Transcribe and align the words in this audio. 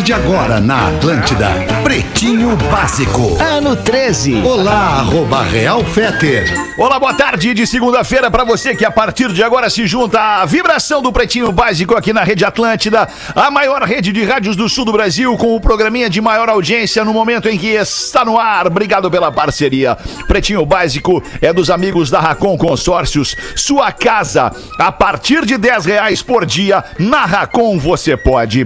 partir 0.00 0.02
de 0.02 0.12
agora 0.12 0.60
na 0.60 0.88
Atlântida, 0.88 1.48
Pretinho 1.82 2.56
Básico. 2.70 3.36
Ano 3.40 3.76
13. 3.76 4.42
Olá, 4.42 5.00
arroba 5.00 5.42
Real 5.42 5.84
Feter. 5.84 6.52
Olá, 6.78 6.98
boa 6.98 7.12
tarde 7.12 7.52
de 7.52 7.66
segunda-feira 7.66 8.30
para 8.30 8.44
você 8.44 8.74
que 8.74 8.84
a 8.84 8.90
partir 8.90 9.32
de 9.32 9.42
agora 9.42 9.68
se 9.68 9.86
junta 9.86 10.18
à 10.18 10.46
vibração 10.46 11.02
do 11.02 11.12
Pretinho 11.12 11.52
Básico 11.52 11.94
aqui 11.94 12.12
na 12.12 12.22
Rede 12.22 12.44
Atlântida, 12.44 13.08
a 13.34 13.50
maior 13.50 13.82
rede 13.82 14.12
de 14.12 14.24
rádios 14.24 14.56
do 14.56 14.68
sul 14.68 14.84
do 14.84 14.92
Brasil, 14.92 15.36
com 15.36 15.54
o 15.54 15.60
programinha 15.60 16.08
de 16.08 16.20
maior 16.20 16.48
audiência 16.48 17.04
no 17.04 17.12
momento 17.12 17.48
em 17.48 17.58
que 17.58 17.68
está 17.68 18.24
no 18.24 18.38
ar. 18.38 18.66
Obrigado 18.66 19.10
pela 19.10 19.30
parceria. 19.30 19.96
Pretinho 20.26 20.64
Básico 20.64 21.22
é 21.42 21.52
dos 21.52 21.68
amigos 21.68 22.10
da 22.10 22.20
Racon 22.20 22.56
Consórcios. 22.56 23.36
Sua 23.54 23.92
casa, 23.92 24.50
a 24.78 24.90
partir 24.90 25.44
de 25.44 25.58
10 25.58 25.84
reais 25.84 26.22
por 26.22 26.46
dia, 26.46 26.82
na 26.98 27.26
Racon 27.26 27.78
você 27.78 28.16
pode 28.16 28.64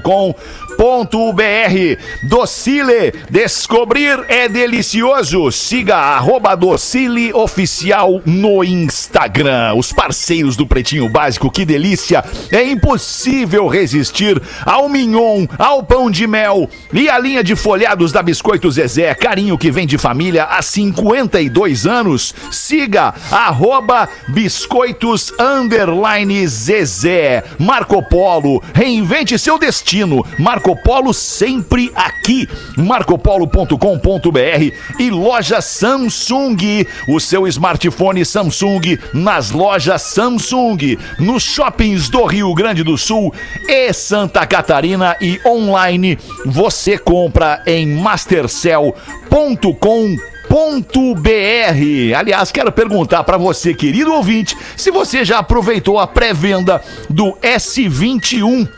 com 0.00 0.34
pb.racon.com.br 0.94 1.98
Docile, 2.22 3.12
descobrir 3.28 4.24
é 4.28 4.48
delicioso. 4.48 5.50
Siga 5.50 5.96
arroba 5.96 6.54
Docile 6.54 7.32
Oficial 7.32 8.22
no 8.24 8.62
Instagram. 8.62 9.74
Os 9.74 9.92
parceiros 9.92 10.56
do 10.56 10.66
Pretinho 10.66 11.08
Básico, 11.08 11.50
que 11.50 11.64
delícia. 11.64 12.24
É 12.50 12.62
impossível 12.62 13.66
resistir 13.66 14.40
ao 14.64 14.88
mignon, 14.88 15.46
ao 15.58 15.82
pão 15.82 16.10
de 16.10 16.26
mel 16.26 16.68
e 16.92 17.08
a 17.08 17.18
linha 17.18 17.42
de 17.42 17.56
folhados 17.56 18.12
da 18.12 18.22
Biscoito 18.22 18.70
Zezé. 18.70 19.14
Carinho 19.14 19.58
que 19.58 19.70
vem 19.70 19.86
de 19.86 19.98
família 19.98 20.44
há 20.44 20.62
52 20.62 21.86
anos. 21.86 22.34
Siga 22.50 23.14
arroba 23.30 24.08
Biscoitos 24.28 25.32
Underline 25.38 26.46
Zezé. 26.46 27.42
Marco 27.58 28.02
Polo, 28.02 28.62
reinvente 28.72 29.38
seu 29.38 29.58
destino. 29.58 30.24
Marco 30.38 30.76
Polo 30.84 31.14
sempre 31.14 31.90
aqui. 31.94 32.46
marcopolo.com.br 32.76 35.00
e 35.00 35.10
loja 35.10 35.62
Samsung. 35.62 36.86
O 37.08 37.18
seu 37.18 37.48
smartphone 37.48 38.24
Samsung 38.24 38.98
nas 39.12 39.50
lojas 39.50 40.02
Samsung, 40.02 40.96
nos 41.18 41.42
shoppings 41.42 42.08
do 42.08 42.24
Rio 42.26 42.54
Grande 42.54 42.84
do 42.84 42.96
Sul 42.98 43.32
e 43.66 43.92
Santa 43.92 44.46
Catarina 44.46 45.16
e 45.20 45.40
online 45.46 46.18
você 46.44 46.98
compra 46.98 47.62
em 47.66 47.86
mastercell.com 47.86 50.16
Aliás, 52.16 52.52
quero 52.52 52.70
perguntar 52.70 53.24
para 53.24 53.36
você, 53.36 53.74
querido 53.74 54.12
ouvinte, 54.12 54.56
se 54.76 54.90
você 54.90 55.24
já 55.24 55.38
aproveitou 55.38 55.98
a 55.98 56.06
pré-venda 56.06 56.80
do 57.10 57.32
S21 57.42 58.68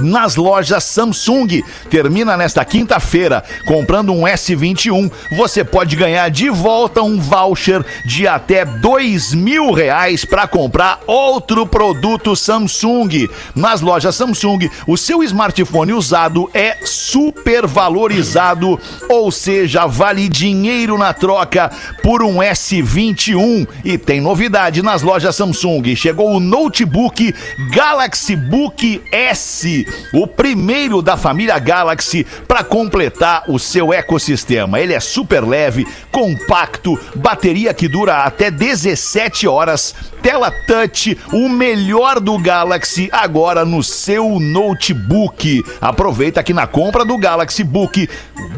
nas 0.00 0.36
lojas 0.36 0.84
Samsung. 0.84 1.62
Termina 1.90 2.36
nesta 2.36 2.64
quinta-feira. 2.64 3.42
Comprando 3.66 4.12
um 4.12 4.22
S21, 4.22 5.10
você 5.36 5.64
pode 5.64 5.96
ganhar 5.96 6.28
de 6.30 6.50
volta 6.50 7.02
um 7.02 7.18
voucher 7.18 7.84
de 8.04 8.26
até 8.26 8.64
dois 8.64 9.34
mil 9.34 9.72
reais 9.72 10.24
para 10.24 10.46
comprar 10.46 11.00
outro 11.06 11.66
produto 11.66 12.34
Samsung. 12.34 13.28
Nas 13.54 13.80
lojas 13.80 14.14
Samsung, 14.14 14.70
o 14.86 14.96
seu 14.96 15.22
smartphone 15.22 15.92
usado 15.92 16.50
é 16.54 16.78
super 16.84 17.66
valorizado, 17.66 18.78
ou 19.08 19.30
seja, 19.30 19.86
vale 19.86 20.28
dinheiro 20.28 20.98
na 20.98 21.12
troca 21.12 21.70
por 22.02 22.22
um 22.22 22.36
S21. 22.36 23.66
E 23.84 23.98
tem 23.98 24.20
novidade 24.20 24.82
nas 24.82 25.02
lojas 25.02 25.36
Samsung. 25.36 25.94
Chegou 25.96 26.34
o 26.34 26.40
notebook 26.40 27.34
Galaxy 27.70 28.36
Book 28.36 29.02
S 29.12 29.86
o 30.12 30.26
primeiro 30.26 31.02
da 31.02 31.16
família 31.16 31.58
Galaxy 31.58 32.26
para 32.46 32.64
completar 32.64 33.44
o 33.48 33.58
seu 33.58 33.92
ecossistema. 33.92 34.80
Ele 34.80 34.94
é 34.94 35.00
super 35.00 35.44
leve, 35.44 35.86
compacto, 36.10 36.98
bateria 37.14 37.74
que 37.74 37.88
dura 37.88 38.24
até 38.24 38.50
17 38.50 39.46
horas, 39.46 39.94
tela 40.22 40.50
touch, 40.50 41.16
o 41.32 41.48
melhor 41.48 42.20
do 42.20 42.38
Galaxy 42.38 43.08
agora 43.12 43.64
no 43.64 43.82
seu 43.82 44.38
notebook. 44.40 45.64
Aproveita 45.80 46.42
que 46.42 46.54
na 46.54 46.66
compra 46.66 47.04
do 47.04 47.18
Galaxy 47.18 47.64
Book, 47.64 48.08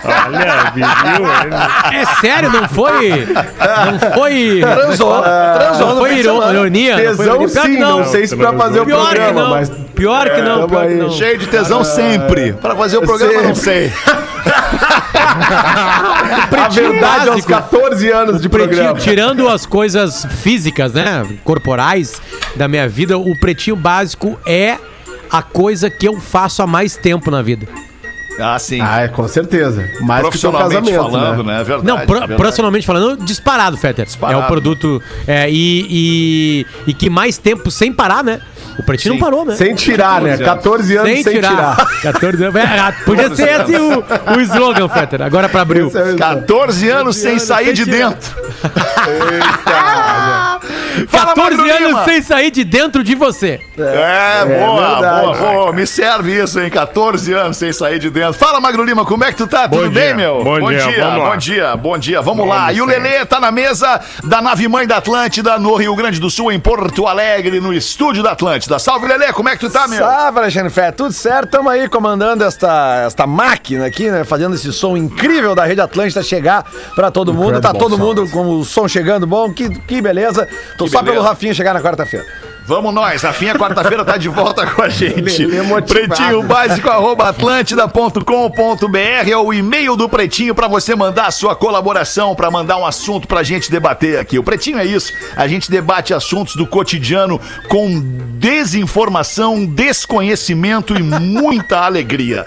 Olha, 0.05 0.71
viu? 0.75 1.99
É 1.99 2.05
sério, 2.21 2.51
não 2.53 2.69
foi. 2.69 3.11
Não 3.11 4.13
foi. 4.15 4.61
Transou, 4.61 5.23
transou 5.23 5.89
Não 5.89 5.97
foi 5.99 6.19
ironia? 6.19 6.97
não 6.97 7.17
foi 7.17 7.27
Tesão 7.27 7.37
ironia. 7.37 7.49
Sim, 7.49 7.79
não, 7.79 8.05
sei 8.05 8.27
se 8.27 8.37
pra 8.37 8.53
fazer 8.53 8.81
o 8.81 8.85
Pior 8.87 9.09
que 9.09 9.15
programa, 9.15 9.43
não. 9.43 9.51
mas 9.51 9.71
Pior 9.95 10.31
que 10.31 10.43
não, 10.43 10.57
tamo 10.61 10.69
pior 10.69 10.87
que 10.87 10.95
não. 10.95 11.11
Cheio 11.11 11.39
de 11.39 11.47
tesão 11.49 11.83
sempre. 11.83 12.53
Para 12.53 12.77
fazer 12.77 12.99
o 12.99 13.03
programa, 13.03 13.43
não 13.43 13.55
sei. 13.55 13.93
a 16.65 16.69
verdade 16.69 17.29
aos 17.29 17.45
básico. 17.45 17.49
14 17.49 18.11
anos 18.11 18.41
de 18.41 18.49
Pretinho, 18.49 18.75
programa. 18.77 19.01
tirando 19.01 19.49
as 19.49 19.67
coisas 19.67 20.27
físicas, 20.43 20.93
né? 20.93 21.27
Corporais 21.45 22.21
da 22.57 22.69
minha 22.69 22.89
vida, 22.89 23.17
o 23.19 23.39
pretinho 23.39 23.77
básico 23.77 24.39
é 24.47 24.77
a 25.31 25.43
coisa 25.43 25.91
que 25.91 26.07
eu 26.07 26.21
faço 26.21 26.63
há 26.63 26.67
mais 26.67 26.97
tempo 26.97 27.31
na 27.31 27.43
vida. 27.43 27.67
Ah, 28.41 28.57
sim. 28.59 28.81
Ah, 28.81 29.01
é, 29.01 29.09
com 29.09 29.27
certeza. 29.27 29.85
Mais 30.01 30.29
que 30.29 30.37
o 30.37 30.39
seu 30.39 30.53
Profissionalmente 30.53 30.93
casamento, 30.93 31.11
falando, 31.11 31.45
né? 31.45 31.55
né? 31.55 31.61
É 31.61 31.65
verdade. 31.65 31.87
Não, 31.89 31.97
pro- 32.07 32.19
verdade. 32.21 32.37
profissionalmente 32.37 32.87
falando, 32.87 33.25
disparado, 33.25 33.77
Fetter. 33.77 34.05
Disparado. 34.07 34.41
É 34.41 34.45
o 34.45 34.47
produto. 34.47 35.03
é, 35.27 35.51
e, 35.51 35.87
e, 35.91 36.67
e 36.87 36.95
que 36.95 37.11
mais 37.11 37.37
tempo 37.37 37.69
sem 37.69 37.93
parar, 37.93 38.23
né? 38.23 38.41
O 38.79 38.83
Pretinho 38.83 39.15
Sim. 39.15 39.21
não 39.21 39.27
parou, 39.27 39.45
né? 39.45 39.57
Sem 39.57 39.75
tirar, 39.75 40.21
né? 40.23 40.37
14 40.39 40.97
anos 40.97 41.23
sem, 41.23 41.35
tirar. 41.35 41.77
14 42.01 42.45
anos. 42.45 42.55
É, 42.55 42.93
podia 43.05 43.35
ser 43.35 43.61
esse 43.63 43.77
o, 43.77 44.05
o 44.37 44.41
slogan, 44.41 44.89
Fetter. 44.89 45.21
Agora 45.21 45.49
pra 45.49 45.63
abril. 45.63 45.89
Esse 45.89 45.99
é 45.99 46.13
o- 46.13 46.17
14 46.17 46.89
anos 46.89 47.17
sem 47.17 47.31
anos 47.33 47.43
sair 47.43 47.65
sem 47.67 47.75
de 47.75 47.85
tirar. 47.85 48.11
dentro. 48.11 48.31
Fala, 51.07 51.35
14 51.35 51.57
Magro 51.57 51.65
Lima. 51.65 51.89
anos 51.89 52.05
sem 52.05 52.23
sair 52.23 52.51
de 52.51 52.65
dentro 52.65 53.05
de 53.05 53.15
você. 53.15 53.61
É, 53.79 54.45
boa, 54.45 55.01
verdade. 55.01 55.23
boa, 55.23 55.37
boa. 55.37 55.73
Me 55.73 55.87
serve 55.87 56.43
isso, 56.43 56.61
hein? 56.61 56.71
14 56.71 57.33
anos 57.33 57.57
sem 57.57 57.73
sair 57.73 57.99
de 57.99 58.11
dentro. 58.11 58.35
Fala, 58.35 58.61
Magro 58.61 58.83
Lima, 58.85 59.05
como 59.05 59.25
é 59.25 59.31
que 59.31 59.39
tu 59.39 59.47
tá? 59.47 59.69
Tudo 59.69 59.89
dia, 59.89 60.01
bem, 60.01 60.15
meu? 60.15 60.43
bom 60.43 60.71
dia, 60.71 60.81
vamos 60.81 61.19
lá. 61.19 61.31
bom 61.31 61.37
dia, 61.37 61.77
bom 61.77 61.99
dia. 61.99 62.23
Vamos, 62.23 62.39
Vamos 62.39 62.55
lá. 62.55 62.73
E 62.73 62.81
o. 62.81 62.89
Lelê 62.89 63.25
tá 63.27 63.39
na 63.39 63.51
mesa 63.51 64.01
da 64.25 64.41
nave 64.41 64.67
mãe 64.67 64.87
da 64.87 64.97
Atlântida, 64.97 65.59
no 65.59 65.75
Rio 65.77 65.95
Grande 65.95 66.19
do 66.19 66.31
Sul, 66.31 66.51
em 66.51 66.59
Porto 66.59 67.07
Alegre, 67.07 67.61
no 67.61 67.73
estúdio 67.73 68.23
da 68.23 68.33
Atlântida. 68.33 68.79
Salve, 68.79 69.07
Lelê, 69.07 69.33
como 69.33 69.49
é 69.49 69.53
que 69.53 69.61
tu 69.61 69.71
tá, 69.71 69.87
meu? 69.87 69.99
Salve, 69.99 70.39
Alexandre 70.39 70.71
Fé, 70.71 70.91
tudo 70.91 71.13
certo? 71.13 71.51
Tamo 71.51 71.69
aí 71.69 71.89
comandando 71.89 72.45
esta, 72.45 73.05
esta 73.07 73.27
máquina 73.27 73.87
aqui, 73.87 74.11
né? 74.11 74.25
Fazendo 74.25 74.55
esse 74.55 74.73
som 74.73 74.97
incrível 74.97 75.55
da 75.55 75.65
Rede 75.65 75.81
Atlântida 75.81 76.23
chegar 76.23 76.65
pra 76.95 77.11
todo 77.11 77.35
mundo. 77.35 77.61
Tá 77.61 77.73
todo 77.73 77.99
mundo 77.99 78.29
com 78.31 78.59
o 78.59 78.65
som 78.65 78.89
chegando 78.89 79.27
bom, 79.27 79.53
que, 79.53 79.69
que 79.81 80.01
beleza. 80.01 80.49
Tô 80.77 80.88
Que 80.89 80.97
só 80.97 81.03
pelo 81.03 81.23
Rafinha 81.23 81.55
chegar 81.55 81.75
na 81.75 81.81
quarta-feira. 81.81 82.27
Vamos 82.69 82.93
nós, 82.93 83.23
Rafinha, 83.23 83.55
quarta-feira 83.55 84.05
tá 84.05 84.19
de 84.19 84.29
volta 84.29 84.67
com 84.67 84.83
a 84.83 84.91
gente. 84.91 85.49
Pretinho 85.89 86.43
básico, 86.43 86.91
arroba 86.91 87.31
atlântida.com.br 87.31 89.31
é 89.31 89.37
o 89.39 89.55
e-mail 89.55 89.97
do 89.97 90.07
Pretinho 90.07 90.55
pra 90.55 90.69
você 90.69 90.95
mandar 90.95 91.29
a 91.29 91.31
sua 91.31 91.57
colaboração, 91.57 92.35
pra 92.35 92.51
mandar 92.51 92.77
um 92.77 92.85
assunto 92.85 93.27
pra 93.27 93.43
gente 93.43 93.71
debater 93.71 94.19
aqui. 94.19 94.39
O 94.39 94.43
Pretinho 94.43 94.79
é 94.79 94.85
isso, 94.85 95.15
a 95.35 95.49
gente 95.49 95.71
debate 95.71 96.13
assuntos 96.13 96.57
do 96.57 96.67
cotidiano 96.67 97.41
com 97.71 98.03
desinformação, 98.35 99.65
desconhecimento 99.65 100.95
e 100.95 101.03
muita 101.03 101.79
alegria. 101.89 102.45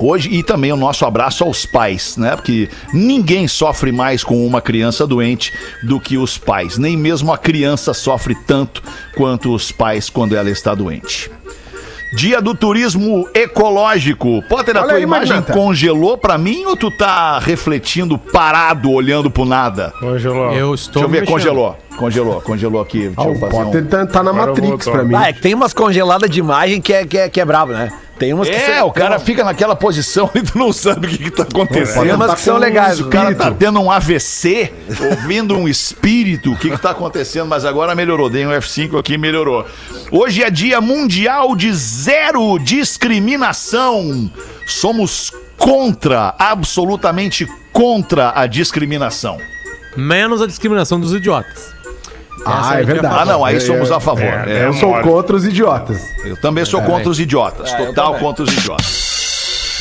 Hoje, 0.00 0.28
e 0.30 0.42
também 0.42 0.72
o 0.72 0.76
nosso 0.76 1.04
abraço 1.04 1.44
aos 1.44 1.66
pais, 1.66 2.16
né? 2.16 2.36
Porque 2.36 2.68
ninguém 2.92 3.48
sofre 3.48 3.90
mais 3.92 4.22
com 4.22 4.46
uma 4.46 4.60
criança 4.60 5.06
doente 5.06 5.52
do 5.82 5.98
que 5.98 6.16
os 6.16 6.38
pais. 6.38 6.78
Nem 6.78 6.96
mesmo 6.96 7.32
a 7.32 7.38
criança 7.38 7.92
sofre 7.92 8.34
tanto 8.46 8.82
quanto 9.16 9.52
os 9.54 9.72
pais 9.72 10.08
quando 10.08 10.36
ela 10.36 10.50
está 10.50 10.74
doente. 10.74 11.30
Dia 12.16 12.40
do 12.40 12.54
turismo 12.54 13.28
ecológico. 13.34 14.42
Potter, 14.48 14.76
a 14.76 14.80
Olha 14.80 14.88
tua 14.88 14.96
aí, 14.96 15.02
imagem 15.02 15.28
Magnata. 15.36 15.52
congelou 15.52 16.16
pra 16.16 16.38
mim 16.38 16.64
ou 16.64 16.74
tu 16.74 16.90
tá 16.90 17.38
refletindo 17.38 18.16
parado, 18.16 18.90
olhando 18.90 19.30
pro 19.30 19.44
nada? 19.44 19.92
Congelou. 20.00 20.52
Eu 20.54 20.74
estou 20.74 21.02
Deixa 21.02 21.06
eu 21.06 21.08
ver, 21.10 21.20
mexendo. 21.20 21.34
congelou. 21.34 21.76
Congelou, 21.98 22.40
congelou 22.40 22.80
aqui. 22.80 23.08
Deixa 23.08 23.20
Ah, 23.20 23.24
eu 23.24 23.32
o 23.32 23.38
fazer 23.38 23.56
um... 23.56 23.64
Potter 23.64 23.86
tá, 23.86 24.06
tá 24.06 24.22
na 24.22 24.30
Agora 24.30 24.46
Matrix 24.52 24.88
pra 24.88 25.04
mim. 25.04 25.14
Ah, 25.14 25.28
é 25.28 25.32
que 25.34 25.42
tem 25.42 25.52
umas 25.52 25.74
congeladas 25.74 26.30
de 26.30 26.38
imagem 26.38 26.80
que 26.80 26.94
é, 26.94 27.04
que 27.04 27.18
é, 27.18 27.28
que 27.28 27.40
é 27.40 27.44
brabo, 27.44 27.72
né? 27.72 27.92
Tem 28.18 28.32
umas 28.34 28.48
que 28.48 28.54
É, 28.54 28.82
o 28.82 28.90
cara 28.90 29.18
fica 29.18 29.44
naquela 29.44 29.76
posição 29.76 30.30
e 30.34 30.42
tu 30.42 30.58
não 30.58 30.72
sabe 30.72 31.06
o 31.06 31.10
que, 31.10 31.18
que 31.18 31.30
tá 31.30 31.44
Tem 31.44 31.62
acontecendo. 31.62 32.14
umas 32.14 32.28
Tá 32.28 32.34
que 32.34 32.40
são 32.42 32.56
legais. 32.58 33.00
O 33.00 33.08
cara 33.08 33.34
tá 33.34 33.50
tendo 33.50 33.80
um 33.80 33.90
AVC, 33.90 34.72
ouvindo 35.10 35.56
um 35.56 35.68
espírito, 35.68 36.52
o 36.52 36.56
que 36.56 36.70
que 36.70 36.78
tá 36.78 36.90
acontecendo? 36.90 37.46
Mas 37.46 37.64
agora 37.64 37.94
melhorou, 37.94 38.28
dei 38.28 38.46
um 38.46 38.50
F5 38.50 38.98
aqui 38.98 39.14
e 39.14 39.18
melhorou. 39.18 39.64
Hoje 40.10 40.42
é 40.42 40.50
dia 40.50 40.80
mundial 40.80 41.54
de 41.54 41.72
zero 41.72 42.58
discriminação. 42.58 44.30
Somos 44.66 45.32
contra, 45.56 46.34
absolutamente 46.38 47.46
contra 47.72 48.32
a 48.34 48.46
discriminação. 48.46 49.38
Menos 49.96 50.40
a 50.42 50.46
discriminação 50.46 51.00
dos 51.00 51.12
idiotas. 51.12 51.74
Ah, 52.44 52.74
é 52.76 52.80
que 52.80 52.86
verdade. 52.86 53.14
Ah, 53.18 53.24
não, 53.24 53.44
aí 53.44 53.56
É, 53.56 53.60
somos 53.60 53.90
é. 53.90 53.94
a 53.94 54.00
favor. 54.00 54.24
É, 54.24 54.62
É, 54.62 54.66
Eu 54.66 54.72
sou 54.74 54.94
contra 55.00 55.36
os 55.36 55.44
idiotas. 55.44 56.12
eu 56.24 56.36
também 56.36 56.64
sou 56.64 56.80
contra 56.82 57.08
os 57.08 57.18
idiotas, 57.20 57.72
total 57.72 58.14
contra 58.14 58.42
os 58.44 58.52
idiotas. 58.52 59.08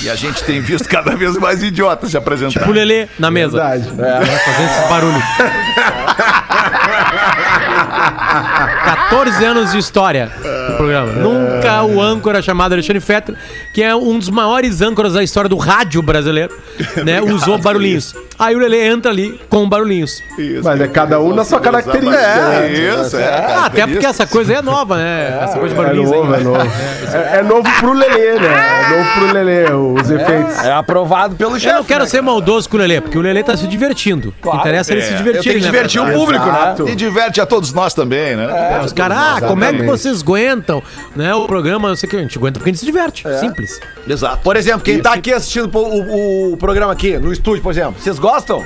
E 0.03 0.09
a 0.11 0.15
gente 0.15 0.43
tem 0.43 0.61
visto 0.61 0.87
cada 0.87 1.15
vez 1.15 1.35
mais 1.37 1.63
idiotas 1.63 2.11
se 2.11 2.17
apresentar. 2.17 2.59
Tipo 2.59 2.69
o 2.69 2.73
Lelê 2.73 3.07
na 3.17 3.31
mesa. 3.31 3.57
Verdade. 3.57 3.89
Vai 3.95 4.25
fazendo 4.25 4.69
esse 4.69 4.89
barulho. 4.89 5.23
14 9.09 9.45
anos 9.45 9.71
de 9.71 9.77
história 9.77 10.31
do 10.69 10.75
programa. 10.77 11.11
Nunca 11.13 11.83
o 11.83 12.01
âncora 12.01 12.41
chamado 12.41 12.73
Alexandre 12.73 12.99
Fetter, 12.99 13.35
que 13.73 13.81
é 13.83 13.95
um 13.95 14.17
dos 14.19 14.29
maiores 14.29 14.81
âncoras 14.81 15.13
da 15.13 15.23
história 15.23 15.49
do 15.49 15.57
rádio 15.57 16.01
brasileiro, 16.01 16.53
né, 17.03 17.21
usou 17.21 17.57
barulhinhos. 17.57 18.13
Aí 18.39 18.55
o 18.55 18.59
Lelê 18.59 18.87
entra 18.87 19.11
ali 19.11 19.39
com 19.49 19.67
barulhinhos. 19.67 20.21
Isso, 20.37 20.61
Mas 20.63 20.79
é 20.79 20.87
cada 20.87 21.19
um 21.19 21.33
na 21.33 21.43
sua 21.43 21.59
característica. 21.59 22.15
É, 22.15 22.69
né? 22.69 22.71
isso, 22.71 23.17
é. 23.17 23.27
Ah, 23.27 23.65
até 23.65 23.87
porque 23.87 24.05
essa 24.05 24.27
coisa 24.27 24.51
aí 24.53 24.59
é 24.59 24.61
nova, 24.61 24.95
né? 24.95 25.39
Essa 25.41 25.57
coisa 25.57 25.73
de 25.73 25.81
É 25.81 25.83
barulhinhos 25.83 26.11
novo, 26.11 26.33
é 26.33 26.37
aí. 26.37 26.43
novo. 26.43 26.57
É, 27.13 27.37
é 27.39 27.41
novo 27.41 27.63
pro 27.79 27.93
Lelê, 27.93 28.33
né? 28.39 28.47
É 28.47 28.89
novo 28.89 29.09
pro 29.17 29.33
Lelê, 29.33 29.71
os 29.73 30.11
efeitos. 30.11 30.59
É 30.63 30.71
aprovado 30.71 31.35
pelo 31.35 31.53
chefe. 31.59 31.69
Eu 31.69 31.77
não 31.77 31.83
quero 31.83 32.01
né? 32.03 32.09
ser 32.09 32.21
maldoso 32.21 32.69
com 32.69 32.77
o 32.77 32.79
Lelê, 32.79 33.01
porque 33.01 33.17
o 33.17 33.21
Lelê 33.21 33.41
tá 33.43 33.55
se 33.57 33.65
divertindo. 33.65 34.33
O 34.43 34.51
que 34.51 34.57
interessa 34.57 34.91
é 34.91 34.95
ele 34.97 35.01
se 35.03 35.11
Eu 35.13 35.17
divertir. 35.17 35.43
tenho 35.43 35.55
que 35.55 35.61
né, 35.65 35.71
divertir 35.71 35.99
o 36.01 36.05
Fetter? 36.05 36.19
público, 36.19 36.45
né? 36.45 36.51
Exato. 36.59 36.89
E 36.89 36.95
diverte 36.95 37.41
a 37.41 37.45
todos 37.45 37.73
nós 37.73 37.76
também, 37.95 38.35
né? 38.35 38.77
É, 38.79 38.83
os 38.85 38.91
caras, 38.93 39.17
ah, 39.17 39.41
como 39.47 39.63
é 39.63 39.71
que 39.73 39.83
vocês 39.83 40.21
aguentam, 40.21 40.81
né? 41.15 41.33
O 41.35 41.45
programa, 41.45 41.89
não 41.89 41.95
sei 41.95 42.07
o 42.07 42.09
que, 42.09 42.15
a 42.17 42.21
gente 42.21 42.37
aguenta 42.37 42.59
porque 42.59 42.69
a 42.69 42.73
gente 42.73 42.79
se 42.79 42.85
diverte. 42.85 43.23
Simples. 43.39 43.79
Exato. 44.07 44.39
Por 44.43 44.55
exemplo, 44.55 44.81
quem 44.81 44.99
tá 45.01 45.13
aqui 45.13 45.33
assistindo 45.33 45.69
o, 45.77 45.79
o- 45.79 46.53
o 46.53 46.57
programa 46.57 46.91
aqui, 46.93 47.17
no 47.17 47.31
estúdio, 47.31 47.61
por 47.61 47.71
exemplo, 47.71 47.95
vocês 47.99 48.17
gostam? 48.19 48.65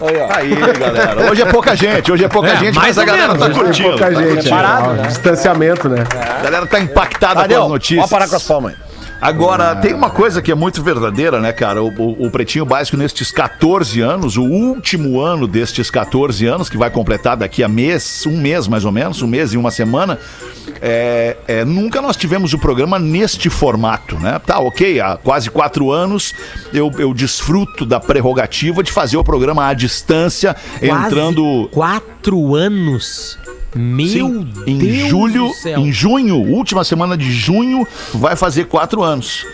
Aí, 0.00 0.16
ó. 0.18 0.34
Aí, 0.36 0.78
galera. 0.78 1.30
Hoje 1.30 1.42
é 1.42 1.46
pouca 1.46 1.76
gente, 1.76 2.10
hoje 2.10 2.24
é 2.24 2.28
pouca 2.28 2.48
É, 2.48 2.56
gente, 2.56 2.74
mais 2.74 2.96
mas 2.96 2.98
a 2.98 3.04
galera 3.04 3.34
menos, 3.34 3.38
tá 3.40 3.44
Hoje 3.46 3.54
tem 3.54 3.64
curtindo. 3.64 3.88
pouca 3.90 4.04
tá 4.04 4.14
gente. 4.20 4.28
curtindo. 4.34 4.50
Parado, 4.50 4.92
né? 4.94 5.02
Distanciamento, 5.06 5.88
né? 5.88 6.04
A 6.38 6.42
galera 6.42 6.66
tá 6.66 6.80
impactada 6.80 7.48
com 7.48 7.62
as 7.62 7.68
notícias. 7.68 8.04
Ó, 8.04 8.08
parar 8.08 8.28
com 8.28 8.36
as 8.36 8.42
palmas 8.42 8.72
aí. 8.72 8.91
Agora, 9.22 9.76
tem 9.76 9.94
uma 9.94 10.10
coisa 10.10 10.42
que 10.42 10.50
é 10.50 10.54
muito 10.54 10.82
verdadeira, 10.82 11.38
né, 11.40 11.52
cara? 11.52 11.80
O, 11.80 11.88
o- 11.96 12.26
o 12.26 12.30
Pretinho 12.30 12.66
Básico, 12.66 12.96
nestes 12.96 13.30
14 13.30 14.00
anos, 14.00 14.36
o 14.36 14.42
último 14.42 15.20
ano 15.20 15.46
destes 15.46 15.88
14 15.92 16.44
anos, 16.44 16.68
que 16.68 16.76
vai 16.76 16.90
completar 16.90 17.36
daqui 17.36 17.62
a 17.62 17.68
mês, 17.68 18.26
um 18.26 18.36
mês 18.36 18.66
mais 18.66 18.84
ou 18.84 18.90
menos, 18.90 19.22
um 19.22 19.28
mês 19.28 19.52
e 19.52 19.56
uma 19.56 19.70
semana, 19.70 20.18
é, 20.80 21.36
é, 21.46 21.64
nunca 21.64 22.02
nós 22.02 22.16
tivemos 22.16 22.52
o 22.52 22.58
programa 22.58 22.98
neste 22.98 23.48
formato, 23.48 24.18
né? 24.18 24.40
Tá, 24.44 24.58
ok, 24.58 25.00
há 25.00 25.16
quase 25.16 25.48
quatro 25.50 25.92
anos 25.92 26.34
eu, 26.74 26.90
eu 26.98 27.14
desfruto 27.14 27.86
da 27.86 28.00
prerrogativa 28.00 28.82
de 28.82 28.90
fazer 28.90 29.16
o 29.18 29.22
programa 29.22 29.68
à 29.68 29.72
distância, 29.72 30.56
entrando. 30.82 31.68
Quatro 31.70 32.56
anos. 32.56 33.38
Meu 33.74 34.08
Sim, 34.08 34.52
em 34.66 34.78
Deus 34.78 35.08
julho, 35.08 35.48
do 35.48 35.54
céu. 35.54 35.78
em 35.80 35.92
junho, 35.92 36.36
última 36.36 36.84
semana 36.84 37.16
de 37.16 37.30
junho, 37.32 37.86
vai 38.14 38.36
fazer 38.36 38.66
quatro 38.66 39.02
anos 39.02 39.46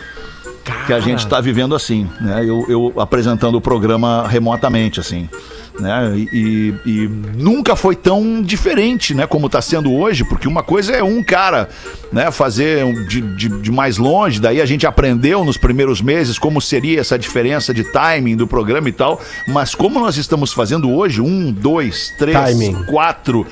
que 0.87 0.93
a 0.93 1.01
gente 1.01 1.21
está 1.21 1.41
vivendo 1.41 1.75
assim, 1.75 2.07
né? 2.21 2.45
Eu, 2.45 2.65
eu 2.69 3.01
apresentando 3.01 3.55
o 3.57 3.61
programa 3.61 4.27
remotamente, 4.29 5.01
assim, 5.01 5.27
né? 5.81 6.13
E, 6.15 6.29
e- 6.85 6.91
e 7.05 7.09
nunca 7.39 7.75
foi 7.75 7.97
tão 7.97 8.43
diferente, 8.43 9.15
né? 9.15 9.27
Como 9.27 9.47
está 9.47 9.63
sendo 9.63 9.91
hoje, 9.95 10.25
porque 10.25 10.47
uma 10.47 10.63
coisa 10.63 10.93
é 10.93 11.03
um 11.03 11.23
cara, 11.23 11.71
né? 12.13 12.31
Fazer 12.31 12.85
de, 13.07 13.23
de, 13.35 13.49
de 13.63 13.73
mais 13.73 13.97
longe, 13.97 14.41
daí 14.41 14.61
a 14.61 14.67
gente 14.67 14.87
aprendeu 14.87 15.43
nos 15.43 15.57
primeiros 15.57 16.03
meses 16.03 16.39
como 16.39 16.61
seria 16.61 17.01
essa 17.01 17.19
diferença 17.19 17.73
de 17.73 17.85
timing 17.85 18.37
do 18.37 18.47
programa 18.47 18.91
e 18.91 18.93
tal, 18.93 19.21
mas 19.47 19.75
como 19.75 19.99
nós 19.99 20.19
estamos 20.19 20.53
fazendo 20.53 20.91
hoje, 20.93 21.23
um, 21.23 21.51
dois, 21.51 22.13
três, 22.19 22.37
Timing. 22.37 22.85
quatro, 22.85 23.47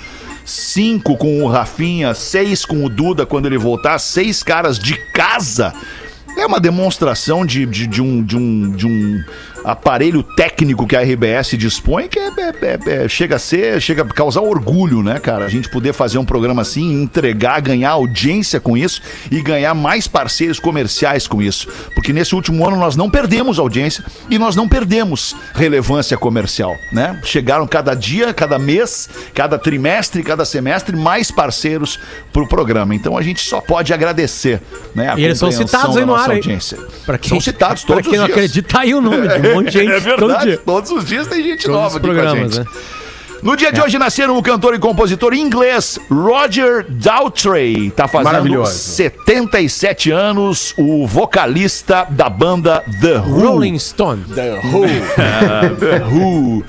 cinco 0.46 1.16
com 1.16 1.42
o 1.42 1.48
Rafinha, 1.48 2.14
seis 2.14 2.64
com 2.64 2.84
o 2.84 2.88
Duda 2.88 3.26
quando 3.26 3.46
ele 3.46 3.58
voltar, 3.58 3.98
seis 3.98 4.42
caras 4.42 4.78
de 4.78 4.94
casa. 5.12 5.74
é 6.38 6.46
uma 6.46 6.60
demonstração 6.60 7.44
de, 7.44 7.66
de, 7.66 7.86
de 7.86 8.00
um, 8.00 8.22
de, 8.22 8.36
um, 8.36 8.70
de 8.70 8.86
um 8.86 9.24
aparelho 9.66 10.22
técnico 10.22 10.86
que 10.86 10.94
a 10.94 11.00
RBS 11.02 11.56
dispõe 11.58 12.06
que 12.08 12.18
é, 12.18 12.28
é- 12.28 12.54
é- 12.62 13.04
é- 13.04 13.08
chega 13.08 13.34
a 13.36 13.38
ser, 13.38 13.80
chega 13.82 14.02
a 14.02 14.06
causar 14.06 14.40
orgulho, 14.40 15.02
né, 15.02 15.18
cara? 15.18 15.44
A 15.44 15.48
gente 15.48 15.68
poder 15.68 15.92
fazer 15.92 16.18
um 16.18 16.24
programa 16.24 16.62
assim, 16.62 17.02
entregar, 17.02 17.60
ganhar 17.60 17.90
audiência 17.90 18.60
com 18.60 18.76
isso 18.76 19.02
e 19.30 19.42
ganhar 19.42 19.74
mais 19.74 20.06
parceiros 20.06 20.60
comerciais 20.60 21.26
com 21.26 21.42
isso. 21.42 21.68
Porque 21.94 22.12
nesse 22.12 22.34
último 22.34 22.66
ano 22.66 22.76
nós 22.76 22.94
não 22.96 23.10
perdemos 23.10 23.58
audiência 23.58 24.04
e 24.30 24.38
nós 24.38 24.54
não 24.54 24.68
perdemos 24.68 25.34
relevância 25.54 26.16
comercial, 26.16 26.76
né? 26.92 27.20
Chegaram 27.24 27.66
cada 27.66 27.94
dia, 27.94 28.32
cada 28.32 28.58
mês, 28.58 29.08
cada 29.34 29.58
trimestre, 29.58 30.22
cada 30.22 30.44
semestre 30.44 30.96
mais 30.96 31.30
parceiros 31.30 31.98
pro 32.32 32.46
programa. 32.46 32.94
Então 32.94 33.18
a 33.18 33.22
gente 33.22 33.40
só 33.40 33.60
pode 33.60 33.92
agradecer, 33.92 34.60
né? 34.94 35.08
a 35.10 35.18
E 35.18 35.24
eles 35.24 35.38
são 35.38 35.50
citados 35.50 35.96
aí 35.96 36.04
no 36.04 36.14
ar, 36.14 36.30
audiência. 36.30 36.78
Pra 37.04 37.18
quem, 37.18 37.30
São 37.30 37.40
citados 37.40 37.84
pra 37.84 37.96
todos 37.96 38.08
quem 38.08 38.14
os 38.14 38.20
não 38.20 38.26
dias. 38.26 38.38
acredita, 38.38 38.68
tá 38.68 38.80
aí 38.80 38.94
o 38.94 38.98
um 38.98 39.55
monte 39.56 39.70
de 39.72 39.78
gente 39.78 39.90
É 39.92 40.00
todo 40.00 40.26
verdade, 40.28 40.44
dia. 40.46 40.58
todos 40.58 40.90
os 40.90 41.04
dias 41.04 41.26
tem 41.26 41.42
gente 41.42 41.62
Todos 41.64 41.76
nova 41.76 41.88
os 41.88 41.96
aqui 41.96 42.06
com 42.06 42.12
a 42.12 42.14
programas, 42.14 42.54
gente. 42.54 42.64
né? 42.64 42.72
No 43.46 43.54
dia 43.56 43.70
de 43.70 43.80
hoje 43.80 43.96
nasceram 43.96 44.36
o 44.36 44.42
cantor 44.42 44.74
e 44.74 44.78
compositor 44.80 45.32
inglês 45.32 46.00
Roger 46.10 46.84
Daltrey. 46.88 47.92
Tá 47.92 48.08
fazendo 48.08 48.24
Maravilhoso. 48.32 48.72
77 48.72 50.10
anos, 50.10 50.74
o 50.76 51.06
vocalista 51.06 52.04
da 52.10 52.28
banda 52.28 52.82
The 53.00 53.18
Who. 53.18 53.40
Rolling 53.48 53.78
Stone. 53.78 54.24
The 54.34 54.54
Who. 54.64 54.82
The 55.78 56.04
Who. 56.10 56.64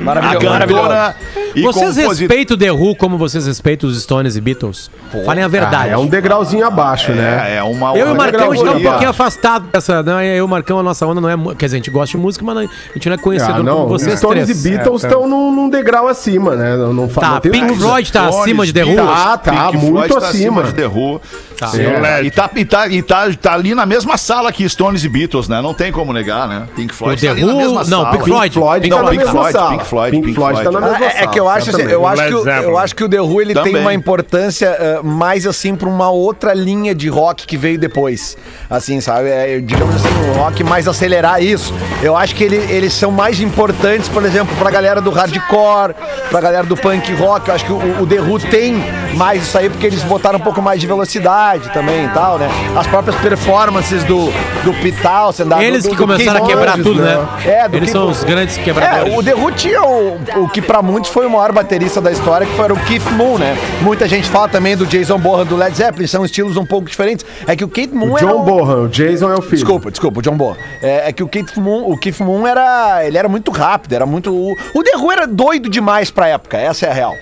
A 0.00 0.04
Maravilhoso. 0.04 0.46
maravilhoso. 0.46 0.82
cantora 0.88 1.16
e 1.54 1.60
Vocês 1.60 1.74
compositor. 1.96 2.08
respeitam 2.18 2.56
The 2.56 2.72
Who 2.72 2.96
como 2.96 3.18
vocês 3.18 3.46
respeitam 3.46 3.90
os 3.90 4.02
Stones 4.02 4.36
e 4.36 4.40
Beatles? 4.40 4.90
Falem 5.26 5.44
a 5.44 5.48
verdade. 5.48 5.90
Ah, 5.90 5.92
é 5.92 5.96
um 5.98 6.06
degrauzinho 6.06 6.66
abaixo, 6.66 7.12
né? 7.12 7.52
É, 7.52 7.56
é 7.56 7.62
uma 7.62 7.94
Eu 7.94 8.08
e 8.08 8.12
o 8.12 8.16
Marcão, 8.16 8.52
a 8.52 8.54
gente 8.54 8.64
tá 8.64 8.72
um 8.72 8.82
pouquinho 8.82 9.10
afastado 9.10 9.66
dessa. 9.70 10.02
Não, 10.02 10.22
eu 10.22 10.36
e 10.36 10.40
o 10.40 10.48
Marcão, 10.48 10.78
a 10.78 10.82
nossa 10.82 11.06
onda 11.06 11.20
não 11.20 11.28
é. 11.28 11.54
Quer 11.56 11.66
dizer, 11.66 11.76
a 11.76 11.78
gente 11.80 11.90
gosta 11.90 12.16
de 12.16 12.22
música, 12.22 12.42
mas 12.42 12.54
não- 12.54 12.62
a 12.62 12.92
gente 12.94 13.06
não 13.06 13.14
é 13.16 13.18
conhecedor 13.18 13.56
Ah, 13.60 13.62
não, 13.62 13.76
como 13.76 13.88
vocês 13.90 14.18
Stones 14.18 14.44
três. 14.44 14.64
e 14.64 14.68
Beatles 14.70 15.04
estão 15.04 15.28
num, 15.28 15.54
num 15.54 15.68
degrau 15.68 16.05
acima, 16.08 16.54
né? 16.56 16.76
Não, 16.76 16.92
não 16.92 17.08
fa- 17.08 17.20
Tá, 17.20 17.30
não 17.32 17.40
Pink. 17.40 17.76
Floyd 17.76 18.12
tá 18.12 18.26
Stones, 18.28 18.40
acima 18.42 18.66
de 18.66 18.72
The 18.72 18.84
Who? 18.84 18.96
Tá, 18.96 19.38
tá, 19.38 19.52
Pink 19.70 19.76
muito 19.84 20.08
Floyd 20.08 20.14
tá 20.20 20.28
acima. 20.28 20.62
de 20.64 20.72
The 20.72 20.86
Who. 20.86 21.20
Tá. 21.58 21.70
É, 21.74 22.22
E, 22.24 22.30
tá, 22.30 22.50
e, 22.54 22.64
tá, 22.66 22.86
e 22.88 23.02
tá, 23.02 23.32
tá 23.40 23.54
ali 23.54 23.74
na 23.74 23.86
mesma 23.86 24.18
sala 24.18 24.52
que 24.52 24.68
Stones 24.68 25.04
e 25.04 25.08
Beatles, 25.08 25.48
né? 25.48 25.62
Não 25.62 25.72
tem 25.72 25.90
como 25.90 26.12
negar, 26.12 26.46
né? 26.46 26.66
Pink 26.76 26.92
O 26.92 26.96
Floyd 26.96 27.20
The 27.20 27.26
tá 27.28 27.32
ali 27.32 27.44
na 27.44 27.52
Who. 27.52 27.56
mesma 27.58 27.78
Não, 27.84 27.84
sala. 28.02 28.10
Pink 28.10 28.24
Floyd. 28.24 28.54
Floyd 28.54 28.82
Pink 28.82 28.94
tá 28.96 29.02
na 29.02 29.08
Pink 29.10 29.18
mesma 29.24 29.32
Floyd, 29.40 29.52
sala. 29.52 29.70
Pink 29.70 29.84
Floyd, 29.86 30.10
Pink 30.10 30.26
Pink 30.26 30.36
Floyd 30.36 30.62
tá 30.62 30.70
na 30.70 30.78
Floyd. 30.78 31.00
mesma 31.00 31.06
É, 31.06 31.24
é 31.24 31.26
que 31.26 31.40
eu 31.40 31.44
sala, 31.44 31.56
acho, 31.56 31.70
assim, 31.70 31.82
eu 31.82 32.06
acho 32.06 32.26
que, 32.26 32.34
o- 32.34 32.48
eu 32.48 32.78
acho 32.78 32.94
que 32.96 33.04
o 33.04 33.08
The 33.08 33.20
Who 33.22 33.40
ele 33.40 33.54
Também. 33.54 33.72
tem 33.72 33.80
uma 33.82 33.94
importância 33.94 34.66
eh, 34.66 35.00
mais 35.02 35.46
assim 35.46 35.74
pra 35.74 35.88
uma 35.88 36.10
outra 36.10 36.52
linha 36.52 36.94
de 36.94 37.08
rock 37.08 37.46
que 37.46 37.56
veio 37.56 37.78
depois. 37.78 38.36
Assim, 38.68 39.00
sabe? 39.00 39.28
É, 39.30 39.58
digamos 39.60 39.94
assim, 39.96 40.08
um 40.30 40.34
rock 40.34 40.62
mais 40.62 40.86
acelerar 40.86 41.42
isso. 41.42 41.72
Eu 42.02 42.14
acho 42.16 42.34
que 42.34 42.44
ele- 42.44 42.56
eles 42.70 42.92
são 42.92 43.10
mais 43.10 43.40
importantes, 43.40 44.08
por 44.10 44.24
exemplo, 44.26 44.54
pra 44.56 44.70
galera 44.70 45.00
do 45.00 45.10
hardcore, 45.10 45.94
pra 46.30 46.40
galera 46.40 46.64
do 46.64 46.76
punk 46.76 47.12
rock. 47.14 47.48
Eu 47.48 47.54
acho 47.54 47.64
que 47.64 47.72
o, 47.72 48.02
o 48.02 48.06
The 48.06 48.20
Who 48.20 48.38
tem 48.40 48.76
mais 49.14 49.42
isso 49.42 49.56
aí 49.58 49.68
porque 49.70 49.86
eles 49.86 50.02
botaram 50.02 50.38
um 50.38 50.42
pouco 50.42 50.60
mais 50.60 50.80
de 50.80 50.86
velocidade 50.86 51.70
também 51.72 52.04
e 52.04 52.08
tal, 52.08 52.38
né? 52.38 52.48
As 52.76 52.86
próprias 52.86 53.16
performances 53.20 54.04
do, 54.04 54.26
do 54.64 54.72
Townsend, 55.02 55.48
da- 55.48 55.62
Eles 55.62 55.82
do- 55.84 55.90
que 55.90 55.96
do 55.96 56.02
começaram 56.02 56.44
a 56.44 56.46
quebrar 56.46 56.74
tudo, 56.76 57.02
né? 57.02 57.26
É, 57.44 57.68
do 57.68 57.76
Eles 57.76 57.90
Keith- 57.90 57.92
são 57.92 58.08
os 58.10 58.24
grandes 58.24 58.56
quebradores. 58.58 59.12
é, 59.12 59.16
o 59.18 59.22
The 59.22 59.34
Who 59.34 59.52
tinha 59.52 59.82
o, 59.82 60.18
o 60.44 60.48
que 60.48 60.60
pra 60.62 60.82
muitos 60.82 61.10
foi 61.10 61.26
o 61.26 61.30
maior 61.30 61.52
baterista 61.52 62.00
da 62.00 62.10
história, 62.10 62.46
que 62.46 62.52
foi 62.54 62.70
o 62.72 62.76
Keith 62.76 63.10
Moon, 63.12 63.38
né? 63.38 63.56
Muita 63.82 64.06
gente 64.08 64.28
fala 64.28 64.48
também 64.48 64.76
do 64.76 64.86
Jason 64.86 65.18
Bohan 65.18 65.44
do 65.46 65.56
Led 65.56 65.76
Zeppelin, 65.76 66.06
são 66.06 66.24
estilos 66.24 66.56
um 66.56 66.66
pouco 66.66 66.88
diferentes. 66.88 67.24
É 67.46 67.54
que 67.56 67.64
o 67.64 67.68
Keith 67.68 67.92
Moon 67.92 68.12
O 68.12 68.18
era 68.18 68.26
John 68.26 68.40
um- 68.40 68.44
Bohan, 68.44 68.82
o 68.82 68.88
Jason 68.88 69.30
é 69.30 69.34
o 69.34 69.42
filho. 69.42 69.56
Desculpa, 69.56 69.90
desculpa, 69.90 70.18
o 70.18 70.22
John 70.22 70.36
Bohan. 70.36 70.56
É, 70.82 71.08
é 71.08 71.12
que 71.12 71.22
o 71.22 71.28
Keith 71.28 71.56
Moon, 71.56 71.90
o 71.90 71.96
Keith 71.98 72.20
Moon 72.20 72.46
era, 72.46 73.04
ele 73.06 73.16
era 73.16 73.28
muito 73.28 73.50
rápido, 73.50 73.94
era 73.94 74.04
muito 74.06 74.30
o, 74.32 74.52
o 74.74 74.82
The 74.82 74.96
Who 74.96 75.12
era 75.12 75.26
doido 75.26 75.68
demais 75.76 76.10
pra 76.10 76.28
época, 76.28 76.56
essa 76.56 76.86
é 76.86 76.90
a 76.90 76.94
real. 76.94 77.14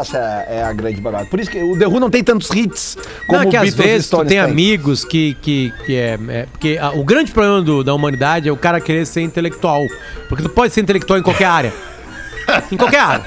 Essa 0.00 0.16
é 0.48 0.62
a 0.62 0.72
grande 0.72 1.00
bagagem. 1.00 1.26
Por 1.26 1.38
isso 1.40 1.50
que 1.50 1.58
o 1.62 1.78
The 1.78 1.86
Who 1.86 2.00
não 2.00 2.08
tem 2.08 2.22
tantos 2.24 2.48
hits 2.50 2.96
como 3.26 3.38
Não, 3.38 3.44
é 3.44 3.46
o 3.46 3.50
que 3.50 3.56
às 3.56 3.64
Beatles 3.74 3.86
vezes 3.86 4.08
tu 4.08 4.24
tem 4.24 4.38
amigos 4.38 5.04
que, 5.04 5.34
que, 5.42 5.72
que 5.84 5.94
é, 5.96 6.18
é- 6.28 6.46
Porque 6.50 6.78
ah, 6.80 6.92
o 6.94 7.04
grande 7.04 7.30
problema 7.32 7.60
do- 7.60 7.84
da 7.84 7.92
humanidade 7.92 8.48
é 8.48 8.52
o 8.52 8.56
cara 8.56 8.80
querer 8.80 9.04
ser 9.06 9.20
intelectual. 9.22 9.82
Porque 10.28 10.42
tu 10.44 10.48
pode 10.48 10.72
ser 10.72 10.80
intelectual 10.80 11.18
em 11.18 11.22
qualquer 11.22 11.46
área. 11.46 11.72
Em 12.70 12.76
qualquer 12.76 13.00
área. 13.00 13.24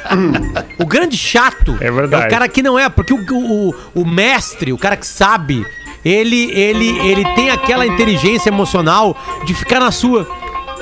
O 0.79 0.85
grande 0.85 1.17
chato 1.17 1.77
É 1.81 1.91
verdade. 1.91 2.25
o 2.25 2.29
cara 2.29 2.47
que 2.47 2.63
não 2.63 2.79
é, 2.79 2.87
porque 2.87 3.13
o, 3.13 3.19
o, 3.29 3.75
o 3.93 4.05
mestre, 4.05 4.71
o 4.71 4.77
cara 4.77 4.95
que 4.95 5.05
sabe, 5.05 5.67
ele, 6.05 6.49
ele, 6.57 6.97
ele 6.99 7.25
tem 7.35 7.49
aquela 7.51 7.85
inteligência 7.85 8.49
emocional 8.49 9.15
de 9.45 9.53
ficar 9.53 9.81
na 9.81 9.91
sua. 9.91 10.25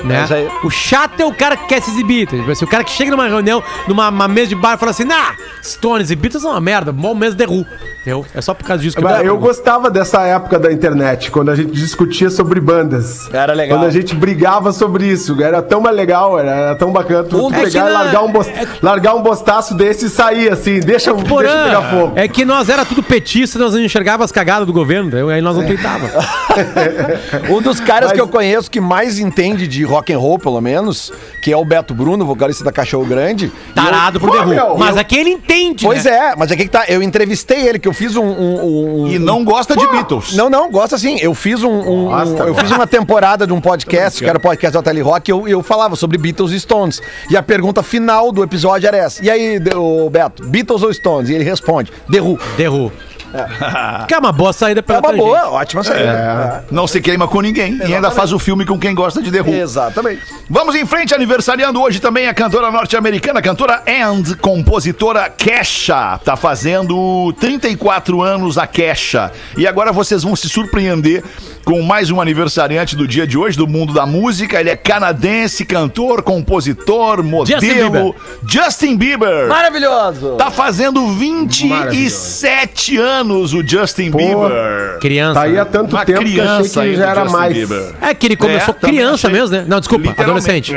Né? 0.04 0.26
É 0.30 0.34
aí. 0.34 0.48
O 0.64 0.70
chato 0.70 1.20
é 1.20 1.26
o 1.26 1.34
cara 1.34 1.56
que 1.58 1.68
quer 1.68 1.82
se 1.82 1.92
exibir. 1.92 2.28
Tipo 2.28 2.50
assim, 2.52 2.66
o 2.66 2.68
cara 2.68 2.84
que 2.84 2.92
chega 2.92 3.12
numa 3.12 3.28
reunião, 3.28 3.62
numa 3.88 4.10
uma 4.10 4.28
mesa 4.28 4.48
de 4.50 4.56
bar 4.56 4.76
e 4.76 4.78
fala 4.78 4.92
assim: 4.92 5.04
Nah, 5.06 5.34
Stones 5.64 6.12
e 6.12 6.16
Beatles 6.16 6.44
são 6.44 6.52
uma 6.52 6.62
merda, 6.62 6.92
bom 6.92 7.14
mesmo 7.16 7.38
Who. 7.44 7.66
Entendeu? 8.02 8.26
É 8.34 8.40
só 8.42 8.54
por 8.54 8.66
causa 8.66 8.82
disso 8.82 8.96
que 8.96 9.04
Mas 9.04 9.26
eu 9.26 9.38
gostava 9.38 9.90
dessa 9.90 10.22
época 10.26 10.58
da 10.58 10.72
internet, 10.72 11.30
quando 11.30 11.50
a 11.52 11.56
gente 11.56 11.72
discutia 11.72 12.30
sobre 12.30 12.60
bandas. 12.62 13.28
Era 13.34 13.54
legal. 13.54 13.78
Quando 13.78 13.88
a 13.88 13.92
gente 13.92 14.16
brigava 14.16 14.72
sobre 14.72 15.06
isso. 15.08 15.42
Era 15.42 15.62
tão 15.62 15.82
mais 15.82 15.96
legal, 15.96 16.40
era, 16.40 16.52
era 16.52 16.76
tão 16.76 16.92
bacana 16.92 17.24
tu 17.26 17.50
é 17.54 17.64
pegar 17.64 17.90
e 17.90 17.94
largar 17.94 18.24
um, 18.24 18.32
bos- 18.32 18.48
largar 18.82 19.14
um 19.16 19.22
bostaço 19.22 19.74
desse 19.76 20.06
e 20.06 20.10
sair 20.10 20.50
assim. 20.52 20.80
Deixa, 20.80 21.12
deixa 21.14 21.28
Porã, 21.28 21.66
pegar 21.66 21.82
fogo. 21.90 22.14
é 22.16 22.28
que 22.28 22.46
nós 22.46 22.70
era 22.70 22.86
tudo 22.86 23.04
petista, 23.04 23.60
nós 23.60 23.74
não 23.74 23.82
enxergava 23.82 24.24
as 24.24 24.32
cagadas 24.32 24.66
do 24.66 24.72
governo, 24.74 25.30
aí 25.30 25.42
nós 25.42 25.56
não 25.58 25.66
tweetava. 25.66 26.08
Um 27.50 27.62
dos 27.62 27.80
caras 27.80 28.10
Mas- 28.10 28.16
que 28.16 28.22
eu 28.22 28.28
conheço 28.28 28.70
que 28.70 28.80
mais 28.80 29.20
entende 29.20 29.68
de 29.68 29.84
rock 29.88 30.14
and 30.14 30.20
roll, 30.20 30.38
pelo 30.38 30.60
menos, 30.62 31.12
que 31.42 31.52
é 31.52 31.58
o 31.58 31.66
Beto 31.66 31.94
Bruno, 31.94 32.26
vocalista 32.26 32.64
da 32.64 32.72
Cachorro 32.72 33.06
Grande. 33.06 33.52
Tarado 33.74 34.20
The 34.20 34.26
Who. 34.28 34.48
meu, 34.48 34.78
Mas 34.78 34.96
eu- 34.96 35.02
aqui 35.02 35.18
ele 35.18 35.30
entende, 35.32 35.86
Pois 35.86 36.04
né? 36.06 36.12
é, 36.12 36.36
mas 36.36 36.52
aqui 36.52 36.64
que 36.66 36.70
tá. 36.70 36.86
Eu 36.88 37.02
entrevistei 37.02 37.68
ele, 37.68 37.80
que 37.80 37.88
eu 37.88 37.94
fiz 37.94 38.16
um. 38.16 38.24
um- 38.26 39.04
um- 39.04 39.08
E 39.08 39.18
não 39.20 39.44
gosta 39.44 39.76
de 39.76 39.88
Beatles. 39.88 40.34
Não, 40.36 40.50
não, 40.50 40.70
gosta 40.70 40.98
sim. 40.98 41.18
Eu 41.22 41.34
fiz 41.34 41.64
um. 41.64 41.70
um- 41.72 42.06
Gosta, 42.10 42.44
um- 42.44 42.48
eu 42.48 42.56
fiz 42.56 42.72
uma 42.72 42.86
temporada 42.88 43.48
de 43.48 43.54
um 43.54 43.62
podcast, 43.62 44.22
que 44.22 44.30
era 44.30 44.38
o 44.38 44.42
podcast 44.42 44.74
da 44.74 44.84
Tele 44.84 45.02
Rock, 45.02 45.30
e 45.30 45.32
eu, 45.32 45.48
eu 45.48 45.64
falava 45.64 45.96
sobre 45.96 46.18
Beatles 46.18 46.52
e 46.52 46.60
Stones. 46.60 47.02
E 47.30 47.38
a 47.38 47.44
pergunta 47.44 47.82
final 47.82 48.32
do 48.32 48.44
episódio 48.44 48.88
era 48.88 48.98
essa. 48.98 49.24
E 49.24 49.30
aí, 49.30 49.60
ô, 49.76 50.10
Beto, 50.10 50.44
Beatles 50.48 50.84
ou 50.84 50.94
Stones? 50.94 51.30
E 51.30 51.34
ele 51.34 51.44
responde: 51.44 51.92
The 52.12 52.20
Who. 52.22 52.92
Who. 53.34 54.08
Que 54.08 54.14
é 54.14 54.18
uma 54.18 54.32
boa 54.32 54.54
saída 54.54 54.80
É 54.80 54.82
pela 54.82 55.00
uma 55.00 55.14
boa, 55.14 55.50
ótima 55.50 55.84
saída. 55.84 56.66
Não 56.72 56.88
se 56.88 57.02
queima 57.02 57.28
com 57.28 57.42
ninguém 57.42 57.78
e 57.88 57.94
ainda 57.94 58.12
faz 58.12 58.32
o 58.32 58.40
filme 58.40 58.66
com 58.66 58.80
quem 58.80 58.94
gosta 58.96 59.22
de. 59.22 59.38
É. 59.38 59.60
Exatamente. 59.60 60.22
Vamos 60.50 60.74
em 60.76 60.86
frente, 60.86 61.14
aniversariando 61.14 61.82
hoje 61.82 62.00
também 62.00 62.28
a 62.28 62.34
cantora 62.34 62.72
norte-americana, 62.72 63.40
a 63.40 63.42
cantora 63.42 63.84
and 63.88 64.36
compositora 64.42 65.30
Kesha. 65.30 66.20
Tá 66.24 66.36
fazendo 66.36 67.34
34 67.40 68.22
anos 68.22 68.58
a 68.58 68.66
Kesha. 68.66 69.32
E 69.58 69.68
agora 69.68 69.92
vocês 69.92 70.24
vão 70.24 70.36
se 70.36 70.50
surpreender 70.50 71.24
com 71.64 71.82
mais 71.82 72.10
um 72.10 72.22
aniversariante 72.22 72.96
do 72.96 73.06
dia 73.06 73.28
de 73.28 73.38
hoje, 73.38 73.58
do 73.58 73.68
mundo 73.68 73.94
da 73.94 74.06
música. 74.06 74.60
Ele 74.60 74.70
é 74.70 74.76
canadense, 74.76 75.66
cantor, 75.66 76.24
compositor, 76.24 77.22
modelo. 77.22 77.60
Bieber. 77.60 78.14
Justin 78.48 78.96
Bieber. 78.96 79.50
Maravilhoso! 79.50 80.36
Tá 80.38 80.50
fazendo 80.50 81.06
27 81.08 82.98
anos 82.98 83.27
o 83.36 83.68
Justin 83.68 84.12
Bieber. 84.12 85.00
Criança. 85.00 85.34
Tá 85.40 85.42
aí 85.46 85.58
há 85.58 85.64
né? 85.66 85.70
tanto 85.72 85.96
Uma 85.96 86.06
tempo 86.06 86.20
que 86.20 86.26
achei 86.26 86.34
criança 86.40 86.74
que 86.74 86.80
ainda, 86.88 86.98
já 86.98 87.10
era 87.10 87.22
Justin 87.22 87.38
mais. 87.38 87.54
Bieber. 87.54 87.94
É 88.02 88.14
que 88.14 88.26
ele 88.28 88.36
começou 88.36 88.76
É, 88.76 88.86
criança 88.88 89.28
achei. 89.28 89.40
mesmo, 89.40 89.56
né? 89.56 89.66
Não, 89.68 89.80
desculpa, 89.80 90.14
adolescente. 90.22 90.74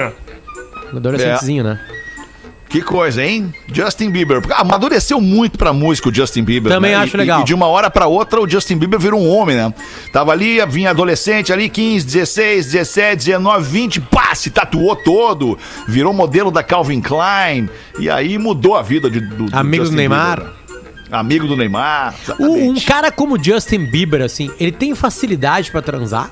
Adolescentezinho, 0.95 1.65
né? 1.65 1.81
Que 2.69 2.81
coisa, 2.81 3.21
hein? 3.25 3.53
Justin 3.73 4.11
Bieber. 4.13 4.41
Porque 4.41 4.55
Amadureceu 4.57 5.21
muito 5.21 5.59
pra 5.59 5.73
música 5.73 6.09
o 6.09 6.15
Justin 6.15 6.45
Bieber. 6.45 6.71
Também 6.73 6.93
né? 6.93 6.99
acho 6.99 7.17
E- 7.17 7.19
legal. 7.19 7.41
E 7.41 7.45
de 7.45 7.53
uma 7.53 7.67
hora 7.67 7.91
pra 7.91 8.07
outra 8.07 8.41
o 8.41 8.49
Justin 8.49 8.77
Bieber 8.79 8.99
virou 9.01 9.21
um 9.21 9.29
homem, 9.29 9.57
né? 9.57 9.75
Tava 10.13 10.31
ali, 10.31 10.65
vinha 10.67 10.91
adolescente 10.91 11.53
ali, 11.53 11.69
15, 11.69 12.07
16, 12.07 12.67
17, 12.71 13.17
19, 13.27 13.69
20, 13.69 14.01
pá, 14.03 14.33
se 14.37 14.51
tatuou 14.51 14.95
todo. 14.95 15.59
Virou 15.89 16.13
modelo 16.13 16.53
da 16.53 16.63
Calvin 16.63 17.01
Klein. 17.01 17.69
E 17.99 18.09
aí 18.09 18.39
mudou 18.39 18.77
a 18.77 18.83
vida 18.83 19.11
de, 19.11 19.19
do, 19.19 19.47
do 19.47 19.57
Amigo 19.57 19.83
do 19.83 19.87
Justin 19.87 19.97
Neymar. 19.97 20.37
Bieber. 20.39 20.60
Amigo 21.11 21.47
do 21.47 21.57
Neymar. 21.57 22.15
Um, 22.39 22.71
um 22.71 22.81
cara 22.81 23.11
como 23.11 23.43
Justin 23.43 23.85
Bieber, 23.87 24.23
assim, 24.23 24.51
ele 24.61 24.73
tem 24.73 24.95
facilidade 24.95 25.71
pra 25.71 25.83
transar? 25.83 26.31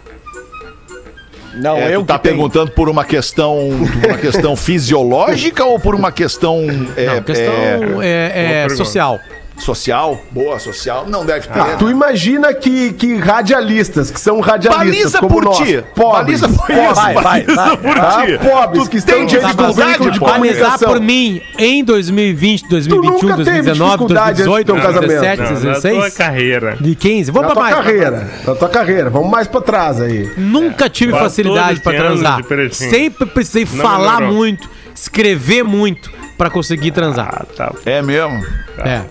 Não, 1.54 1.76
É, 1.76 1.94
eu 1.94 2.02
tu 2.02 2.06
tá 2.06 2.18
que 2.18 2.24
tenho. 2.24 2.36
perguntando 2.36 2.70
por 2.70 2.88
uma 2.88 3.04
questão, 3.04 3.56
por 4.00 4.10
uma 4.10 4.18
questão 4.18 4.54
fisiológica 4.56 5.64
ou 5.64 5.80
por 5.80 5.94
uma 5.94 6.12
questão, 6.12 6.58
é, 6.96 7.06
Não, 7.06 7.22
questão 7.22 8.02
é, 8.02 8.32
é, 8.34 8.64
é, 8.64 8.68
social. 8.76 9.18
Social, 9.60 10.20
boa 10.30 10.58
social, 10.58 11.06
não 11.08 11.24
deve 11.26 11.48
ter. 11.48 11.58
Ah, 11.58 11.76
tu 11.78 11.90
imagina 11.90 12.52
que, 12.54 12.92
que 12.92 13.16
radialistas, 13.16 14.10
que 14.10 14.20
são 14.20 14.40
radialistas 14.40 15.12
Baliza 15.12 15.18
como 15.20 15.34
por 15.34 15.44
nós, 15.44 15.58
ti. 15.58 15.84
pobres, 15.94 16.40
Baliza 16.40 16.48
por 16.48 16.70
isso. 16.70 16.94
vai, 16.94 17.14
vai, 17.14 17.22
Baliza 17.44 17.54
vai. 17.54 17.76
por 17.76 17.94
tá? 17.94 18.26
ti. 18.26 18.38
pobres 18.38 18.82
Tu 18.84 18.90
que 18.90 18.96
estão 18.98 19.16
tem 19.16 19.26
diante 19.26 19.56
do 19.56 19.72
veículo 19.72 20.10
de 20.10 20.18
comunicação. 20.20 20.88
por 20.88 21.00
mim 21.00 21.42
em 21.58 21.84
2020, 21.84 22.68
2021, 22.68 23.12
nunca 23.12 23.36
teve 23.36 23.44
2019, 23.44 23.90
dificuldade 23.90 24.30
antes 24.30 24.44
do 24.44 24.50
2018, 24.50 24.66
teu 24.66 24.76
casamento. 24.76 25.08
2017, 25.08 25.38
Não, 25.38 25.44
na 25.44 25.48
tua 25.48 25.70
2016, 25.72 26.14
carreira. 26.16 26.76
de 26.80 26.94
15. 26.94 27.32
Na 27.32 27.32
Vamos 27.40 27.46
pra 27.46 27.54
tua 27.54 27.62
mais. 27.62 27.74
carreira, 27.76 28.30
na 28.46 28.54
tua 28.54 28.68
carreira. 28.68 29.10
Vamos 29.10 29.30
mais 29.30 29.46
pra 29.48 29.60
trás 29.60 30.00
aí. 30.00 30.30
Nunca 30.36 30.88
tive 30.88 31.12
Quase 31.12 31.24
facilidade 31.24 31.80
pra 31.80 31.92
transar. 31.92 32.40
Sempre 32.72 33.26
precisei 33.26 33.64
Não 33.64 33.82
falar 33.82 34.16
melhorou. 34.16 34.36
muito, 34.36 34.68
escrever 34.94 35.62
muito 35.64 36.10
pra 36.36 36.48
conseguir 36.50 36.92
transar. 36.92 37.28
Ah, 37.42 37.44
tá. 37.56 37.72
É 37.84 38.00
mesmo? 38.02 38.40
É. 38.78 39.02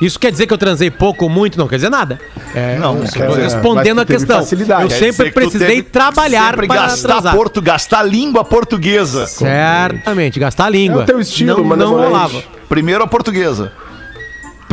Isso 0.00 0.18
quer 0.18 0.30
dizer 0.32 0.46
que 0.46 0.52
eu 0.52 0.58
transei 0.58 0.90
pouco 0.90 1.24
ou 1.24 1.30
muito? 1.30 1.58
Não 1.58 1.68
quer 1.68 1.76
dizer 1.76 1.90
nada. 1.90 2.18
É, 2.54 2.76
Não, 2.78 2.96
eu 2.96 3.02
quer 3.04 3.28
dizer, 3.28 3.42
respondendo 3.42 4.00
a 4.00 4.04
questão. 4.04 4.40
Eu 4.82 4.90
sempre 4.90 5.30
precisei 5.30 5.82
trabalhar 5.82 6.50
sempre 6.50 6.66
para 6.66 6.76
gastar 6.76 7.08
transar. 7.08 7.34
portu, 7.36 7.62
gastar 7.62 8.02
língua 8.02 8.44
portuguesa. 8.44 9.26
Certamente, 9.26 10.38
gastar 10.40 10.68
língua. 10.68 11.02
É 11.02 11.04
o 11.04 11.06
teu 11.06 11.20
estilo, 11.20 11.64
não, 11.64 11.76
não 11.76 11.90
Morante. 11.90 12.08
rolava. 12.12 12.42
Primeiro 12.68 13.04
a 13.04 13.06
portuguesa. 13.06 13.72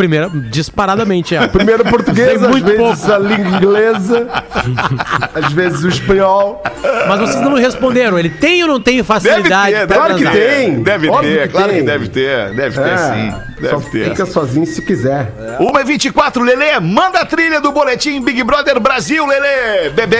Primeiro, 0.01 0.31
disparadamente, 0.50 1.36
é. 1.36 1.46
Primeiro 1.48 1.84
português, 1.86 2.41
às 2.41 2.50
muito 2.50 2.65
vezes 2.65 3.08
a 3.08 3.20
língua 3.20 3.55
inglesa, 3.58 4.27
às 5.36 5.53
vezes 5.53 5.84
o 5.84 5.88
espanhol. 5.89 6.63
Mas 7.08 7.20
vocês 7.20 7.39
não 7.43 7.51
me 7.51 7.62
responderam. 7.62 8.17
Ele 8.17 8.29
tem 8.31 8.63
ou 8.63 8.67
não 8.70 8.81
tem 8.81 8.96
Deve 8.96 9.08
facilidade 9.08 9.75
ter, 9.75 9.86
pra 9.88 9.96
claro 9.98 10.15
que 10.15 10.24
transar? 10.24 10.41
tem. 10.41 10.81
Deve 10.81 11.08
Óbvio 11.08 11.34
ter, 11.36 11.41
que 11.43 11.48
claro 11.50 11.70
que 11.70 11.75
tem. 11.75 11.86
deve 11.86 12.08
ter. 12.08 12.55
Deve 12.55 12.81
ter 12.81 12.89
É, 12.89 12.98
sim. 12.98 13.31
só 13.70 13.77
Deve 13.77 13.89
ter. 13.91 14.10
fica 14.10 14.25
sozinho 14.25 14.65
se 14.65 14.81
quiser. 14.81 15.31
Uma 15.60 15.81
e 15.81 15.84
24, 15.84 16.41
Lelê, 16.43 16.79
manda 16.79 17.20
a 17.20 17.25
trilha 17.25 17.62
do 17.62 17.72
boletim 17.72 18.24
Big 18.24 18.43
Brother 18.43 18.79
Brasil, 18.79 19.24
Lelê, 19.27 19.91
bebê. 19.91 20.17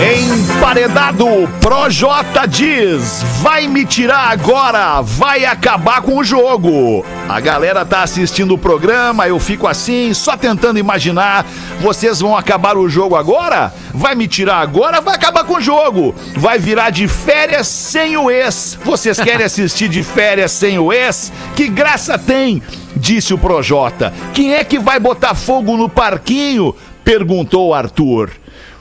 Emparedado, 0.00 1.26
Projota 1.60 2.46
diz: 2.46 3.22
vai 3.40 3.66
me 3.66 3.84
tirar 3.84 4.30
agora, 4.30 5.02
vai 5.02 5.44
acabar 5.44 6.00
com 6.00 6.18
o 6.18 6.24
jogo. 6.24 7.04
A 7.28 7.38
galera 7.40 7.84
tá 7.84 8.02
assistindo 8.02 8.54
o 8.54 8.58
programa, 8.58 9.28
eu 9.28 9.38
fico 9.38 9.66
assim, 9.66 10.14
só 10.14 10.36
tentando 10.36 10.78
imaginar. 10.78 11.44
Vocês 11.80 12.20
vão 12.20 12.36
acabar 12.36 12.76
o 12.76 12.88
jogo 12.88 13.14
agora? 13.14 13.72
Vai 13.92 14.14
me 14.14 14.26
tirar 14.26 14.60
agora, 14.60 15.00
vai 15.00 15.14
acabar 15.14 15.44
com 15.44 15.54
o 15.54 15.60
jogo. 15.60 16.14
Vai 16.36 16.58
virar 16.58 16.90
de 16.90 17.06
férias 17.06 17.66
sem 17.66 18.16
o 18.16 18.30
ex. 18.30 18.78
Vocês 18.84 19.20
querem 19.20 19.44
assistir 19.44 19.88
de 19.88 20.02
férias 20.02 20.52
sem 20.52 20.78
o 20.78 20.92
ex? 20.92 21.32
Que 21.54 21.68
graça 21.68 22.18
tem? 22.18 22.62
Disse 22.96 23.32
o 23.32 23.38
Projota. 23.38 24.12
Quem 24.34 24.54
é 24.54 24.64
que 24.64 24.78
vai 24.78 24.98
botar 24.98 25.34
fogo 25.34 25.76
no 25.76 25.88
parquinho? 25.88 26.74
Perguntou 27.04 27.68
o 27.68 27.74
Arthur. 27.74 28.30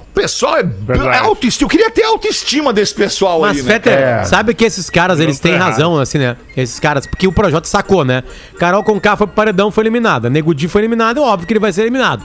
O 0.01 0.21
pessoal 0.21 0.57
é, 0.57 0.63
Verdade. 0.63 1.15
é 1.15 1.19
autoestima. 1.19 1.65
Eu 1.65 1.69
queria 1.69 1.89
ter 1.91 2.03
a 2.03 2.07
autoestima 2.09 2.73
desse 2.73 2.93
pessoal 2.93 3.41
Mas, 3.41 3.57
aí, 3.57 3.63
né? 3.63 3.71
Fetter, 3.73 3.93
É. 3.93 4.23
sabe 4.25 4.53
que 4.53 4.65
esses 4.65 4.89
caras, 4.89 5.19
eles 5.19 5.39
têm 5.39 5.53
errado. 5.53 5.69
razão, 5.69 5.97
assim, 5.97 6.17
né? 6.17 6.35
Esses 6.57 6.79
caras, 6.79 7.05
porque 7.07 7.27
o 7.27 7.31
Projota 7.31 7.67
sacou, 7.67 8.03
né? 8.03 8.23
Carol 8.57 8.83
Conká 8.83 9.15
foi 9.15 9.27
pro 9.27 9.35
paredão, 9.35 9.71
foi 9.71 9.83
eliminada. 9.83 10.29
Nego 10.29 10.53
Di 10.53 10.67
foi 10.67 10.81
eliminado, 10.81 11.19
é 11.19 11.21
óbvio 11.21 11.47
que 11.47 11.53
ele 11.53 11.59
vai 11.59 11.71
ser 11.71 11.81
eliminado. 11.81 12.23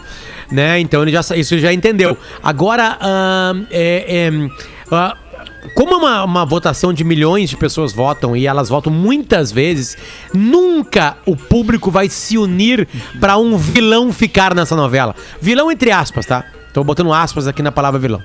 Né? 0.50 0.80
Então 0.80 1.02
ele 1.02 1.12
já, 1.12 1.20
isso 1.36 1.54
ele 1.54 1.60
já 1.60 1.72
entendeu. 1.72 2.16
Agora, 2.42 2.96
ahn, 3.00 3.64
é, 3.70 4.04
é, 4.08 4.30
ah, 4.90 5.16
como 5.75 5.94
é 5.94 5.97
uma, 5.97 6.25
uma 6.25 6.44
votação 6.44 6.92
de 6.92 7.04
milhões 7.04 7.50
de 7.50 7.56
pessoas 7.56 7.92
votam 7.92 8.37
e 8.37 8.47
elas 8.47 8.68
votam 8.68 8.92
muitas 8.92 9.50
vezes, 9.50 9.97
nunca 10.33 11.16
o 11.25 11.37
público 11.37 11.90
vai 11.90 12.09
se 12.09 12.37
unir 12.37 12.87
pra 13.21 13.37
um 13.37 13.56
vilão 13.56 14.12
ficar 14.12 14.54
nessa 14.54 14.76
novela. 14.76 15.14
Vilão 15.40 15.71
entre 15.71 15.90
aspas, 15.90 16.26
tá? 16.26 16.44
Tô 16.73 16.83
botando 16.83 17.12
aspas 17.12 17.47
aqui 17.47 17.62
na 17.62 17.73
palavra 17.73 17.99
vilão. 18.00 18.23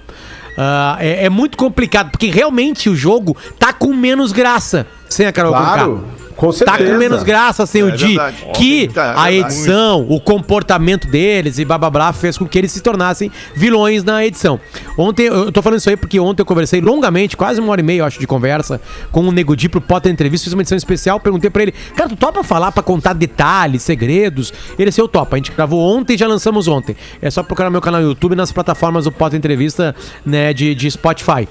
Ah, 0.58 0.98
é, 1.00 1.25
é 1.25 1.29
muito 1.29 1.58
complicado, 1.58 2.12
porque 2.12 2.29
realmente 2.29 2.89
o 2.89 2.96
jogo 2.96 3.38
tá 3.58 3.72
com 3.72 3.93
menos 3.93 4.31
graça 4.31 4.86
sem 5.08 5.25
a 5.25 5.31
Carol 5.31 5.53
Claro, 5.53 5.96
Conká. 5.98 6.28
Com 6.39 6.48
Tá 6.51 6.53
certeza. 6.53 6.91
com 6.91 6.98
menos 6.98 7.22
graça 7.22 7.65
sem 7.65 7.84
o 7.84 7.91
Di. 7.91 8.17
Que 8.53 8.88
Tá, 8.88 9.13
é 9.17 9.19
a 9.19 9.31
edição, 9.31 10.05
o 10.10 10.19
comportamento 10.22 11.08
deles 11.08 11.60
e 11.60 11.65
blá 11.65 11.77
blá 11.77 11.89
blá 11.89 12.13
fez 12.13 12.38
com 12.38 12.48
que 12.48 12.58
eles 12.58 12.72
se 12.72 12.81
tornassem 12.81 13.29
vilões 13.53 14.03
na 14.03 14.25
edição. 14.25 14.60
Ontem, 14.98 15.24
eu 15.24 15.51
tô 15.51 15.62
falando 15.62 15.79
isso 15.79 15.89
aí 15.89 15.98
porque 15.98 16.19
ontem 16.19 16.41
eu 16.41 16.46
conversei 16.46 16.79
longamente, 16.79 17.36
quase 17.36 17.60
uma 17.60 17.72
hora 17.72 17.81
e 17.81 17.84
meia, 17.84 18.00
eu 18.00 18.05
acho, 18.05 18.19
de 18.19 18.25
conversa 18.27 18.79
com 19.12 19.22
o 19.22 19.31
Nego 19.31 19.55
Di 19.55 19.67
pro 19.67 19.81
Potter 19.81 20.12
Entrevista. 20.12 20.46
Fiz 20.46 20.53
uma 20.53 20.62
edição 20.62 20.77
especial, 20.77 21.19
perguntei 21.19 21.50
pra 21.50 21.63
ele, 21.63 21.74
cara, 21.96 22.08
tu 22.10 22.15
topa 22.15 22.41
falar 22.43 22.72
pra 22.72 22.81
contar 22.81 23.13
detalhes, 23.13 23.84
segredos? 23.84 24.53
Ele 24.77 24.89
disse, 24.89 25.01
eu 25.01 25.08
topo. 25.08 25.36
A 25.36 25.38
gente 25.38 25.51
gravou 25.51 25.79
ontem 25.81 26.13
e 26.13 26.17
já 26.17 26.27
lançamos 26.27 26.67
ontem. 26.67 26.96
É 27.22 27.29
só 27.29 27.43
procurar 27.43 27.69
meu 27.69 27.81
canal 27.81 28.01
no 28.01 28.08
YouTube 28.08 28.31
e 28.31 28.36
nas 28.36 28.51
plataformas 28.51 29.03
do 29.03 29.12
Potter 29.12 29.38
Entrevista, 29.38 29.93
né, 30.25 30.53
de, 30.53 30.74
de 30.74 30.89
Spotify. 30.89 31.48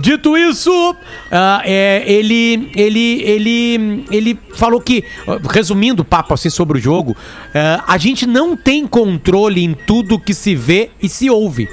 Dito 0.00 0.36
isso, 0.36 0.94
ah, 1.32 1.60
é, 1.64 2.04
ele, 2.06 2.70
ele, 2.76 3.22
ele, 3.22 4.04
ele 4.12 4.27
falou 4.54 4.80
que, 4.80 5.04
resumindo 5.50 6.02
o 6.02 6.04
papo 6.04 6.34
assim 6.34 6.50
sobre 6.50 6.78
o 6.78 6.80
jogo, 6.80 7.16
ah, 7.54 7.84
a 7.86 7.96
gente 7.98 8.26
não 8.26 8.56
tem 8.56 8.86
controle 8.86 9.62
em 9.64 9.74
tudo 9.74 10.18
que 10.18 10.34
se 10.34 10.54
vê 10.54 10.90
e 11.02 11.08
se 11.08 11.30
ouve. 11.30 11.68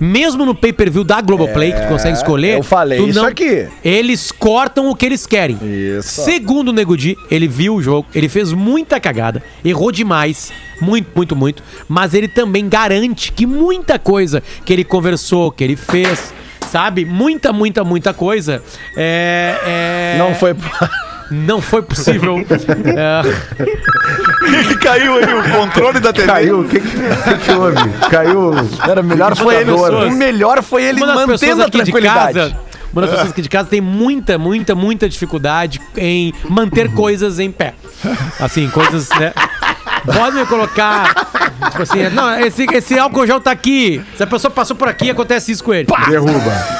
Mesmo 0.00 0.44
no 0.44 0.56
pay-per-view 0.56 1.04
da 1.04 1.20
Globoplay, 1.20 1.72
que 1.72 1.80
tu 1.82 1.86
consegue 1.88 2.16
escolher. 2.16 2.56
eu 2.56 2.64
falei 2.64 2.98
tu 2.98 3.08
isso 3.08 3.24
aqui. 3.24 3.68
Eles 3.84 4.32
cortam 4.32 4.88
o 4.90 4.96
que 4.96 5.06
eles 5.06 5.24
querem. 5.24 5.56
Isso. 5.62 6.22
Segundo 6.22 6.70
o 6.70 6.72
Nego 6.72 6.96
Di, 6.96 7.16
ele 7.30 7.46
viu 7.46 7.76
o 7.76 7.82
jogo, 7.82 8.08
ele 8.12 8.28
fez 8.28 8.52
muita 8.52 8.98
cagada, 8.98 9.40
errou 9.64 9.92
demais, 9.92 10.52
muito, 10.80 11.08
muito, 11.14 11.36
muito, 11.36 11.62
mas 11.88 12.12
ele 12.12 12.26
também 12.26 12.68
garante 12.68 13.30
que 13.30 13.46
muita 13.46 13.96
coisa 13.96 14.42
que 14.64 14.72
ele 14.72 14.82
conversou, 14.82 15.52
que 15.52 15.62
ele 15.62 15.76
fez, 15.76 16.34
sabe? 16.72 17.04
Muita, 17.04 17.52
muita, 17.52 17.84
muita 17.84 18.12
coisa 18.12 18.60
é, 18.96 19.56
é- 19.64 20.18
Não 20.18 20.34
foi. 20.34 20.56
Não 21.30 21.60
foi 21.60 21.82
possível. 21.82 22.44
É, 22.96 24.64
que 24.68 24.76
caiu 24.76 25.16
aí 25.16 25.34
o 25.34 25.42
controle 25.52 25.98
da 25.98 26.12
TV? 26.12 26.26
Caiu, 26.26 26.60
o 26.60 26.64
que, 26.64 26.80
que, 26.80 26.88
que 27.44 27.52
houve? 27.52 27.88
Caiu. 28.10 28.52
Era 28.88 29.02
melhor 29.02 29.36
foi 29.36 29.56
ele. 29.56 29.70
O 29.70 30.10
melhor 30.10 30.62
foi 30.62 30.84
ele 30.84 31.00
mantendo 31.00 31.62
a 31.62 31.66
de 31.66 31.72
tranquilidade. 31.72 32.38
casa. 32.38 32.56
Uma 32.92 33.02
das 33.02 33.10
pessoas 33.10 33.30
aqui 33.32 33.42
de 33.42 33.48
casa 33.48 33.68
tem 33.68 33.80
muita, 33.80 34.38
muita, 34.38 34.74
muita 34.74 35.08
dificuldade 35.08 35.80
em 35.96 36.32
manter 36.48 36.92
coisas 36.92 37.40
em 37.40 37.50
pé. 37.50 37.74
Assim, 38.38 38.68
coisas, 38.70 39.08
né? 39.18 39.32
Pode 40.04 40.36
me 40.36 40.46
colocar. 40.46 41.43
Tipo 41.70 41.82
assim, 41.82 42.08
não, 42.10 42.38
esse, 42.40 42.64
esse 42.72 42.98
álcool 42.98 43.26
gel 43.26 43.40
tá 43.40 43.50
aqui. 43.50 44.02
Se 44.16 44.22
a 44.22 44.26
pessoa 44.26 44.50
passou 44.50 44.76
por 44.76 44.88
aqui, 44.88 45.10
acontece 45.10 45.52
isso 45.52 45.62
com 45.64 45.72
ele. 45.72 45.86
Derruba. 46.08 46.32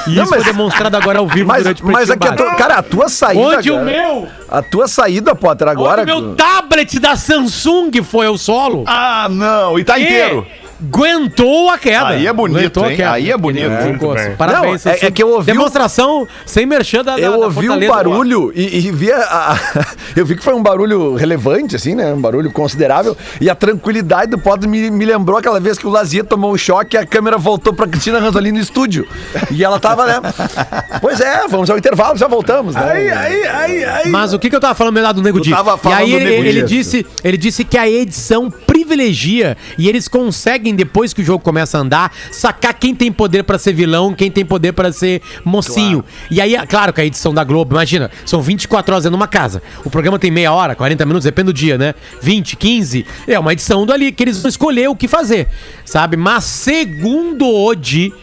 E 0.07 0.11
Não, 0.11 0.23
isso 0.23 0.31
mas- 0.31 0.43
foi 0.43 0.53
demonstrado 0.53 0.95
agora 0.97 1.19
ao 1.19 1.27
vivo 1.27 1.47
Mas, 1.47 1.63
durante 1.63 1.83
o 1.83 1.85
mas 1.91 2.09
aqui, 2.11 2.27
a 2.27 2.33
tua, 2.33 2.55
cara, 2.55 2.75
a 2.75 2.83
tua 2.83 3.09
saída. 3.09 3.41
Onde 3.41 3.71
o 3.71 3.81
meu? 3.83 4.27
A 4.49 4.61
tua 4.61 4.87
saída, 4.87 5.33
Potter, 5.35 5.67
agora. 5.67 6.01
Onde 6.03 6.11
o 6.11 6.21
meu 6.21 6.35
tablet 6.35 6.99
da 6.99 7.15
Samsung 7.15 7.91
foi 8.03 8.27
ao 8.27 8.37
solo? 8.37 8.83
Ah, 8.87 9.27
não. 9.29 9.79
E 9.79 9.83
tá 9.83 9.99
inteiro. 9.99 10.45
Aguentou 10.81 11.69
a 11.69 11.77
queda. 11.77 12.07
Aí 12.09 12.27
é 12.27 12.33
bonito, 12.33 12.57
Aguentou 12.57 12.91
hein? 12.91 13.01
Aí 13.03 13.31
é 13.31 13.37
bonito. 13.37 13.69
Ficou 13.93 14.13
assim. 14.13 14.27
bem. 14.27 14.35
Parabéns, 14.35 14.83
Não, 14.85 14.91
é- 14.91 14.99
é 15.05 15.11
que 15.11 15.23
eu 15.23 15.29
ouvi 15.29 15.51
o- 15.51 15.53
Demonstração 15.53 16.27
sem 16.45 16.65
merchan 16.65 17.03
da, 17.03 17.15
da 17.15 17.19
Eu 17.21 17.39
ouvi 17.39 17.59
um 17.69 17.73
Fortaleza. 17.73 17.93
barulho 17.93 18.51
e, 18.55 18.79
e 18.87 18.91
vi 18.91 19.11
a, 19.11 19.17
a- 19.19 19.55
Eu 20.15 20.25
vi 20.25 20.35
que 20.35 20.43
foi 20.43 20.53
um 20.53 20.61
barulho 20.63 21.15
relevante, 21.15 21.75
assim, 21.75 21.95
né? 21.95 22.13
Um 22.13 22.19
barulho 22.19 22.51
considerável. 22.51 23.15
E 23.39 23.49
a 23.49 23.55
tranquilidade 23.55 24.31
do 24.31 24.37
Potter 24.37 24.67
me, 24.69 24.89
me 24.91 25.05
lembrou 25.05 25.37
aquela 25.37 25.59
vez 25.59 25.77
que 25.77 25.87
o 25.87 25.89
Lazier 25.89 26.23
tomou 26.25 26.53
um 26.53 26.57
choque 26.57 26.95
e 26.95 26.99
a 26.99 27.05
câmera 27.05 27.37
voltou 27.37 27.73
pra 27.73 27.87
Cristina 27.87 28.19
Ranzolini 28.19 28.57
no 28.57 28.63
estúdio. 28.63 29.07
E 29.51 29.63
ela 29.63 29.79
tava, 29.79 30.05
né? 30.05 30.15
Pois 31.01 31.19
é, 31.19 31.47
vamos 31.47 31.69
ao 31.69 31.77
intervalo, 31.77 32.17
já 32.17 32.27
voltamos, 32.27 32.73
né? 32.75 32.81
Aí, 32.91 33.09
aí, 33.09 33.47
aí, 33.47 33.85
aí. 33.85 34.09
Mas 34.09 34.33
o 34.33 34.39
que, 34.39 34.49
que 34.49 34.55
eu 34.55 34.59
tava 34.59 34.73
falando 34.73 34.99
lá 35.01 35.11
do 35.11 35.21
Nego 35.21 35.39
Di? 35.39 35.51
tava 35.51 35.75
E 35.75 35.77
falando 35.77 35.99
aí 35.99 36.09
do 36.11 36.17
ele, 36.17 36.47
ele 36.49 36.61
disse, 36.63 37.05
ele 37.23 37.37
disse 37.37 37.63
que 37.63 37.77
a 37.77 37.87
edição 37.87 38.49
privilegia 38.49 39.55
e 39.77 39.87
eles 39.89 40.07
conseguem, 40.07 40.74
depois 40.75 41.13
que 41.13 41.21
o 41.21 41.25
jogo 41.25 41.43
começa 41.43 41.77
a 41.77 41.81
andar, 41.81 42.11
sacar 42.31 42.73
quem 42.73 42.93
tem 42.93 43.11
poder 43.11 43.43
pra 43.43 43.57
ser 43.57 43.73
vilão, 43.73 44.13
quem 44.13 44.29
tem 44.29 44.45
poder 44.45 44.73
pra 44.73 44.91
ser 44.91 45.21
mocinho. 45.43 46.03
E 46.29 46.41
aí, 46.41 46.55
claro 46.67 46.93
que 46.93 47.01
a 47.01 47.05
edição 47.05 47.33
da 47.33 47.43
Globo, 47.43 47.73
imagina, 47.75 48.11
são 48.25 48.41
24 48.41 48.93
horas 48.93 49.03
dentro 49.03 49.17
de 49.17 49.21
uma 49.21 49.27
casa. 49.27 49.61
O 49.83 49.89
programa 49.89 50.19
tem 50.19 50.31
meia 50.31 50.51
hora, 50.53 50.75
40 50.75 51.05
minutos, 51.05 51.25
depende 51.25 51.47
do 51.47 51.53
dia, 51.53 51.77
né? 51.77 51.93
20, 52.21 52.55
15. 52.55 53.05
É 53.27 53.39
uma 53.39 53.53
edição 53.53 53.85
dali 53.85 54.11
que 54.11 54.23
eles 54.23 54.41
vão 54.41 54.49
escolher 54.49 54.89
o 54.89 54.95
que 54.95 55.07
fazer, 55.07 55.47
sabe? 55.83 56.17
Mas 56.17 56.43
segundo 56.43 57.47
o 57.47 57.75
Di, 57.75 58.13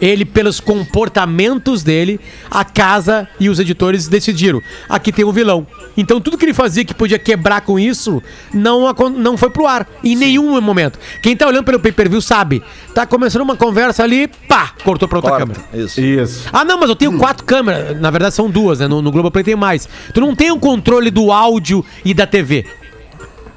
Ele, 0.00 0.24
pelos 0.24 0.60
comportamentos 0.60 1.82
dele, 1.82 2.20
a 2.50 2.64
casa 2.64 3.28
e 3.38 3.48
os 3.48 3.58
editores 3.58 4.08
decidiram. 4.08 4.60
Aqui 4.88 5.12
tem 5.12 5.24
um 5.24 5.32
vilão. 5.32 5.66
Então 5.96 6.20
tudo 6.20 6.36
que 6.36 6.44
ele 6.44 6.54
fazia 6.54 6.84
que 6.84 6.92
podia 6.94 7.18
quebrar 7.18 7.60
com 7.60 7.78
isso 7.78 8.22
não, 8.52 8.92
não 9.16 9.36
foi 9.36 9.50
pro 9.50 9.66
ar. 9.66 9.86
Em 10.02 10.16
nenhum 10.16 10.60
momento. 10.60 10.98
Quem 11.22 11.36
tá 11.36 11.46
olhando 11.46 11.64
pelo 11.64 11.78
pay-per-view 11.80 12.20
sabe. 12.20 12.62
Tá 12.94 13.06
começando 13.06 13.42
uma 13.42 13.56
conversa 13.56 14.02
ali, 14.02 14.28
pá, 14.48 14.72
cortou 14.84 15.08
pra 15.08 15.18
outra 15.18 15.30
Corta. 15.30 15.46
câmera. 15.46 15.84
Isso. 15.84 16.00
Isso. 16.00 16.48
Ah, 16.52 16.64
não, 16.64 16.78
mas 16.78 16.88
eu 16.88 16.96
tenho 16.96 17.16
quatro 17.18 17.44
câmeras. 17.44 18.00
Na 18.00 18.10
verdade, 18.10 18.34
são 18.34 18.50
duas, 18.50 18.80
né? 18.80 18.88
No, 18.88 19.00
no 19.00 19.10
Globoplay 19.10 19.44
tem 19.44 19.56
mais. 19.56 19.88
Tu 20.12 20.20
não 20.20 20.34
tem 20.34 20.50
o 20.50 20.58
controle 20.58 21.10
do 21.10 21.30
áudio 21.32 21.84
e 22.04 22.12
da 22.12 22.26
TV. 22.26 22.66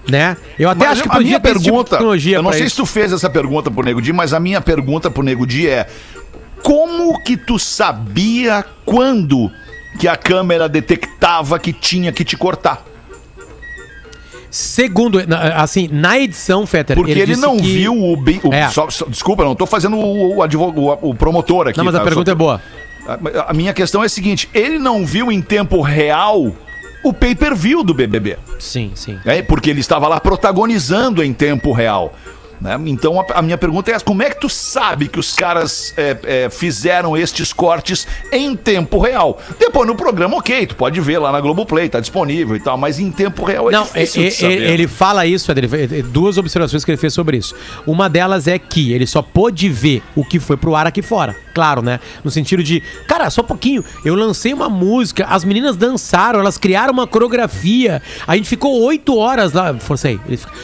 Né? 0.09 0.37
Eu 0.57 0.69
até 0.69 0.85
Mas 0.87 0.99
acho 0.99 1.09
que 1.09 1.17
a 1.17 1.19
minha 1.19 1.37
tipo 1.37 1.47
de 1.59 1.63
pergunta, 1.65 1.89
tecnologia 1.91 2.37
eu 2.37 2.41
não 2.43 2.53
sei 2.53 2.61
isso. 2.61 2.69
se 2.69 2.75
tu 2.77 2.85
fez 2.85 3.11
essa 3.11 3.29
pergunta 3.29 3.69
pro 3.69 3.83
Nego 3.83 4.01
Di, 4.01 4.13
mas 4.13 4.31
a 4.33 4.39
minha 4.39 4.61
pergunta 4.61 5.11
pro 5.11 5.21
Nego 5.21 5.45
Di 5.45 5.67
é: 5.67 5.85
como 6.67 7.17
que 7.23 7.37
tu 7.37 7.57
sabia 7.57 8.65
quando 8.85 9.49
que 9.97 10.05
a 10.05 10.17
câmera 10.17 10.67
detectava 10.67 11.57
que 11.57 11.71
tinha 11.71 12.11
que 12.11 12.25
te 12.25 12.35
cortar? 12.35 12.83
Segundo, 14.51 15.17
assim, 15.55 15.87
na 15.89 16.19
edição, 16.19 16.67
Fetter. 16.67 16.97
Porque 16.97 17.11
ele, 17.11 17.25
disse 17.27 17.41
não 17.41 17.55
que- 17.55 17.63
viu 17.63 17.93
o, 17.93 18.17
bi- 18.17 18.41
o- 18.43 18.53
É. 18.53 18.67
só- 18.69 18.89
só- 18.89 19.05
desculpa, 19.05 19.45
não 19.45 19.55
tô 19.55 19.65
fazendo 19.65 19.95
o, 19.95 20.35
o, 20.37 20.43
advog- 20.43 20.77
o- 21.01 21.15
promotor 21.15 21.69
aqui. 21.69 21.77
Não, 21.77 21.85
mas 21.85 21.95
a 21.95 21.99
tá? 21.99 22.03
pergunta 22.03 22.31
Só- 22.31 22.35
é 22.35 22.35
boa. 22.35 22.61
A, 23.07 23.51
a 23.51 23.53
minha 23.53 23.73
questão 23.73 24.03
é 24.03 24.05
a 24.05 24.09
seguinte: 24.09 24.49
ele 24.53 24.77
não 24.77 25.05
viu 25.05 25.31
em 25.31 25.41
tempo 25.41 25.81
real 25.81 26.51
o 27.01 27.13
pay-per-view 27.13 27.81
do 27.83 27.93
BBB. 27.93 28.37
Sim, 28.59 28.91
sim. 28.93 29.17
É, 29.25 29.41
porque 29.41 29.69
ele 29.69 29.79
estava 29.79 30.07
lá 30.09 30.19
protagonizando 30.19 31.23
em 31.23 31.33
tempo 31.33 31.71
real. 31.71 32.13
Né? 32.61 32.79
Então 32.87 33.19
a, 33.19 33.25
a 33.39 33.41
minha 33.41 33.57
pergunta 33.57 33.91
é 33.91 33.95
essa: 33.95 34.05
como 34.05 34.21
é 34.23 34.29
que 34.29 34.39
tu 34.39 34.49
sabe 34.49 35.07
que 35.07 35.19
os 35.19 35.33
caras 35.33 35.93
é, 35.97 36.17
é, 36.23 36.49
fizeram 36.49 37.15
estes 37.17 37.51
cortes 37.53 38.07
em 38.31 38.55
tempo 38.55 38.99
real? 38.99 39.39
Depois 39.59 39.87
no 39.87 39.95
programa, 39.95 40.37
ok, 40.37 40.67
tu 40.67 40.75
pode 40.75 40.99
ver 41.01 41.19
lá 41.19 41.31
na 41.31 41.39
Globoplay, 41.41 41.89
tá 41.89 41.99
disponível 41.99 42.55
e 42.55 42.59
tal, 42.59 42.77
mas 42.77 42.99
em 42.99 43.11
tempo 43.11 43.43
real 43.45 43.69
é 43.69 43.73
Não, 43.73 43.83
difícil 43.83 44.21
e- 44.23 44.27
de 44.27 44.33
e- 44.33 44.37
saber. 44.37 44.61
ele 44.71 44.87
fala 44.87 45.25
isso, 45.25 45.45
Feder, 45.45 45.69
ele- 45.73 46.01
duas 46.03 46.37
observações 46.37 46.83
que 46.85 46.91
ele 46.91 46.97
fez 46.97 47.13
sobre 47.13 47.37
isso. 47.37 47.55
Uma 47.85 48.09
delas 48.09 48.47
é 48.47 48.57
que 48.59 48.91
ele 48.91 49.05
só 49.07 49.21
pôde 49.21 49.69
ver 49.69 50.01
o 50.15 50.23
que 50.25 50.39
foi 50.39 50.57
pro 50.57 50.75
ar 50.75 50.87
aqui 50.87 51.01
fora. 51.01 51.35
Claro, 51.53 51.81
né? 51.81 51.99
No 52.23 52.29
sentido 52.29 52.61
de, 52.63 52.81
cara, 53.07 53.29
só 53.31 53.41
um 53.41 53.45
pouquinho. 53.45 53.83
Eu 54.05 54.13
lancei 54.13 54.53
uma 54.53 54.69
música, 54.69 55.25
as 55.25 55.43
meninas 55.43 55.75
dançaram, 55.75 56.39
elas 56.39 56.55
criaram 56.55 56.93
uma 56.93 57.07
coreografia. 57.07 57.99
A 58.27 58.35
gente 58.35 58.47
ficou 58.47 58.79
oito 58.83 59.17
horas 59.17 59.53
lá. 59.53 59.73
Forcei. 59.79 60.19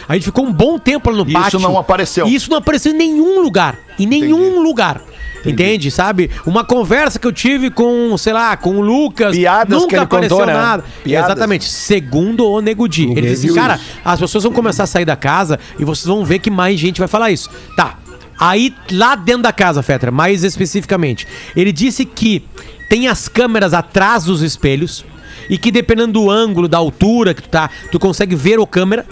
A 0.08 0.13
gente 0.13 0.25
ficou 0.25 0.45
um 0.45 0.51
bom 0.53 0.77
tempo 0.77 1.10
lá 1.10 1.17
no 1.17 1.23
Isso 1.23 1.34
pátio. 1.34 1.60
não 1.60 1.77
apareceu. 1.83 2.27
E 2.27 2.35
isso 2.35 2.49
não 2.49 2.57
apareceu 2.57 2.91
em 2.93 2.97
nenhum 2.97 3.41
lugar. 3.41 3.77
Em 3.99 4.07
nenhum 4.07 4.47
Entendi. 4.47 4.59
lugar. 4.59 5.01
Entende? 5.45 5.91
Sabe? 5.91 6.31
Uma 6.45 6.63
conversa 6.63 7.19
que 7.19 7.27
eu 7.27 7.31
tive 7.31 7.69
com, 7.69 8.17
sei 8.17 8.33
lá, 8.33 8.55
com 8.55 8.77
o 8.77 8.81
Lucas. 8.81 9.35
Piadas 9.35 9.77
nunca 9.77 9.89
que 9.89 9.95
ele 9.95 10.03
apareceu 10.03 10.37
contou, 10.37 10.53
né? 10.53 10.59
nada. 10.59 10.83
Piadas. 11.03 11.29
Exatamente. 11.29 11.65
Segundo 11.65 12.47
o 12.47 12.61
Nego 12.61 12.87
Di. 12.87 13.11
Ele 13.11 13.21
disse 13.21 13.47
assim, 13.47 13.55
cara, 13.55 13.79
as 14.03 14.19
pessoas 14.19 14.43
vão 14.43 14.53
começar 14.53 14.83
a 14.83 14.87
sair 14.87 15.05
da 15.05 15.15
casa 15.15 15.59
e 15.77 15.83
vocês 15.83 16.05
vão 16.05 16.23
ver 16.23 16.39
que 16.39 16.49
mais 16.49 16.79
gente 16.79 16.99
vai 16.99 17.07
falar 17.07 17.31
isso. 17.31 17.49
Tá. 17.75 17.97
Aí, 18.39 18.73
lá 18.91 19.15
dentro 19.15 19.43
da 19.43 19.53
casa, 19.53 19.83
Fetra, 19.83 20.11
mais 20.11 20.43
especificamente, 20.43 21.27
ele 21.55 21.71
disse 21.71 22.03
que 22.03 22.43
tem 22.89 23.07
as 23.07 23.27
câmeras 23.27 23.73
atrás 23.73 24.23
dos 24.23 24.41
espelhos 24.41 25.05
e 25.49 25.57
que 25.57 25.71
dependendo 25.71 26.13
do 26.13 26.29
ângulo, 26.29 26.67
da 26.67 26.77
altura 26.77 27.33
que 27.33 27.41
tu 27.43 27.49
tá, 27.49 27.69
tu 27.91 27.99
consegue 27.99 28.35
ver 28.35 28.59
o 28.59 28.67
câmera 28.67 29.05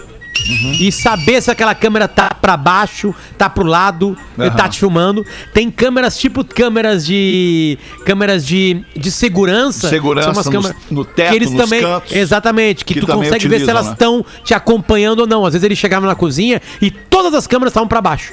e 0.80 0.90
saber 0.90 1.40
se 1.40 1.50
aquela 1.50 1.74
câmera 1.74 2.08
tá 2.08 2.34
pra 2.34 2.56
baixo, 2.56 3.14
tá 3.38 3.48
pro 3.48 3.64
lado, 3.64 4.16
e 4.38 4.50
tá 4.50 4.68
te 4.68 4.78
filmando. 4.78 5.24
Tem 5.52 5.70
câmeras 5.70 6.18
tipo 6.18 6.44
câmeras 6.44 7.04
de 7.06 7.78
câmeras 8.04 8.44
de, 8.44 8.84
de 8.96 9.10
segurança, 9.10 9.88
Segurança 9.88 10.32
São 10.32 10.32
umas 10.32 10.48
câmeras 10.48 10.76
no 10.90 11.04
teto, 11.04 11.30
que 11.30 11.36
eles 11.36 11.50
também, 11.50 11.82
cantos, 11.82 12.12
exatamente, 12.12 12.84
que, 12.84 12.94
que 12.94 13.00
tu 13.00 13.06
consegue 13.06 13.30
ver 13.30 13.38
se 13.38 13.46
utilizam, 13.46 13.70
elas 13.70 13.86
né? 13.86 13.92
estão 13.92 14.24
te 14.44 14.54
acompanhando 14.54 15.20
ou 15.20 15.26
não. 15.26 15.44
Às 15.44 15.52
vezes 15.52 15.64
ele 15.64 15.76
chegava 15.76 16.06
na 16.06 16.14
cozinha 16.14 16.60
e 16.80 16.90
todas 16.90 17.34
as 17.34 17.46
câmeras 17.46 17.70
estavam 17.70 17.88
pra 17.88 18.00
baixo. 18.00 18.32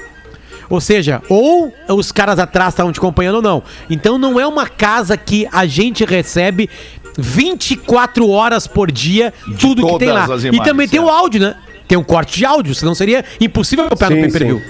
Ou 0.69 0.79
seja, 0.79 1.21
ou 1.27 1.73
os 1.89 2.11
caras 2.11 2.37
atrás 2.37 2.73
estavam 2.73 2.91
te 2.91 2.99
acompanhando 2.99 3.35
ou 3.35 3.41
não. 3.41 3.63
Então 3.89 4.19
não 4.19 4.39
é 4.39 4.45
uma 4.45 4.67
casa 4.67 5.17
que 5.17 5.47
a 5.51 5.65
gente 5.65 6.05
recebe 6.05 6.69
24 7.17 8.29
horas 8.29 8.67
por 8.67 8.91
dia, 8.91 9.33
tudo 9.59 9.85
que 9.85 9.97
tem 9.97 10.11
lá. 10.11 10.27
e 10.51 10.61
também 10.61 10.87
tem 10.87 10.99
o 10.99 11.05
certo. 11.05 11.17
áudio, 11.17 11.41
né? 11.41 11.55
Tem 11.89 11.97
um 11.97 12.03
corte 12.03 12.37
de 12.37 12.45
áudio, 12.45 12.75
senão 12.75 12.93
seria 12.93 13.25
impossível 13.41 13.85
eu 13.85 13.97
pegar 13.97 14.11
no 14.11 14.15
Sim, 14.17 14.21
pay-per-view. 14.21 14.61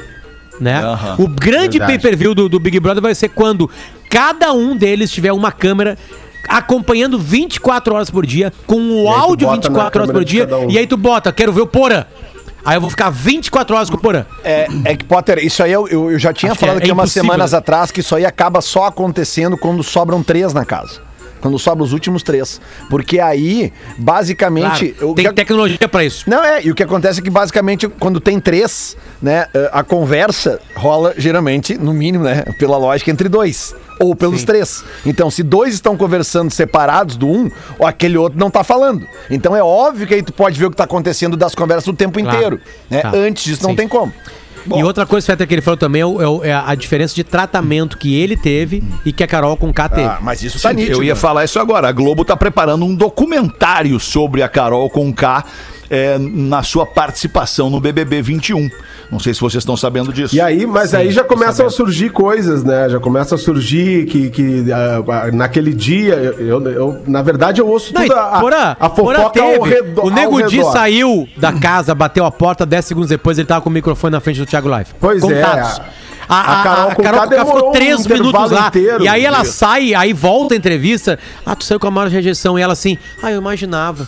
Né? 0.58 0.82
Aham. 0.82 1.15
O 1.19 1.27
grande 1.27 1.77
Verdade. 1.77 1.99
pay-per-view 1.99 2.34
do, 2.34 2.47
do 2.47 2.60
Big 2.62 2.79
Brother 2.79 3.03
vai 3.03 3.13
ser 3.13 3.27
quando 3.27 3.69
cada 4.10 4.53
um 4.53 4.75
deles 4.75 5.12
tiver 5.12 5.34
uma 5.34 5.51
câmera 5.51 5.97
acompanhando 6.47 7.19
24 7.19 7.93
horas 7.93 8.10
por 8.10 8.25
dia, 8.25 8.53
com 8.65 9.03
o 9.03 9.10
áudio 9.10 9.47
bota 9.47 9.69
na 9.69 9.73
24 9.75 10.01
horas 10.01 10.13
por 10.13 10.23
dia, 10.23 10.47
um. 10.47 10.69
e 10.71 10.77
aí 10.77 10.88
tu 10.88 10.95
bota, 10.95 11.32
quero 11.34 11.51
ver 11.51 11.62
o 11.62 11.67
Porã. 11.67 12.05
Aí 12.63 12.77
eu 12.77 12.82
vou 12.82 12.89
ficar 12.89 13.10
24 13.10 13.75
horas 13.75 13.89
com 13.89 13.97
o 13.97 13.99
Porã. 13.99 14.25
É, 14.43 14.67
é 14.86 14.95
que, 14.95 15.03
Potter, 15.03 15.39
isso 15.39 15.62
aí 15.62 15.71
eu, 15.73 15.88
eu, 15.89 16.12
eu 16.12 16.19
já 16.19 16.32
tinha 16.32 16.51
Acho 16.53 16.60
que 16.60 16.65
falado 16.65 16.77
é- 16.77 16.82
aqui 16.84 16.89
é 16.89 16.93
umas 16.93 17.12
semanas 17.12 17.53
atrás 17.53 17.91
que 17.91 17.99
isso 17.99 18.15
aí 18.15 18.25
acaba 18.25 18.62
só 18.62 18.86
acontecendo 18.86 19.58
quando 19.58 19.84
sobram 19.84 20.23
três 20.23 20.53
na 20.53 20.63
casa. 20.63 21.01
Quando 21.41 21.58
sobram 21.60 21.86
os 21.86 21.93
últimos 21.93 22.23
três. 22.23 22.60
Porque 22.89 23.19
aí, 23.19 23.71
basicamente. 23.97 24.89
Claro, 24.89 25.13
tem 25.15 25.25
que- 25.25 25.34
tecnologia 25.34 25.88
pra 25.88 26.04
isso. 26.04 26.30
Não, 26.30 26.43
é, 26.43 26.63
e 26.63 26.71
o 26.71 26.75
que 26.75 26.84
acontece 26.84 27.19
é 27.19 27.23
que 27.23 27.30
basicamente 27.30 27.88
quando 27.88 28.19
tem 28.19 28.39
três, 28.39 28.97
né, 29.21 29.47
eh, 29.54 29.69
a 29.71 29.84
conversa 29.84 30.60
rola 30.75 31.13
geralmente, 31.17 31.78
no 31.78 31.93
mínimo, 31.93 32.23
né, 32.23 32.43
pela 32.58 32.78
lógica, 32.78 33.10
entre 33.12 33.30
dois. 33.30 33.73
Ou 33.99 34.15
pelos 34.15 34.45
três. 34.45 34.82
Então, 35.06 35.30
se 35.30 35.43
dois 35.43 35.73
estão 35.73 35.97
conversando 35.97 36.49
separados 36.49 37.17
do 37.17 37.28
um, 37.28 37.52
ou 37.78 37.86
aquele 37.86 38.17
outro 38.17 38.39
não 38.39 38.49
tá 38.49 38.63
falando. 38.63 39.06
Então 39.30 39.54
é 39.54 39.62
óbvio 39.62 40.08
que 40.08 40.13
aí 40.13 40.23
tu 40.23 40.32
pode 40.32 40.58
ver 40.58 40.67
o 40.67 40.71
que 40.71 40.78
tá 40.78 40.86
acontecendo 40.86 41.36
das 41.36 41.54
conversas 41.54 41.86
o 41.88 41.93
tempo 41.93 42.17
Claro. 42.17 42.38
inteiro. 42.38 42.62
Né? 42.89 43.02
Tá. 43.02 43.12
Antes 43.13 43.43
disso 43.43 43.62
não 43.63 43.71
Sim. 43.71 43.75
tem 43.75 43.88
como. 43.89 44.13
E 44.76 44.84
outra 44.84 45.06
coisa, 45.06 45.26
Fetter, 45.28 45.48
que 45.48 45.54
ele 45.54 45.62
falou 45.62 45.78
também 45.78 46.02
é, 46.02 46.06
é 46.06 46.50
é 46.50 46.54
a 46.54 46.74
diferença 46.76 47.13
de 47.13 47.24
tratamento 47.24 47.98
que 47.98 48.15
ele 48.15 48.36
teve 48.36 48.84
e 49.06 49.13
que 49.13 49.24
a 49.24 49.28
Carol 49.28 49.56
com 49.56 49.72
K 49.72 49.89
teve. 49.89 50.08
Ah, 50.08 50.19
mas 50.22 50.41
isso 50.41 50.60
tá 50.60 50.69
Sim, 50.69 50.78
nítido. 50.78 50.98
eu 50.98 51.04
ia 51.04 51.15
falar 51.15 51.45
isso 51.45 51.60
agora. 51.60 51.88
A 51.88 51.91
Globo 51.91 52.26
tá 52.26 52.36
preparando 52.36 52.86
um 52.86 52.95
documentário 52.95 54.00
sobre 54.00 54.41
a 54.41 54.50
Carol 54.50 54.89
com 54.89 55.13
K 55.13 55.43
é, 55.89 56.17
na 56.19 56.62
sua 56.63 56.86
participação 56.86 57.69
no 57.69 57.80
BBB 57.80 58.21
21. 58.21 58.69
Não 59.12 59.19
sei 59.19 59.34
se 59.34 59.41
vocês 59.41 59.62
estão 59.62 59.75
sabendo 59.75 60.13
disso. 60.13 60.36
E 60.36 60.39
aí, 60.41 60.65
mas 60.67 60.93
aí 60.93 61.10
já 61.12 61.23
começam 61.23 61.65
a 61.65 61.69
surgir 61.71 62.10
coisas, 62.12 62.63
né? 62.63 62.88
Já 62.89 62.99
começa 62.99 63.34
a 63.36 63.38
surgir 63.39 64.06
que, 64.06 64.30
que 64.30 64.65
ah, 64.71 65.32
naquele 65.34 65.73
dia, 65.73 66.13
eu, 66.15 66.62
eu- 66.62 66.69
eu- 66.71 67.04
na 67.08 67.21
verdade, 67.23 67.60
eu 67.60 67.67
ouço 67.67 67.91
Não, 67.93 68.04
tudo 68.04 68.13
a, 68.13 68.39
Porã, 68.39 68.75
a 68.80 68.89
fofoca 68.89 69.21
ao 69.21 69.30
teve. 69.32 69.69
redor. 69.69 70.06
O 70.06 70.10
Nego 70.12 70.39
ao 70.41 70.47
Di 70.47 70.63
saiu 70.65 71.28
da 71.38 71.52
casa, 71.54 71.95
bateu 71.95 72.23
a 72.23 72.30
porta, 72.32 72.65
10 72.67 72.86
segundos 72.86 73.10
depois 73.10 73.39
ele 73.39 73.47
tava 73.47 73.62
com 73.62 73.69
o 73.69 73.73
microfone 73.73 74.12
na 74.12 74.19
frente 74.19 74.39
do 74.39 74.45
Thiago 74.45 74.67
Live. 74.69 74.91
Pois 74.99 75.23
é, 75.23 75.41
A, 75.41 76.62
a- 76.62 76.63
Carol 76.63 76.91
a 76.91 76.95
com 76.95 77.02
Carol 77.04 77.21
K 77.21 77.28
ficou 77.30 77.45
demorou 77.45 77.69
um 77.69 77.71
3 77.71 78.06
minutos 78.08 78.52
lá. 78.52 78.67
inteiro. 78.67 79.04
e 79.04 79.08
aí 79.08 79.25
ela 79.25 79.43
sai, 79.43 79.95
aí 79.95 80.13
volta 80.13 80.54
a 80.54 80.58
entrevista. 80.58 81.17
Ah, 81.43 81.56
tu 81.56 81.63
saiu 81.65 81.80
com 81.80 81.88
a 81.88 81.91
maior 81.91 82.08
rejeição. 82.12 82.60
E 82.60 82.62
ela 82.62 82.73
assim, 82.73 82.95
ah, 83.23 83.32
eu 83.32 83.39
imaginava. 83.39 84.08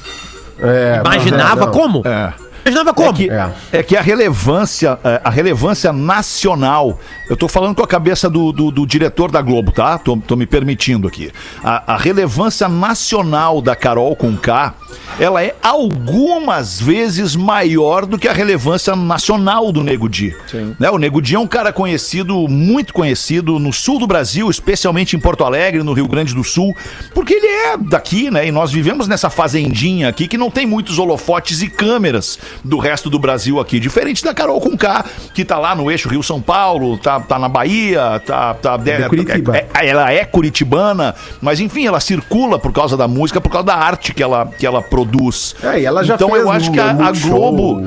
É, 0.62 1.00
Imaginava 1.00 1.64
é, 1.64 1.66
não. 1.66 1.72
como? 1.72 2.02
É. 2.06 2.34
Imaginava 2.64 2.94
como? 2.94 3.10
É 3.10 3.14
que, 3.14 3.30
É. 3.30 3.52
é 3.72 3.84
que 3.84 3.98
a 3.98 4.02
relevância, 4.02 5.00
é, 5.04 5.22
a 5.24 5.30
relevância 5.30 5.92
nacional. 5.92 7.00
Eu 7.30 7.36
tô 7.38 7.48
falando 7.48 7.76
com 7.76 7.84
a 7.84 7.88
cabeça 7.88 8.30
do, 8.30 8.52
do, 8.52 8.72
do 8.72 8.86
diretor 8.86 9.32
da 9.32 9.42
Globo, 9.42 9.72
tá? 9.72 9.98
Tô, 9.98 10.18
tô 10.18 10.36
me 10.36 10.46
permitindo 10.46 11.08
aqui. 11.08 11.32
A, 11.64 11.94
a 11.94 11.98
relevância 11.98 12.68
nacional 12.68 13.62
da 13.62 13.76
Carol 13.76 14.16
com 14.16 14.36
K, 14.36 14.74
ela 15.20 15.44
é 15.44 15.56
algumas 15.62 16.80
vezes 16.80 17.36
maior 17.36 18.06
do 18.06 18.18
que 18.18 18.28
a 18.28 18.34
relevância 18.34 18.96
nacional 18.96 19.72
do 19.72 19.84
Nego 19.84 20.10
Di. 20.10 20.36
Né? 20.80 20.90
O 20.90 20.98
Nego 20.98 21.22
Di 21.22 21.36
é 21.36 21.40
um 21.40 21.48
cara 21.48 21.72
conhecido, 21.72 22.48
muito 22.48 22.94
conhecido 22.94 23.60
no 23.60 23.72
sul 23.74 24.00
do 24.00 24.08
Brasil, 24.08 24.50
especialmente 24.50 25.16
em 25.16 25.20
Porto 25.20 25.44
Alegre, 25.44 25.84
no 25.84 25.94
Rio 25.94 26.08
Grande 26.08 26.34
do 26.36 26.44
Sul, 26.44 26.76
porque 27.14 27.34
ele 27.34 27.48
é 27.48 27.78
daqui, 27.78 28.30
né? 28.30 28.48
E 28.48 28.52
nós 28.52 28.72
vivemos 28.72 29.08
nessa 29.08 29.30
fazendinha 29.30 30.10
aqui 30.10 30.28
que 30.28 30.38
não 30.38 30.52
tem 30.52 30.66
muitos 30.66 31.00
holofotes 31.00 31.62
e 31.62 31.68
câmeras 31.70 32.38
do 32.64 32.78
resto 32.78 33.10
do 33.10 33.18
Brasil 33.20 33.60
aqui, 33.60 33.80
diferente 33.80 34.24
da 34.24 34.34
Carol 34.34 34.60
com 34.62 34.78
K, 34.78 35.06
que 35.34 35.44
tá 35.46 35.58
lá 35.58 35.76
no 35.76 35.90
eixo 35.92 36.10
Rio-São 36.10 36.42
Paulo, 36.42 36.98
tá, 36.98 37.20
tá 37.20 37.38
na 37.40 37.48
Bahia, 37.50 38.22
tá, 38.26 38.54
tá 38.54 38.78
De 38.78 39.08
Curitiba. 39.10 39.56
é- 39.58 39.68
é- 39.74 39.88
ela 39.88 40.12
é 40.12 40.24
curitibana, 40.26 41.16
mas 41.42 41.60
enfim, 41.60 41.86
ela 41.86 42.00
circula 42.00 42.58
por 42.60 42.72
causa 42.72 42.96
da 42.98 43.08
música, 43.08 43.40
por 43.42 43.50
causa 43.50 43.68
da 43.68 43.76
arte 43.76 44.14
que 44.14 44.22
ela, 44.24 44.46
que 44.58 44.66
ela 44.66 44.82
produz. 44.82 45.56
É, 45.64 45.82
ela 45.84 46.04
já 46.04 46.16
então 46.16 46.36
eu 46.36 46.50
acho 46.50 46.70
um- 46.70 46.74
que 46.74 46.80
a, 46.80 46.92
a 46.92 47.12
Globo. 47.12 47.84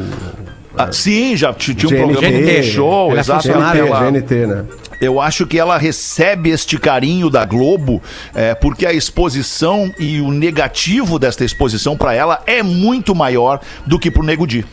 Ah, 0.76 0.90
sim, 0.90 1.36
já 1.36 1.52
tinha 1.54 1.72
um 1.76 1.88
GNT, 1.88 1.96
programa 2.12 2.42
de 2.42 2.62
show, 2.64 3.10
ela 3.10 3.18
é 3.18 3.20
exato. 3.20 3.42
funcionária, 3.44 3.80
GNT, 3.84 3.88
ela- 3.92 4.10
GNT, 4.10 4.34
né? 4.46 4.64
Eu 5.00 5.20
acho 5.20 5.46
que 5.46 5.58
ela 5.58 5.78
recebe 5.78 6.50
este 6.50 6.78
carinho 6.78 7.30
da 7.30 7.44
Globo 7.44 8.02
é, 8.34 8.54
porque 8.54 8.86
a 8.86 8.92
exposição 8.92 9.92
e 9.98 10.20
o 10.20 10.30
negativo 10.30 11.18
desta 11.18 11.44
exposição 11.44 11.96
pra 11.96 12.14
ela 12.14 12.42
é 12.46 12.62
muito 12.62 13.14
maior 13.14 13.60
do 13.86 13.98
que 13.98 14.10
pro 14.10 14.22
Nego 14.22 14.46
Di. 14.46 14.64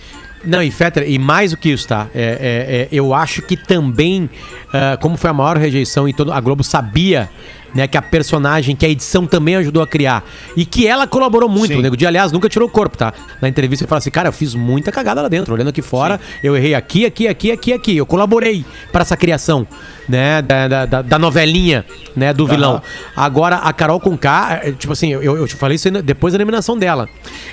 Não, 0.44 0.62
e 0.62 0.72
Fetter, 0.72 1.10
e 1.10 1.20
mais 1.20 1.52
do 1.52 1.58
que 1.58 1.70
isso, 1.70 1.88
tá? 1.88 2.08
É, 2.16 2.22
é, 2.22 2.82
é, 2.82 2.88
eu 2.92 3.14
acho 3.14 3.42
que 3.42 3.56
também, 3.56 4.30
ah, 4.74 4.98
como 5.00 5.18
foi 5.18 5.30
a 5.30 5.34
maior 5.34 5.58
rejeição 5.58 6.08
e 6.08 6.14
todo, 6.14 6.32
a 6.32 6.40
Globo 6.42 6.64
sabia 6.64 7.30
né, 7.74 7.88
que 7.88 7.98
a 7.98 8.02
personagem, 8.02 8.76
que 8.76 8.86
a 8.86 8.90
edição 8.90 9.26
também 9.26 9.56
ajudou 9.56 9.82
a 9.82 9.88
criar. 9.88 10.24
E 10.58 10.66
que 10.66 10.88
ela 10.88 11.08
colaborou 11.08 11.48
muito. 11.48 11.74
Sim. 11.74 11.80
O 11.80 11.82
Nego 11.82 11.96
de, 11.96 12.06
aliás, 12.06 12.32
nunca 12.32 12.50
tirou 12.50 12.68
o 12.68 12.72
corpo, 12.72 12.98
tá? 12.98 13.14
Na 13.42 13.48
entrevista 13.48 13.84
ele 13.84 13.90
fala 13.90 14.00
assim, 14.00 14.12
cara, 14.12 14.30
eu 14.30 14.34
fiz 14.34 14.54
muita 14.54 14.92
cagada 14.92 15.22
lá 15.22 15.30
dentro. 15.30 15.54
Olhando 15.54 15.70
aqui 15.70 15.82
fora, 15.82 16.20
eu 16.44 16.56
errei 16.56 16.76
aqui, 16.76 17.06
aqui, 17.06 17.28
aqui, 17.28 17.52
aqui, 17.52 17.74
aqui. 17.74 17.98
Eu 17.98 18.06
colaborei 18.06 18.66
para 18.92 19.02
essa 19.02 19.16
criação, 19.16 19.66
né? 20.08 20.42
Da, 20.42 20.86
da, 20.86 21.02
da- 21.02 21.20
novelinha, 21.20 21.86
né? 22.16 22.34
Do 22.34 22.46
vilão. 22.46 22.82
Agora, 23.16 23.58
a 23.58 23.72
Carol 23.72 24.00
com 24.00 24.18
K, 24.18 24.60
é, 24.64 24.72
tipo 24.72 24.92
assim, 24.92 25.14
eu, 25.14 25.38
eu 25.38 25.48
te 25.48 25.56
falei 25.56 25.76
isso 25.76 25.90
depois 26.02 26.34
da 26.34 26.38
eliminação 26.38 26.78
dela. 26.78 27.08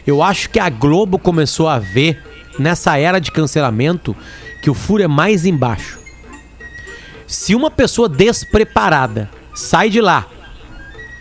Eu 0.07 0.23
acho 0.23 0.51
que 0.51 0.59
a 0.59 0.69
Globo 0.69 1.19
começou 1.19 1.69
a 1.69 1.79
ver, 1.79 2.21
nessa 2.59 2.97
era 2.99 3.19
de 3.19 3.31
cancelamento, 3.31 4.17
que 4.63 4.71
o 4.71 4.75
furo 4.75 5.03
é 5.03 5.09
mais 5.09 5.47
embaixo. 5.47 5.99
Se 7.27 7.55
uma 7.55 7.71
pessoa 7.71 8.09
despreparada 8.09 9.31
sai 9.55 9.91
de 9.91 10.01
lá, 10.01 10.27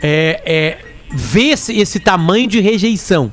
é, 0.01 0.41
é, 0.45 0.77
vê 1.11 1.49
esse, 1.49 1.77
esse 1.77 1.99
tamanho 1.99 2.47
de 2.47 2.59
rejeição, 2.59 3.31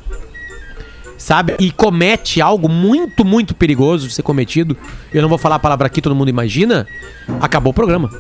sabe? 1.17 1.55
E 1.59 1.71
comete 1.71 2.41
algo 2.41 2.69
muito, 2.69 3.25
muito 3.25 3.55
perigoso 3.55 4.09
de 4.09 4.15
ser 4.15 4.23
cometido, 4.23 4.77
eu 5.13 5.23
não 5.23 5.29
vou 5.29 5.39
falar 5.39 5.57
a 5.57 5.61
palavra 5.61 5.87
aqui, 5.87 6.01
todo 6.01 6.15
mundo 6.15 6.29
imagina, 6.29 6.87
acabou 7.41 7.71
o 7.71 7.75
programa. 7.75 8.11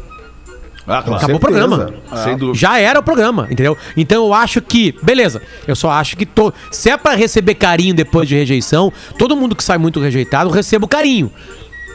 Ah, 0.86 1.02
claro. 1.02 1.16
Acabou 1.16 1.36
o 1.36 1.40
programa. 1.40 1.94
Sem 2.22 2.36
dúvida. 2.36 2.58
Já 2.58 2.78
era 2.78 3.00
o 3.00 3.02
programa, 3.02 3.46
entendeu? 3.50 3.76
Então 3.96 4.26
eu 4.26 4.34
acho 4.34 4.60
que, 4.60 4.94
beleza, 5.02 5.40
eu 5.66 5.74
só 5.74 5.90
acho 5.90 6.16
que 6.16 6.26
to... 6.26 6.52
se 6.70 6.90
é 6.90 6.96
pra 6.96 7.14
receber 7.14 7.54
carinho 7.54 7.94
depois 7.94 8.28
de 8.28 8.34
rejeição, 8.34 8.92
todo 9.18 9.34
mundo 9.36 9.56
que 9.56 9.64
sai 9.64 9.78
muito 9.78 9.98
rejeitado 10.00 10.50
receba 10.50 10.84
o 10.84 10.88
carinho, 10.88 11.32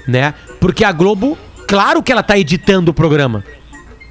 né? 0.07 0.33
Porque 0.59 0.83
a 0.83 0.91
Globo, 0.91 1.37
claro 1.67 2.01
que 2.01 2.11
ela 2.11 2.23
tá 2.23 2.37
editando 2.37 2.91
o 2.91 2.93
programa. 2.93 3.43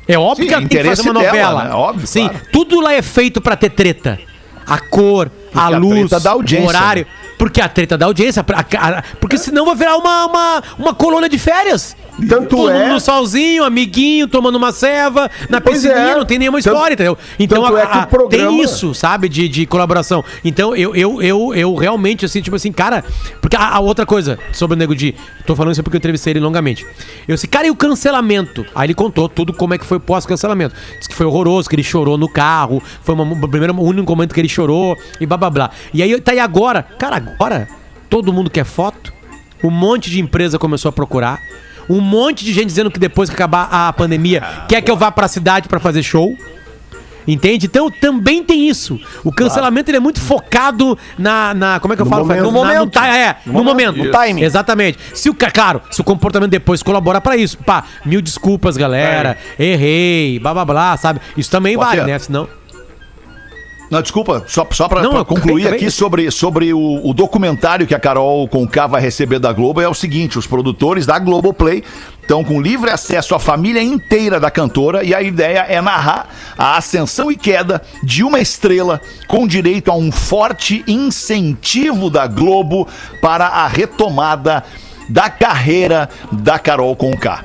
É 0.06 0.16
óbvio 0.18 0.44
Sim, 0.44 0.48
que 0.48 0.54
ela 0.54 0.68
tem 0.68 0.80
que 0.80 0.88
fazer 0.88 1.10
uma 1.10 1.20
dela, 1.20 1.32
novela. 1.32 1.64
né? 1.64 1.70
Óbvio, 1.74 2.06
Sim, 2.06 2.28
claro. 2.28 2.44
tudo 2.52 2.80
lá 2.80 2.94
é 2.94 3.02
feito 3.02 3.40
pra 3.40 3.56
ter 3.56 3.70
treta. 3.70 4.18
A 4.66 4.78
cor, 4.78 5.30
a 5.54 5.64
a 5.64 5.68
luz, 5.68 6.10
o 6.12 6.66
horário. 6.66 7.06
Porque 7.38 7.60
a 7.60 7.68
treta 7.68 7.96
da 7.96 8.04
audiência, 8.06 8.44
a- 8.46 8.98
a- 8.98 9.02
porque 9.20 9.38
senão 9.38 9.64
vai 9.64 9.76
virar 9.76 9.96
uma, 9.96 10.26
uma, 10.26 10.62
uma 10.78 10.94
colônia 10.94 11.28
de 11.28 11.38
férias. 11.38 11.96
Tanto 12.28 12.56
Todo 12.56 12.70
é- 12.70 12.80
mundo 12.80 12.94
no 12.94 13.00
solzinho, 13.00 13.62
amiguinho, 13.62 14.26
tomando 14.26 14.56
uma 14.56 14.72
ceva, 14.72 15.30
na 15.48 15.60
Pois 15.60 15.82
piscininha, 15.82 16.10
é. 16.12 16.16
não 16.16 16.24
tem 16.24 16.36
nenhuma 16.36 16.58
Tanto- 16.60 16.74
história, 16.74 16.94
entendeu? 16.94 17.16
Então 17.38 17.62
tanto 17.62 17.76
a- 17.76 17.80
é 17.80 17.82
a- 17.84 18.06
programa- 18.08 18.48
tem 18.50 18.60
isso, 18.60 18.92
sabe, 18.92 19.28
de, 19.28 19.48
de 19.48 19.64
colaboração. 19.66 20.24
Então 20.44 20.74
eu, 20.74 20.96
eu, 20.96 21.22
eu, 21.22 21.54
eu 21.54 21.74
realmente, 21.76 22.24
assim, 22.24 22.42
tipo 22.42 22.56
assim, 22.56 22.72
cara. 22.72 23.04
Porque 23.48 23.56
a, 23.56 23.76
a 23.76 23.80
outra 23.80 24.04
coisa 24.04 24.38
sobre 24.52 24.76
o 24.76 24.78
Nego 24.78 24.94
Di, 24.94 25.14
tô 25.46 25.56
falando 25.56 25.72
isso 25.72 25.82
porque 25.82 25.96
eu 25.96 25.98
entrevistei 25.98 26.34
ele 26.34 26.40
longamente. 26.40 26.86
Eu 27.26 27.34
disse, 27.34 27.48
cara, 27.48 27.66
e 27.66 27.70
o 27.70 27.74
cancelamento? 27.74 28.66
Aí 28.74 28.86
ele 28.86 28.94
contou 28.94 29.26
tudo 29.26 29.54
como 29.54 29.72
é 29.72 29.78
que 29.78 29.86
foi 29.86 29.98
pós-cancelamento. 29.98 30.74
Disse 30.98 31.08
que 31.08 31.14
foi 31.14 31.24
horroroso, 31.24 31.66
que 31.66 31.74
ele 31.74 31.82
chorou 31.82 32.18
no 32.18 32.28
carro, 32.28 32.82
foi 33.02 33.14
uma, 33.14 33.24
o 33.24 33.48
primeiro, 33.48 33.74
o 33.74 33.82
único 33.82 34.12
momento 34.12 34.34
que 34.34 34.40
ele 34.40 34.50
chorou 34.50 34.98
e 35.18 35.24
blá 35.24 35.38
blá 35.38 35.48
blá. 35.48 35.70
E 35.94 36.02
aí 36.02 36.20
tá 36.20 36.32
aí 36.32 36.38
agora, 36.38 36.82
cara, 36.82 37.16
agora 37.16 37.66
todo 38.10 38.34
mundo 38.34 38.50
quer 38.50 38.66
foto, 38.66 39.14
um 39.64 39.70
monte 39.70 40.10
de 40.10 40.20
empresa 40.20 40.58
começou 40.58 40.90
a 40.90 40.92
procurar. 40.92 41.40
Um 41.88 42.02
monte 42.02 42.44
de 42.44 42.52
gente 42.52 42.66
dizendo 42.66 42.90
que 42.90 43.00
depois 43.00 43.30
que 43.30 43.34
acabar 43.34 43.66
a 43.70 43.90
pandemia 43.94 44.42
quer 44.68 44.82
que 44.82 44.90
eu 44.90 44.96
vá 44.96 45.10
pra 45.10 45.26
cidade 45.26 45.68
pra 45.68 45.80
fazer 45.80 46.02
show. 46.02 46.36
Entende? 47.28 47.66
Então 47.66 47.90
também 47.90 48.42
tem 48.42 48.68
isso. 48.68 48.98
O 49.22 49.30
cancelamento 49.30 49.90
ele 49.90 49.98
é 49.98 50.00
muito 50.00 50.18
focado 50.20 50.98
na. 51.18 51.52
na 51.54 51.78
como 51.78 51.92
é 51.92 51.96
que 51.96 52.00
eu 52.02 52.06
No 52.06 52.10
falo? 52.10 52.24
momento. 52.24 52.38
Na- 52.40 52.46
No 52.46 52.52
momento. 52.52 52.90
ti- 52.90 52.98
é, 53.06 53.36
no, 53.46 53.62
momento. 53.62 53.96
No 54.02 54.10
timing. 54.10 54.42
Exatamente. 54.42 54.98
Se 55.14 55.28
o, 55.28 55.34
claro, 55.34 55.82
se 55.90 56.00
o 56.00 56.04
comportamento 56.04 56.50
depois 56.50 56.82
colabora 56.82 57.20
pra 57.20 57.36
isso. 57.36 57.58
Pá, 57.58 57.84
mil 58.04 58.22
desculpas, 58.22 58.76
galera. 58.78 59.36
Errei, 59.58 60.38
blá 60.38 60.54
blá 60.54 60.64
blá, 60.64 60.96
sabe? 60.96 61.20
Isso 61.36 61.50
também 61.50 61.76
Pode 61.76 61.96
vale, 61.98 62.10
né? 62.10 62.18
Senão. 62.18 62.48
Não, 63.90 64.02
desculpa, 64.02 64.44
só, 64.46 64.66
só 64.70 64.86
pra, 64.88 65.02
Não, 65.02 65.10
pra 65.10 65.20
eu- 65.20 65.24
concluir 65.24 65.66
aqui 65.68 65.90
sobre, 65.90 66.30
sobre 66.30 66.72
o, 66.74 67.00
o 67.08 67.14
documentário 67.14 67.86
que 67.86 67.94
a 67.94 67.98
Carol 68.00 68.46
com 68.46 68.66
K 68.68 68.86
vai 68.86 69.00
receber 69.00 69.38
da 69.38 69.52
Globo 69.52 69.80
é 69.80 69.88
o 69.88 69.94
seguinte: 69.94 70.38
os 70.38 70.46
produtores 70.46 71.06
da 71.06 71.18
Globoplay 71.18 71.82
estão 72.20 72.44
com 72.44 72.60
livre 72.60 72.90
acesso 72.90 73.34
à 73.34 73.38
família 73.38 73.82
inteira 73.82 74.38
da 74.38 74.50
cantora 74.50 75.02
e 75.02 75.14
a 75.14 75.22
ideia 75.22 75.60
é 75.68 75.80
narrar 75.80 76.28
a 76.58 76.76
ascensão 76.76 77.30
e 77.32 77.36
queda 77.36 77.80
de 78.02 78.22
uma 78.22 78.38
estrela 78.38 79.00
com 79.26 79.46
direito 79.46 79.90
a 79.90 79.94
um 79.96 80.12
forte 80.12 80.84
incentivo 80.86 82.10
da 82.10 82.26
Globo 82.26 82.86
para 83.22 83.46
a 83.46 83.66
retomada 83.66 84.62
da 85.08 85.30
carreira 85.30 86.10
da 86.30 86.58
Carol 86.58 86.94
com 86.94 87.16
K. 87.16 87.42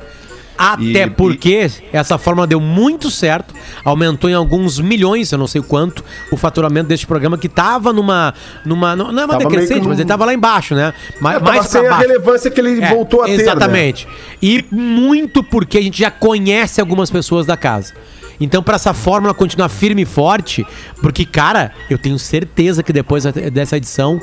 Até 0.58 1.04
E- 1.06 1.10
porque 1.10 1.68
essa 1.92 2.18
forma 2.18 2.46
deu 2.46 2.60
muito 2.60 3.10
certo, 3.10 3.54
aumentou 3.84 4.30
em 4.30 4.34
alguns 4.34 4.80
milhões, 4.80 5.32
eu 5.32 5.38
não 5.38 5.48
sei 5.48 5.62
quanto, 5.62 6.04
o 6.32 6.38
faturamento 6.38 6.88
deste 6.88 7.08
programa 7.08 7.38
que 7.38 7.50
tava 7.50 7.92
numa. 7.92 8.34
numa 8.66 8.96
não 8.96 9.08
é 9.08 9.12
uma 9.26 9.28
Tava 9.38 9.38
decrescente, 9.40 9.82
que 9.82 9.88
mas 9.88 10.00
ele 10.00 10.08
tava 10.08 10.26
lá 10.26 10.34
embaixo, 10.34 10.76
né? 10.76 10.94
Mais, 11.20 11.38
É, 11.38 11.40
mais 11.40 11.66
sem 11.68 11.82
pra 11.82 11.90
a 11.90 11.94
baixo. 11.96 12.08
relevância 12.08 12.52
que 12.52 12.60
ele 12.62 12.84
É, 12.84 12.90
voltou 12.90 13.22
a 13.22 13.26
ter, 13.26 13.38
né? 13.38 13.42
Exatamente. 13.44 14.08
E 14.42 14.64
muito 14.72 15.44
porque 15.44 15.78
a 15.78 15.82
gente 15.82 16.00
já 16.00 16.12
conhece 16.12 16.80
algumas 16.80 17.10
pessoas 17.10 17.46
da 17.46 17.58
casa. 17.58 17.94
Então, 18.40 18.62
pra 18.64 18.76
essa 18.76 18.94
fórmula 18.94 19.34
continuar 19.34 19.70
firme 19.70 20.02
e 20.02 20.06
forte, 20.06 20.66
porque, 21.02 21.24
cara, 21.26 21.72
eu 21.90 21.98
tenho 21.98 22.18
certeza 22.20 22.82
que 22.84 22.92
depois 22.92 23.24
dessa 23.24 23.78
edição, 23.78 24.20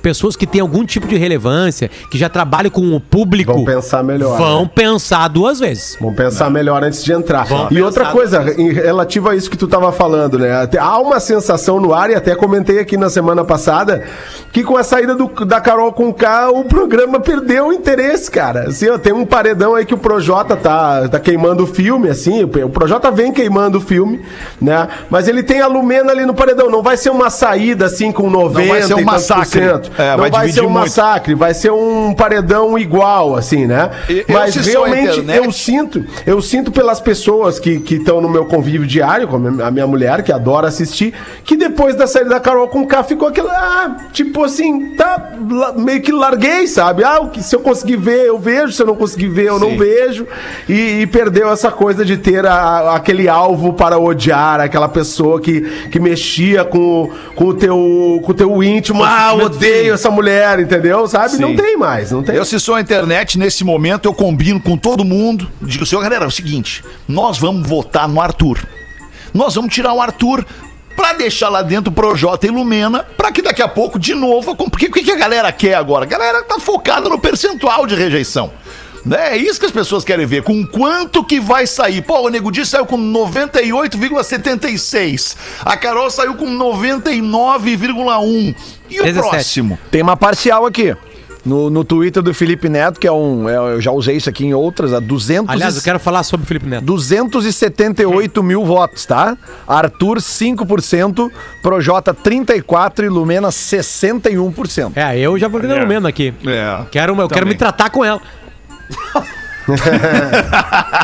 pessoas 0.00 0.36
que 0.36 0.46
têm 0.46 0.60
algum 0.60 0.84
tipo 0.84 1.06
de 1.06 1.16
relevância, 1.16 1.90
que 2.10 2.18
já 2.18 2.28
trabalham 2.28 2.70
com 2.70 2.94
o 2.94 3.00
público, 3.00 3.52
Vão 3.52 3.64
pensar 3.64 4.02
melhor, 4.02 4.36
Vão 4.38 4.62
né? 4.62 4.70
pensar 4.74 5.28
duas 5.28 5.60
vezes. 5.60 5.96
Vamos 6.00 6.16
pensar 6.16 6.50
melhor 6.50 6.82
antes 6.82 7.04
de 7.04 7.12
entrar. 7.12 7.44
Vamos 7.46 7.70
e 7.70 7.80
outra 7.82 8.06
coisa, 8.06 8.54
em 8.60 8.72
relativo 8.72 9.28
a 9.28 9.36
isso 9.36 9.50
que 9.50 9.56
tu 9.56 9.66
tava 9.68 9.92
falando, 9.92 10.38
né? 10.38 10.68
Há 10.78 10.98
uma 10.98 11.20
sensação 11.20 11.80
no 11.80 11.92
ar, 11.94 12.10
e 12.10 12.14
até 12.14 12.34
comentei 12.34 12.78
aqui 12.78 12.96
na 12.96 13.10
semana 13.10 13.44
passada, 13.44 14.04
que 14.52 14.62
com 14.64 14.76
a 14.76 14.82
saída 14.82 15.14
do- 15.14 15.44
da 15.44 15.60
Carol 15.60 15.92
com 15.92 16.12
K, 16.12 16.50
o 16.50 16.64
programa 16.64 17.20
perdeu 17.20 17.68
o 17.68 17.72
interesse, 17.72 18.30
cara. 18.30 18.68
Assim, 18.68 18.88
ó, 18.88 18.98
tem 18.98 19.12
um 19.12 19.24
paredão 19.26 19.74
aí 19.74 19.84
que 19.84 19.94
o 19.94 19.98
Projota 19.98 20.56
tá, 20.56 21.08
tá 21.08 21.20
queimando 21.20 21.64
o 21.64 21.66
filme, 21.66 22.08
assim, 22.08 22.42
o 22.44 22.68
Projota 22.68 23.10
vem 23.10 23.32
queimando 23.32 23.78
o 23.78 23.80
filme, 23.80 24.20
né? 24.60 24.88
Mas 25.08 25.28
ele 25.28 25.42
tem 25.42 25.60
a 25.60 25.66
Lumena 25.66 26.10
ali 26.12 26.24
no 26.24 26.34
paredão, 26.34 26.70
não 26.70 26.82
vai 26.82 26.96
ser 26.96 27.10
uma 27.10 27.30
saída 27.30 27.86
assim 27.86 28.10
com 28.12 28.28
90 28.30 28.68
vai 28.68 28.82
ser 28.82 28.94
um 28.94 29.04
massacre. 29.04 29.60
É, 29.98 30.10
não 30.12 30.18
vai 30.18 30.30
vai, 30.30 30.48
ser 30.52 30.60
um 30.60 30.64
muito. 30.70 30.80
massacre, 30.80 31.34
vai 31.34 31.54
ser 31.54 31.70
um 31.72 32.14
paredão 32.14 32.78
igual, 32.78 33.36
assim, 33.36 33.66
né? 33.66 33.90
E- 34.08 34.24
Mas 34.28 34.54
realmente 34.54 35.20
internet- 35.20 35.44
eu 35.44 35.52
sinto, 35.52 36.04
eu 36.26 36.40
sinto 36.42 36.70
pelas 36.72 37.00
pessoas 37.00 37.58
que 37.58 37.82
estão 37.90 38.20
no 38.20 38.28
meu 38.28 38.44
convívio 38.46 38.86
diário, 38.86 39.28
como 39.28 39.62
a 39.62 39.70
minha 39.70 39.86
mulher, 39.86 40.22
que 40.22 40.32
adora 40.32 40.68
assistir, 40.68 41.12
que 41.44 41.56
depois 41.56 41.94
da 41.96 42.06
saída 42.06 42.30
da 42.30 42.40
Carol 42.40 42.68
com 42.68 42.86
K 42.86 43.02
ficou 43.02 43.28
aquilo, 43.28 43.48
ah, 43.50 43.96
tipo 44.12 44.44
assim, 44.44 44.94
tá, 44.96 45.32
meio 45.76 46.00
que 46.00 46.12
larguei, 46.12 46.66
sabe? 46.66 47.04
Ah, 47.04 47.20
o 47.20 47.28
que, 47.30 47.42
se 47.42 47.54
eu 47.54 47.60
conseguir 47.60 47.96
ver, 47.96 48.26
eu 48.26 48.38
vejo, 48.38 48.72
se 48.72 48.82
eu 48.82 48.86
não 48.86 48.96
conseguir 48.96 49.28
ver, 49.28 49.46
eu 49.46 49.58
não 49.58 49.70
Sim. 49.70 49.76
vejo. 49.78 50.26
E, 50.68 51.00
e 51.02 51.06
perdeu 51.06 51.50
essa 51.50 51.70
coisa 51.70 52.04
de 52.04 52.16
ter 52.16 52.46
a- 52.46 52.94
aquele 52.94 53.28
alvo 53.28 53.72
para 53.72 53.98
odiar, 53.98 54.60
aquela 54.60 54.88
pessoa 54.88 55.40
que, 55.40 55.60
que 55.90 55.98
mexia 56.00 56.64
com, 56.64 56.78
o- 57.04 57.10
com, 57.34 57.44
o 57.46 57.54
teu, 57.54 58.20
com 58.24 58.30
o 58.32 58.34
teu 58.34 58.62
íntimo. 58.62 59.02
Ah, 59.04 59.34
eu 59.38 59.48
odeio 59.80 59.94
essa 59.94 60.10
mulher, 60.10 60.60
entendeu? 60.60 61.06
Sabe? 61.06 61.38
Não 61.38 61.50
Sim. 61.50 61.56
tem 61.56 61.76
mais, 61.76 62.10
não 62.10 62.22
tem. 62.22 62.36
Eu, 62.36 62.44
se 62.44 62.58
sou 62.60 62.74
a 62.74 62.80
internet, 62.80 63.38
nesse 63.38 63.64
momento 63.64 64.06
eu 64.06 64.14
combino 64.14 64.60
com 64.60 64.76
todo 64.76 65.04
mundo. 65.04 65.50
Digo 65.62 65.84
assim, 65.84 65.96
ó, 65.96 66.00
galera, 66.00 66.24
é 66.24 66.28
o 66.28 66.30
seguinte: 66.30 66.84
nós 67.08 67.38
vamos 67.38 67.68
votar 67.68 68.08
no 68.08 68.20
Arthur. 68.20 68.58
Nós 69.32 69.54
vamos 69.54 69.74
tirar 69.74 69.92
o 69.92 70.00
Arthur 70.00 70.44
pra 70.96 71.12
deixar 71.14 71.48
lá 71.48 71.62
dentro 71.62 71.90
o 71.90 71.94
Projota 71.94 72.46
e 72.46 72.50
Lumena, 72.50 73.06
pra 73.16 73.32
que 73.32 73.40
daqui 73.40 73.62
a 73.62 73.68
pouco, 73.68 73.98
de 73.98 74.14
novo, 74.14 74.54
porque 74.54 74.86
o 74.86 74.90
que 74.90 75.02
que 75.02 75.12
a 75.12 75.16
galera 75.16 75.50
quer 75.50 75.74
agora? 75.74 76.04
A 76.04 76.08
galera 76.08 76.42
tá 76.42 76.58
focada 76.58 77.08
no 77.08 77.18
percentual 77.18 77.86
de 77.86 77.94
rejeição. 77.94 78.52
Né? 79.04 79.34
É 79.34 79.36
isso 79.36 79.58
que 79.58 79.66
as 79.66 79.72
pessoas 79.72 80.04
querem 80.04 80.26
ver. 80.26 80.42
Com 80.42 80.66
quanto 80.66 81.24
que 81.24 81.40
vai 81.40 81.66
sair? 81.66 82.02
Pô, 82.02 82.20
o 82.20 82.28
Nego 82.28 82.52
Di 82.52 82.66
saiu 82.66 82.84
com 82.84 82.98
98,76. 82.98 85.36
A 85.64 85.74
Carol 85.76 86.10
saiu 86.10 86.34
com 86.34 86.46
99,1. 86.46 88.54
E 88.90 89.00
o 89.00 89.04
17. 89.04 89.28
próximo? 89.30 89.78
Tem 89.90 90.02
uma 90.02 90.16
parcial 90.16 90.66
aqui. 90.66 90.94
No, 91.42 91.70
no 91.70 91.84
Twitter 91.84 92.22
do 92.22 92.34
Felipe 92.34 92.68
Neto, 92.68 93.00
que 93.00 93.06
é 93.06 93.12
um. 93.12 93.48
é- 93.48 93.56
eu 93.56 93.80
já 93.80 93.90
usei 93.90 94.14
isso 94.16 94.28
aqui 94.28 94.44
em 94.44 94.52
outras, 94.52 94.92
a 94.92 95.00
200 95.00 95.48
Aliás, 95.50 95.74
eu 95.74 95.82
quero 95.82 95.98
falar 95.98 96.22
sobre 96.22 96.44
o 96.44 96.46
Felipe 96.46 96.66
Neto. 96.66 96.84
278 96.84 98.42
mil 98.42 98.62
votos, 98.62 99.06
tá? 99.06 99.38
Arthur 99.66 100.18
5%, 100.20 101.30
Projota 101.62 102.12
34% 102.12 103.04
e 103.04 103.08
Lumena 103.08 103.48
61%. 103.48 104.92
É, 104.94 105.18
eu 105.18 105.38
já 105.38 105.48
vou 105.48 105.60
ganhando 105.62 105.86
menos 105.86 106.06
aqui. 106.06 106.34
É. 106.46 106.84
Quero, 106.90 107.12
eu 107.14 107.16
quero 107.28 107.28
Também. 107.28 107.54
me 107.54 107.54
tratar 107.54 107.88
com 107.88 108.04
ela. 108.04 108.20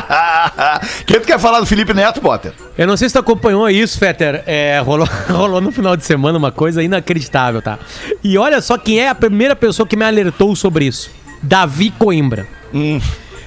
Quer 1.05 1.19
tu 1.19 1.27
quer 1.27 1.39
falar 1.39 1.59
do 1.59 1.65
Felipe 1.65 1.93
Neto, 1.93 2.21
Potter? 2.21 2.53
Eu 2.77 2.87
não 2.87 2.97
sei 2.97 3.09
se 3.09 3.13
tu 3.13 3.19
acompanhou 3.19 3.69
isso, 3.69 3.97
Fetter. 3.97 4.43
É, 4.45 4.79
rolou, 4.79 5.07
rolou 5.29 5.61
no 5.61 5.71
final 5.71 5.95
de 5.95 6.05
semana 6.05 6.37
uma 6.37 6.51
coisa 6.51 6.83
inacreditável, 6.83 7.61
tá? 7.61 7.79
E 8.23 8.37
olha 8.37 8.61
só 8.61 8.77
quem 8.77 8.99
é 8.99 9.09
a 9.09 9.15
primeira 9.15 9.55
pessoa 9.55 9.87
que 9.87 9.95
me 9.95 10.05
alertou 10.05 10.55
sobre 10.55 10.85
isso. 10.85 11.09
Davi 11.41 11.91
Coimbra. 11.91 12.47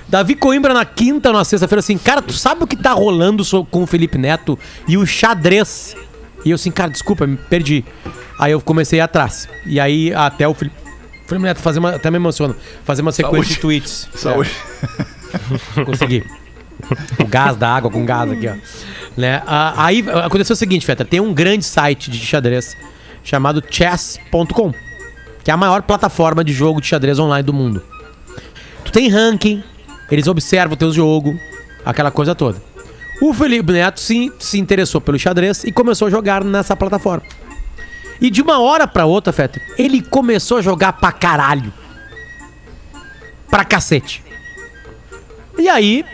Davi 0.09 0.35
Coimbra 0.35 0.75
na 0.75 0.85
quinta 0.85 1.29
ou 1.29 1.35
na 1.35 1.45
sexta-feira 1.45 1.81
assim, 1.81 1.99
cara, 1.99 2.23
tu 2.23 2.33
sabe 2.33 2.65
o 2.65 2.67
que 2.67 2.77
tá 2.77 2.93
rolando 2.93 3.45
com 3.71 3.83
o 3.83 3.87
Felipe 3.87 4.19
Neto 4.19 4.59
e 4.89 4.97
o 4.97 5.07
xadrez? 5.07 5.95
E 6.45 6.51
eu 6.51 6.55
assim, 6.55 6.71
cara, 6.71 6.91
desculpa, 6.91 7.27
me 7.27 7.37
perdi. 7.37 7.85
Aí 8.39 8.53
eu 8.53 8.61
comecei 8.61 9.01
atrás. 9.01 9.49
E 9.67 9.79
aí 9.79 10.13
até 10.15 10.49
o 10.49 10.55
Felipe, 10.55 10.77
Felipe 11.27 11.45
Neto 11.45 11.61
fazer 11.61 11.79
uma, 11.79 11.97
até 11.97 12.11
me 12.11 12.17
emociona, 12.17 12.57
fazer 12.85 13.03
uma 13.03 13.13
sequência 13.13 13.43
Saúde. 13.43 13.55
de 13.55 13.61
tweets. 13.61 14.09
Saúde. 14.15 14.51
Consegui. 15.85 16.25
O 17.19 17.27
gás 17.27 17.57
da 17.57 17.75
água 17.75 17.91
com 17.91 18.05
gás 18.05 18.31
aqui, 18.31 18.49
ó. 18.49 18.55
Né? 19.17 19.43
Ah, 19.47 19.85
aí 19.85 20.05
aconteceu 20.25 20.55
o 20.55 20.57
seguinte, 20.57 20.87
Feta, 20.87 21.05
tem 21.05 21.21
um 21.21 21.33
grande 21.35 21.65
site 21.65 22.11
de 22.11 22.19
xadrez 22.19 22.77
chamado 23.23 23.63
chess.com, 23.69 24.73
que 25.45 25.51
é 25.51 25.55
a 25.55 25.57
maior 25.57 25.83
plataforma 25.83 26.43
de 26.43 26.53
jogo 26.53 26.81
de 26.81 26.87
xadrez 26.87 27.19
online 27.19 27.43
do 27.43 27.53
mundo. 27.53 27.83
Tu 28.85 28.93
tem 28.93 29.09
ranking, 29.09 29.63
eles 30.11 30.27
observam 30.27 30.75
o 30.75 30.77
teu 30.77 30.93
jogo, 30.93 31.39
aquela 31.85 32.11
coisa 32.11 32.35
toda. 32.35 32.63
O 33.21 33.35
Felipe 33.35 33.73
Neto 33.73 34.01
se, 34.01 34.33
se 34.39 34.59
interessou 34.59 35.01
pelo 35.01 35.19
xadrez 35.19 35.65
e 35.65 35.71
começou 35.71 36.09
a 36.09 36.11
jogar 36.11 36.43
nessa 36.43 36.75
plataforma. 36.75 37.23
E 38.21 38.31
de 38.31 38.41
uma 38.41 38.59
hora 38.59 38.87
pra 38.87 39.05
outra, 39.05 39.33
Feta, 39.33 39.61
ele 39.79 40.03
começou 40.03 40.59
a 40.59 40.63
jogar 40.63 40.95
pra 40.95 41.13
caralho. 41.13 41.73
Pra 43.49 43.65
cacete. 43.65 44.23
E 45.59 45.69
aí, 45.69 46.05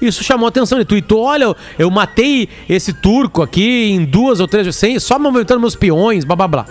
isso 0.00 0.22
chamou 0.24 0.46
a 0.46 0.48
atenção. 0.48 0.78
Ele 0.78 0.84
tweetou: 0.84 1.22
olha, 1.22 1.54
eu- 1.78 1.90
matei 1.90 2.48
esse 2.68 2.92
turco 2.92 3.42
aqui 3.42 3.90
em 3.90 4.04
duas 4.04 4.40
ou 4.40 4.46
três 4.48 4.66
vezes, 4.66 5.02
só 5.02 5.18
movimentando 5.18 5.60
meus 5.60 5.74
peões, 5.76 6.24
blá 6.24 6.36
blá 6.36 6.48
blá. 6.48 6.66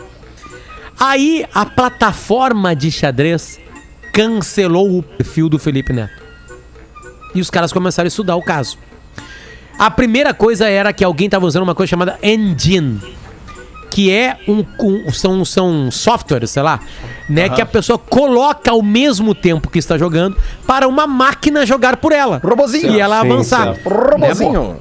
Aí 0.99 1.45
a 1.53 1.65
plataforma 1.65 2.75
de 2.75 2.89
xadrez 2.91 3.60
cancelou 4.12 4.97
o 4.97 5.03
perfil 5.03 5.47
do 5.47 5.60
Felipe 5.60 5.93
Neto. 5.93 6.23
E 7.36 7.41
os 7.41 7.51
caras 7.51 7.71
começaram 7.71 8.08
a 8.08 8.10
estudar 8.10 8.36
o 8.36 8.41
caso. 8.41 8.77
A 9.77 9.91
primeira 9.91 10.34
coisa 10.34 10.67
era 10.67 10.91
que 10.91 11.03
alguém 11.03 11.27
estava 11.27 11.45
usando 11.45 11.62
uma 11.63 11.75
coisa 11.75 11.89
chamada 11.91 12.17
Engine 12.23 12.99
que 13.97 14.12
é 14.12 14.38
um, 14.47 14.63
um- 14.79 15.12
são, 15.12 15.43
são 15.43 15.89
softwares, 15.89 16.51
sei 16.51 16.62
lá, 16.62 16.79
né, 17.27 17.49
que 17.49 17.60
a 17.60 17.65
pessoa 17.65 17.97
coloca 17.97 18.69
ao 18.69 18.83
mesmo 18.83 19.33
tempo 19.33 19.71
que 19.71 19.79
está 19.79 19.97
jogando 19.97 20.38
para 20.67 20.88
uma 20.88 21.07
máquina 21.07 21.65
jogar 21.65 21.97
por 21.97 22.12
ela. 22.12 22.39
Robozinho. 22.43 22.93
E 22.93 22.99
ela 22.99 23.21
Sim, 23.21 23.31
avançar. 23.31 23.73
certo. 23.73 23.89
Robozinho. 23.89 24.77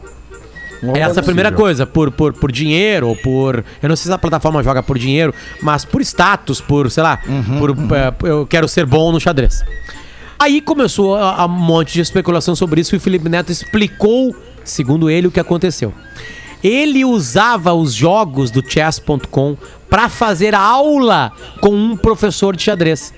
Essa 0.95 1.21
é 1.21 1.23
a 1.23 1.25
primeira 1.25 1.51
coisa, 1.51 1.87
por, 1.87 2.11
por, 2.11 2.35
por 2.35 2.53
dinheiro, 2.53 3.09
ou 3.09 3.17
por. 3.17 3.65
Eu 3.83 3.89
não 3.89 3.97
sei 3.97 4.11
se 4.11 4.13
a 4.13 4.19
plataforma 4.19 4.63
joga 4.63 4.83
por 4.83 4.99
dinheiro, 4.99 5.33
mas 5.63 5.83
por 5.87 6.03
status, 6.03 6.61
por, 6.61 6.91
sei 6.91 7.03
lá, 7.03 7.19
por. 7.59 7.71
eh, 7.71 8.15
eu 8.25 8.47
quero 8.47 8.69
ser 8.69 8.85
bom 8.85 9.11
no 9.13 9.19
xadrez. 9.19 9.65
Aí 10.39 10.61
começou 10.61 11.17
a, 11.17 11.41
a 11.41 11.47
um 11.47 11.49
monte 11.49 11.95
de 11.95 12.03
especulação 12.03 12.55
sobre 12.55 12.83
isso 12.83 12.95
e 12.95 12.99
o 12.99 13.01
Felipe 13.01 13.31
Neto 13.31 13.51
explicou, 13.51 14.37
segundo 14.63 15.09
ele, 15.09 15.27
o 15.27 15.31
que 15.31 15.41
aconteceu. 15.41 15.95
Ele 16.67 17.05
usava 17.05 17.73
os 17.73 17.95
jogos 17.95 18.51
do 18.51 18.61
chess.com 18.61 19.57
para 19.89 20.09
fazer 20.09 20.55
aula 20.55 21.31
com 21.61 21.71
um 21.71 21.97
professor 21.97 22.57
de 22.57 22.63
xadrez. 22.63 23.15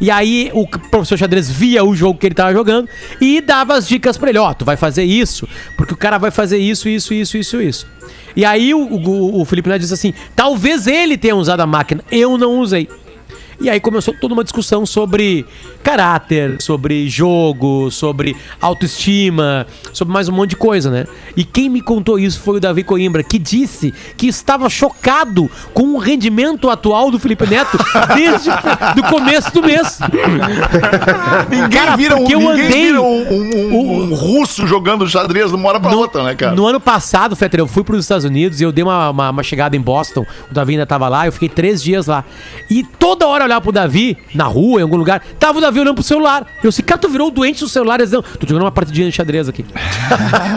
E 0.00 0.10
aí 0.10 0.50
o 0.54 0.66
professor 0.68 1.16
xadrez 1.16 1.50
via 1.50 1.82
o 1.82 1.94
jogo 1.96 2.18
que 2.18 2.26
ele 2.26 2.34
tava 2.34 2.52
jogando 2.52 2.88
e 3.20 3.40
dava 3.40 3.74
as 3.74 3.88
dicas 3.88 4.16
pra 4.16 4.28
ele, 4.28 4.38
ó, 4.38 4.52
tu 4.52 4.64
vai 4.64 4.76
fazer 4.76 5.04
isso, 5.04 5.48
porque 5.76 5.94
o 5.94 5.96
cara 5.96 6.18
vai 6.18 6.30
fazer 6.30 6.58
isso, 6.58 6.88
isso, 6.88 7.14
isso, 7.14 7.36
isso, 7.36 7.60
isso. 7.60 7.86
E 8.36 8.44
aí 8.44 8.74
o, 8.74 8.78
o, 8.78 9.40
o 9.40 9.44
Felipe 9.44 9.68
Neto 9.68 9.80
disse 9.80 9.94
assim, 9.94 10.12
talvez 10.34 10.86
ele 10.86 11.16
tenha 11.16 11.34
usado 11.34 11.60
a 11.60 11.66
máquina, 11.66 12.04
eu 12.10 12.36
não 12.36 12.60
usei. 12.60 12.88
E 13.58 13.70
aí 13.70 13.80
começou 13.80 14.14
toda 14.20 14.34
uma 14.34 14.44
discussão 14.44 14.84
sobre 14.84 15.46
caráter, 15.90 16.56
sobre 16.60 17.08
jogo, 17.08 17.92
sobre 17.92 18.36
autoestima, 18.60 19.64
sobre 19.92 20.12
mais 20.12 20.28
um 20.28 20.32
monte 20.32 20.50
de 20.50 20.56
coisa, 20.56 20.90
né? 20.90 21.04
E 21.36 21.44
quem 21.44 21.68
me 21.68 21.80
contou 21.80 22.18
isso 22.18 22.40
foi 22.40 22.56
o 22.56 22.60
Davi 22.60 22.82
Coimbra, 22.82 23.22
que 23.22 23.38
disse 23.38 23.94
que 24.16 24.26
estava 24.26 24.68
chocado 24.68 25.48
com 25.72 25.94
o 25.94 25.98
rendimento 25.98 26.68
atual 26.68 27.08
do 27.12 27.20
Felipe 27.20 27.46
Neto 27.46 27.78
desde 28.16 28.50
o 28.50 29.02
começo 29.08 29.52
do 29.54 29.62
mês. 29.62 30.00
Ninguém 31.48 31.68
Cara, 31.70 31.96
vira 31.96 32.16
um, 32.16 32.18
porque 32.18 32.34
eu 32.34 32.40
ninguém 32.40 32.64
andei- 32.66 32.86
vira 32.86 33.00
um, 33.00 33.32
um- 33.32 34.10
um- 34.10 34.14
russo 34.16 34.66
jogando 34.66 35.06
xadrez 35.08 35.50
de 35.50 35.54
uma 35.56 35.68
hora 35.68 35.78
pra 35.78 35.94
outra, 35.94 36.24
né, 36.24 36.34
cara? 36.34 36.52
No 36.54 36.66
ano 36.66 36.80
passado, 36.80 37.36
Fetter, 37.36 37.60
eu 37.60 37.66
fui 37.68 37.84
para 37.84 37.94
os 37.94 38.04
Estados 38.04 38.24
Unidos 38.24 38.60
e 38.60 38.64
eu 38.64 38.72
dei 38.72 38.82
uma, 38.82 39.10
uma, 39.10 39.30
uma 39.30 39.42
chegada 39.44 39.76
em 39.76 39.80
Boston. 39.80 40.26
O 40.50 40.54
Davi 40.54 40.72
ainda 40.72 40.84
tava 40.86 41.08
lá, 41.08 41.26
eu 41.26 41.32
fiquei 41.32 41.48
três 41.48 41.80
dias 41.80 42.08
lá. 42.08 42.24
E 42.68 42.82
toda 42.82 43.24
hora 43.28 43.44
eu 43.44 43.46
olhava 43.46 43.60
pro 43.60 43.70
Davi, 43.70 44.16
na 44.34 44.44
rua, 44.44 44.80
em 44.80 44.82
algum 44.82 44.96
lugar, 44.96 45.22
tava 45.38 45.58
o 45.58 45.60
Davi 45.60 45.75
olhando 45.80 45.94
pro 45.94 46.04
celular. 46.04 46.46
Eu 46.62 46.70
disse, 46.70 46.82
cara, 46.82 47.00
tu 47.00 47.08
virou 47.08 47.30
doente 47.30 47.60
do 47.60 47.68
celular. 47.68 47.98
Não, 48.00 48.22
tô 48.22 48.46
jogando 48.46 48.62
uma 48.62 48.72
partidinha 48.72 49.08
de 49.08 49.14
xadrez 49.14 49.48
aqui. 49.48 49.64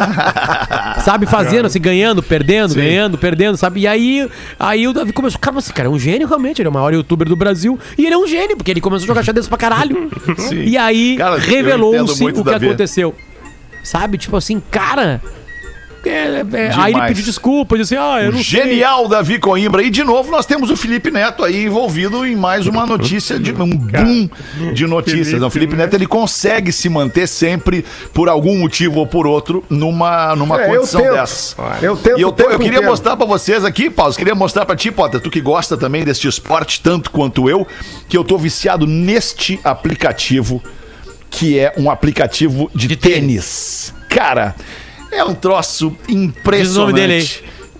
sabe, 1.04 1.26
fazendo 1.26 1.66
assim, 1.66 1.80
ganhando, 1.80 2.22
perdendo, 2.22 2.76
ganhando, 2.76 3.18
perdendo, 3.18 3.58
sabe? 3.58 3.82
E 3.82 3.88
aí, 3.88 4.30
aí 4.60 4.88
o 4.88 4.94
Davi 4.94 5.14
começou, 5.14 5.40
cara, 5.40 5.56
mas 5.56 5.66
esse 5.66 5.74
cara 5.74 5.88
é 5.88 5.92
um 5.92 6.00
gênio 6.00 6.28
realmente, 6.28 6.62
ele 6.62 6.68
é 6.68 6.70
o 6.70 6.74
maior 6.74 6.94
youtuber 6.94 7.28
do 7.28 7.36
Brasil. 7.36 7.80
E 7.98 8.06
ele 8.06 8.14
é 8.14 8.18
um 8.18 8.28
gênio, 8.28 8.58
porque 8.58 8.72
ele 8.72 8.82
começou 8.82 9.06
a 9.06 9.08
jogar 9.08 9.24
xadrez 9.24 9.48
pra 9.48 9.58
caralho. 9.58 10.10
Sim. 10.38 10.64
E 10.64 10.78
aí, 10.78 11.18
revelou-se 11.40 12.24
o 12.24 12.34
que 12.34 12.44
Davi. 12.44 12.68
aconteceu. 12.68 13.16
Sabe? 13.84 14.18
Tipo 14.18 14.38
assim, 14.38 14.62
cara. 14.72 15.22
É, 16.06 16.10
é, 16.10 16.46
é, 16.66 16.72
aí 16.76 16.94
ele 16.94 17.08
pediu 17.08 17.24
desculpa, 17.24 17.78
disse 17.78 17.96
assim, 17.96 18.04
ah, 18.04 18.22
eu 18.24 18.32
não 18.32 18.44
sei. 18.44 18.64
Genial 18.64 19.08
Davi 19.08 19.38
Coimbra. 19.38 19.84
E 19.84 19.90
de 19.90 20.04
novo 20.04 20.32
nós 20.32 20.46
temos 20.46 20.70
o 20.72 20.78
Felipe 20.78 21.12
Neto 21.12 21.44
aí 21.44 21.66
envolvido 21.66 22.26
em 22.26 22.36
mais 22.36 22.66
uma 22.68 22.86
notícia, 22.86 23.38
de 23.40 23.52
um 23.52 23.70
boom 23.76 24.30
de 24.74 24.88
notícias. 24.88 25.42
O 25.42 25.50
Felipe 25.50 25.76
Neto 25.76 25.94
ele 25.96 26.08
consegue 26.08 26.72
se 26.72 26.88
manter 26.90 27.28
sempre, 27.28 27.84
por 28.14 28.30
algum 28.30 28.58
motivo 28.58 29.00
ou 29.00 29.08
por 29.08 29.28
outro, 29.28 29.64
numa, 29.70 30.36
numa 30.36 30.62
É, 30.62 30.66
eu 30.70 30.76
condição 30.76 31.02
tento. 31.02 31.12
dessa. 31.14 31.56
Eu 31.82 31.98
tento 31.98 32.18
E 32.18 32.22
eu, 32.22 32.32
tô- 32.32 32.44
eu 32.44 32.58
queria 32.58 32.68
inteiro. 32.78 32.86
mostrar 32.88 33.18
pra 33.18 33.26
vocês 33.26 33.66
aqui, 33.66 33.90
Paulo, 33.90 34.14
queria 34.16 34.36
mostrar 34.36 34.66
pra 34.66 34.76
ti, 34.76 34.92
Potter, 34.92 35.20
tu 35.20 35.30
que 35.30 35.42
gosta 35.42 35.76
também 35.76 36.04
deste 36.04 36.28
esporte 36.28 36.82
tanto 36.82 37.12
quanto 37.12 37.50
eu, 37.50 37.68
que 38.08 38.16
eu 38.18 38.24
tô 38.24 38.38
viciado 38.38 38.88
neste 38.88 39.60
aplicativo, 39.64 40.62
que 41.30 41.60
é 41.60 41.74
um 41.78 41.92
aplicativo 41.92 42.72
de, 42.74 42.96
tênis. 42.96 43.94
Cara, 44.10 44.56
é 45.12 45.24
um 45.24 45.34
troço 45.34 45.96
impressionante. 46.08 46.68
Diz 46.68 46.76
o 46.76 46.80
nome 46.82 46.94
dele 46.94 47.14
aí. 47.14 47.30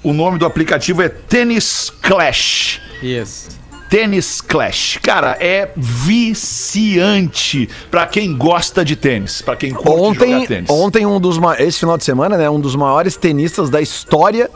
O 0.02 0.14
nome 0.14 0.38
do 0.38 0.46
aplicativo 0.46 1.02
é 1.02 1.10
Tennis 1.10 1.92
Clash. 2.02 2.82
Isso. 3.02 3.50
Tênis 3.90 4.40
Clash. 4.40 5.00
Cara, 5.02 5.36
é 5.40 5.72
viciante 5.76 7.68
pra 7.90 8.06
quem 8.06 8.38
gosta 8.38 8.86
de 8.86 8.96
tênis, 8.96 9.42
pra 9.42 9.56
quem 9.56 9.72
curte 9.72 9.90
Ontem, 10.00 10.34
jogar 10.34 10.48
tênis. 10.48 10.70
ontem 10.70 11.06
um 11.06 11.20
dos 11.20 11.38
ma- 11.40 11.60
esse 11.60 11.80
final 11.80 11.98
de 11.98 12.04
semana, 12.04 12.38
né, 12.38 12.50
um 12.50 12.60
dos 12.60 12.76
maiores 12.76 13.18
tenistas 13.18 13.70
da 13.70 13.82
história 13.82 14.50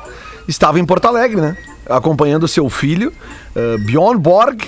estava 0.48 0.80
em 0.80 0.86
Porto 0.86 1.06
Alegre, 1.08 1.42
né? 1.42 1.58
Acompanhando 1.90 2.48
seu 2.48 2.70
filho, 2.70 3.12
uh, 3.56 3.78
Bjorn 3.80 4.20
Borg. 4.20 4.62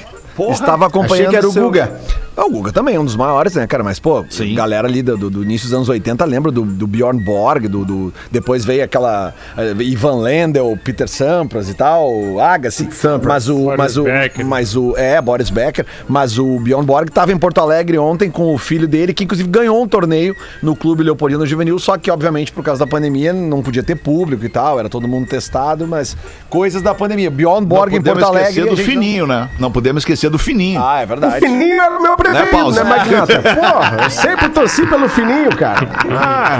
estava 0.51 0.87
acompanhando 0.87 1.13
achei 1.13 1.29
que 1.29 1.35
era 1.37 1.47
o 1.47 1.51
seu- 1.51 1.63
Guga. 1.63 2.01
Ah, 2.37 2.45
o 2.45 2.49
Guga 2.49 2.71
também 2.71 2.95
é 2.95 2.99
um 2.99 3.05
dos 3.05 3.15
maiores, 3.15 3.55
né, 3.55 3.65
cara? 3.65 3.83
Mas, 3.83 3.99
pô, 3.99 4.25
galera 4.55 4.87
ali 4.87 5.01
do, 5.01 5.17
do- 5.29 5.43
início 5.43 5.67
dos 5.67 5.73
anos 5.73 5.89
80 5.89 6.25
lembra 6.25 6.51
do, 6.51 6.63
do 6.63 6.85
Bjorn 6.85 7.23
Borg, 7.23 7.67
do, 7.67 7.85
do- 7.85 8.13
depois 8.31 8.65
veio 8.65 8.83
aquela 8.83 9.33
eh, 9.57 9.73
Ivan 9.79 10.17
Lendl, 10.21 10.75
Peter 10.83 11.07
Sampras 11.07 11.69
e 11.69 11.73
tal, 11.73 12.39
Agassi. 12.39 12.89
Sampras. 12.91 13.25
Mas 13.27 13.49
o, 13.49 13.55
Boris 13.55 13.77
mas 13.77 13.97
o, 13.97 14.03
Becker. 14.03 14.45
mas 14.45 14.75
o, 14.75 14.93
é, 14.97 15.21
Boris 15.21 15.49
Becker, 15.49 15.85
mas 16.09 16.37
o 16.37 16.59
Bjorn 16.59 16.85
Borg 16.85 17.07
estava 17.09 17.31
em 17.31 17.37
Porto 17.37 17.59
Alegre 17.61 17.97
ontem 17.97 18.29
com 18.29 18.53
o 18.53 18.57
filho 18.57 18.87
dele, 18.87 19.13
que 19.13 19.23
inclusive 19.23 19.47
ganhou 19.49 19.81
um 19.81 19.87
torneio 19.87 20.35
no 20.61 20.75
Clube 20.75 21.03
Leopoldino 21.03 21.45
Juvenil, 21.45 21.79
só 21.79 21.97
que 21.97 22.11
obviamente 22.11 22.51
por 22.51 22.63
causa 22.63 22.83
da 22.85 22.89
pandemia 22.89 23.31
não 23.31 23.61
podia 23.61 23.83
ter 23.83 23.95
público 23.95 24.43
e 24.45 24.49
tal, 24.49 24.77
era 24.79 24.89
todo 24.89 25.07
mundo 25.07 25.27
testado, 25.27 25.87
mas 25.87 26.15
coisas 26.49 26.81
da 26.81 26.93
pandemia. 26.93 27.31
Bjorn 27.31 27.61
Não 27.61 27.67
Borg 27.67 27.93
em 27.93 27.97
podemos 27.97 28.19
Porto 28.23 28.33
Alegre. 28.35 28.49
esquecer 28.49 28.67
a 28.67 28.71
do 28.71 28.75
gente 28.77 28.95
não- 28.95 29.01
fininho, 29.03 29.27
né? 29.27 29.49
Não 29.59 29.71
podemos 29.71 30.01
esquecer 30.01 30.29
do 30.29 30.37
fininho. 30.37 30.81
Ah, 30.83 30.99
é 31.01 31.05
verdade. 31.05 31.39
Fininho 31.45 31.81
era 31.81 31.97
o 31.97 32.01
meu 32.01 32.15
preferido, 32.29 32.57
Pausa? 32.57 32.83
né, 32.83 32.89
Magnata? 32.89 33.41
Porra, 33.55 33.97
eu 34.03 34.09
sempre 34.09 34.49
torci 34.49 34.85
pelo 34.85 35.07
Fininho, 35.09 35.55
cara. 35.55 35.87
Ah, 36.11 36.57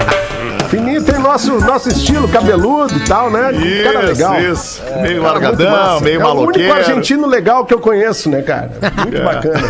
Fininho 0.68 1.02
tem 1.02 1.18
nosso, 1.18 1.58
nosso 1.60 1.88
estilo 1.88 2.26
cabeludo 2.28 2.94
e 2.96 3.00
tal, 3.00 3.30
né? 3.30 3.50
cara 3.84 4.00
legal. 4.06 4.40
isso. 4.40 4.82
meio 5.00 5.22
Cara, 5.22 5.32
largadão, 5.32 5.70
massa. 5.70 6.04
meio 6.04 6.20
é 6.20 6.24
o 6.26 6.40
único 6.40 6.72
argentino 6.72 7.26
legal 7.26 7.64
que 7.64 7.72
eu 7.72 7.78
conheço, 7.78 8.28
né, 8.28 8.42
cara? 8.42 8.72
Muito 9.02 9.22
bacana. 9.22 9.68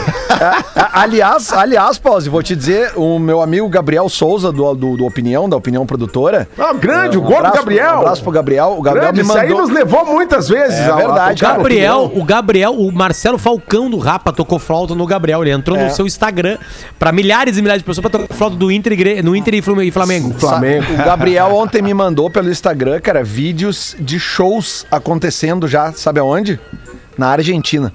A- 0.74 1.00
aliás, 1.02 1.52
aliás, 1.52 1.98
Pause, 1.98 2.28
vou 2.28 2.42
te 2.42 2.54
dizer, 2.56 2.92
o 2.96 3.18
meu 3.18 3.42
amigo 3.42 3.68
Gabriel 3.68 4.08
Souza, 4.08 4.50
do, 4.52 4.74
do, 4.74 4.96
do 4.96 5.06
Opinião, 5.06 5.48
da 5.48 5.56
Opinião 5.56 5.86
Produtora. 5.86 6.48
Ah, 6.58 6.72
grande, 6.72 7.16
o 7.18 7.20
um 7.20 7.24
Gordo 7.24 7.38
abraço- 7.38 7.56
Gabriel. 7.58 7.94
Um 7.94 7.98
abraço 8.00 8.22
pro 8.22 8.32
Gabriel. 8.32 8.74
O 8.78 8.82
Gabriel 8.82 9.04
Grande, 9.12 9.22
me 9.22 9.28
isso 9.28 9.38
aí 9.38 9.48
mandou. 9.48 9.62
nos 9.66 9.70
levou 9.74 10.04
muitas 10.06 10.48
vezes. 10.48 10.78
É 10.80 10.92
verdade. 10.92 11.42
no 11.42 11.48
Gabriel, 11.48 12.12
o 12.14 12.24
Gabriel, 12.24 12.72
o 12.74 12.92
Marcelo 12.92 13.38
Falcão 13.38 13.90
do 13.90 13.98
Rapa 13.98 14.32
tocou 14.32 14.58
flauta 14.58 14.94
no 14.94 15.06
Gabriel. 15.06 15.42
Ele 15.42 15.50
entrou 15.50 15.76
É. 15.76 15.84
no 15.84 15.90
seu 15.90 16.06
Instagram 16.06 16.58
pra 16.98 17.12
milhares 17.12 17.56
e 17.58 17.62
milhares 17.62 17.82
de 17.82 17.86
pessoas 17.86 18.02
pra 18.02 18.10
tocar 18.18 18.34
flauta 18.34 18.56
do 18.56 18.70
Inter, 18.70 19.22
no 19.24 19.34
Inter 19.36 19.54
e 19.54 19.62
Flamengo. 19.62 20.34
Flamengo. 20.38 20.85
O 20.94 20.96
Gabriel 21.04 21.54
ontem 21.54 21.82
me 21.82 21.92
mandou 21.92 22.30
pelo 22.30 22.50
Instagram, 22.50 23.00
cara, 23.00 23.22
vídeos 23.24 23.96
de 23.98 24.18
shows 24.18 24.86
acontecendo 24.90 25.66
já, 25.66 25.92
sabe 25.92 26.20
aonde? 26.20 26.60
Na 27.16 27.28
Argentina. 27.28 27.92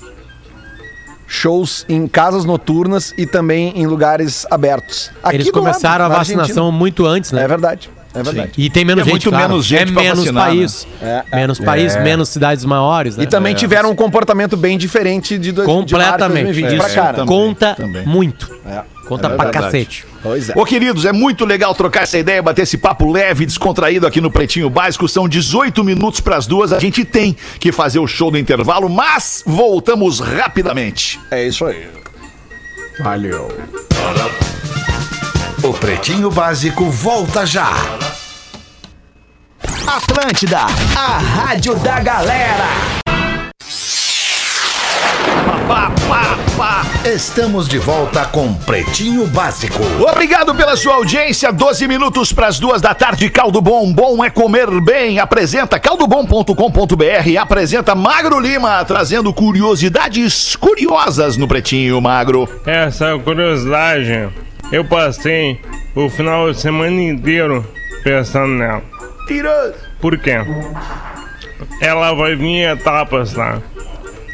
Shows 1.28 1.86
em 1.88 2.08
casas 2.08 2.44
noturnas 2.44 3.14
e 3.18 3.26
também 3.26 3.72
em 3.76 3.88
lugares 3.88 4.46
abertos. 4.52 5.12
Aqui 5.24 5.38
Eles 5.38 5.48
do 5.48 5.54
lado, 5.54 5.64
começaram 5.64 6.06
a 6.06 6.10
na 6.10 6.16
vacinação 6.16 6.72
muito 6.72 7.06
antes, 7.06 7.34
Argentina. 7.34 7.40
né? 7.40 7.46
É 7.46 7.48
verdade. 7.48 7.90
É 8.14 8.24
verdade. 8.24 8.52
E 8.58 8.70
tem 8.70 8.84
menos 8.84 9.02
É 9.02 9.06
gente, 9.06 9.12
muito 9.14 9.30
claro. 9.30 9.48
menos 9.50 9.66
gente 9.66 9.82
É 9.82 9.86
pra 9.94 10.02
menos 10.04 10.20
vacinar, 10.20 10.46
país. 10.48 10.88
né? 11.02 11.24
É, 11.32 11.36
menos 11.38 11.60
país, 11.60 11.96
menos 12.02 12.30
cidades 12.30 12.66
maiores, 12.66 13.16
né? 13.18 13.24
E 13.24 13.28
também 13.28 13.54
tiveram 13.56 13.90
um 13.92 13.96
comportamento 13.96 14.58
bem 14.58 14.78
diferente 14.78 15.38
de, 15.38 15.52
dois, 15.52 15.68
março 15.68 15.86
de 15.86 15.94
Completamente. 15.94 16.44
2020 16.46 16.68
Isso 16.78 16.78
pra 16.86 16.90
cá, 16.94 17.04
né? 17.04 17.14
também, 17.14 17.26
conta 17.28 17.76
também. 17.76 18.06
muito. 18.06 18.52
É. 18.66 18.82
Conta 19.08 19.28
É 19.28 19.30
pra 19.32 19.44
verdade. 19.46 19.66
cacete. 19.66 20.06
Pois 20.24 20.50
é. 20.50 20.54
Ô, 20.56 20.64
queridos, 20.64 21.04
é 21.06 21.12
muito 21.12 21.44
legal 21.46 21.74
trocar 21.76 22.04
essa 22.04 22.18
ideia, 22.18 22.42
bater 22.42 22.62
esse 22.62 22.78
papo 22.78 23.12
leve, 23.12 23.46
descontraído 23.46 24.08
aqui 24.08 24.22
no 24.22 24.32
Pretinho 24.32 24.70
Básico. 24.70 25.08
São 25.08 25.28
18 25.28 25.84
minutos 25.84 26.22
para 26.22 26.38
as 26.38 26.46
duas. 26.48 26.72
A 26.72 26.80
gente 26.80 27.04
tem 27.04 27.36
que 27.60 27.72
fazer 27.74 28.00
o 28.00 28.08
show 28.08 28.32
do 28.32 28.38
intervalo, 28.38 28.88
mas 28.90 29.44
voltamos 29.46 30.20
rapidamente. 30.20 31.20
É 31.30 31.46
isso 31.46 31.66
aí. 31.66 31.88
Valeu. 33.00 33.50
O 35.64 35.74
Pretinho 35.74 36.32
Básico 36.32 36.90
volta 36.90 37.46
já. 37.46 37.70
Atlântida, 39.86 40.62
a 40.96 41.18
rádio 41.20 41.76
da 41.76 42.00
galera. 42.00 42.66
Pá, 45.68 45.92
pá, 46.08 46.38
pá. 46.58 46.86
Estamos 47.08 47.68
de 47.68 47.78
volta 47.78 48.26
com 48.26 48.54
Pretinho 48.56 49.28
Básico. 49.28 49.84
Obrigado 50.10 50.56
pela 50.56 50.76
sua 50.76 50.96
audiência. 50.96 51.52
12 51.54 51.88
minutos 51.88 52.34
para 52.34 52.48
as 52.48 52.60
duas 52.60 52.82
da 52.82 52.96
tarde. 52.96 53.30
Caldo 53.30 53.62
Bom, 53.62 53.94
bom 53.94 54.26
é 54.26 54.32
comer 54.32 54.68
bem. 54.82 55.20
Apresenta 55.20 55.80
caldobom.com.br. 55.80 57.40
Apresenta 57.40 57.94
Magro 57.94 58.40
Lima, 58.40 58.84
trazendo 58.84 59.32
curiosidades 59.32 60.56
curiosas 60.56 61.38
no 61.38 61.48
Pretinho 61.48 62.02
Magro. 62.02 62.50
Essa 62.66 63.18
curiosidade, 63.20 64.30
eu 64.72 64.86
passei 64.86 65.60
o 65.96 66.10
final 66.10 66.52
de 66.52 66.60
semana 66.60 67.02
inteiro 67.02 67.66
pensando 68.04 68.54
nela. 68.54 68.84
Tira. 69.28 69.74
Por 70.00 70.18
quê? 70.18 70.38
Ela 71.82 72.14
vai 72.14 72.36
vir 72.36 72.46
em 72.46 72.64
etapas, 72.64 73.34
tá? 73.34 73.62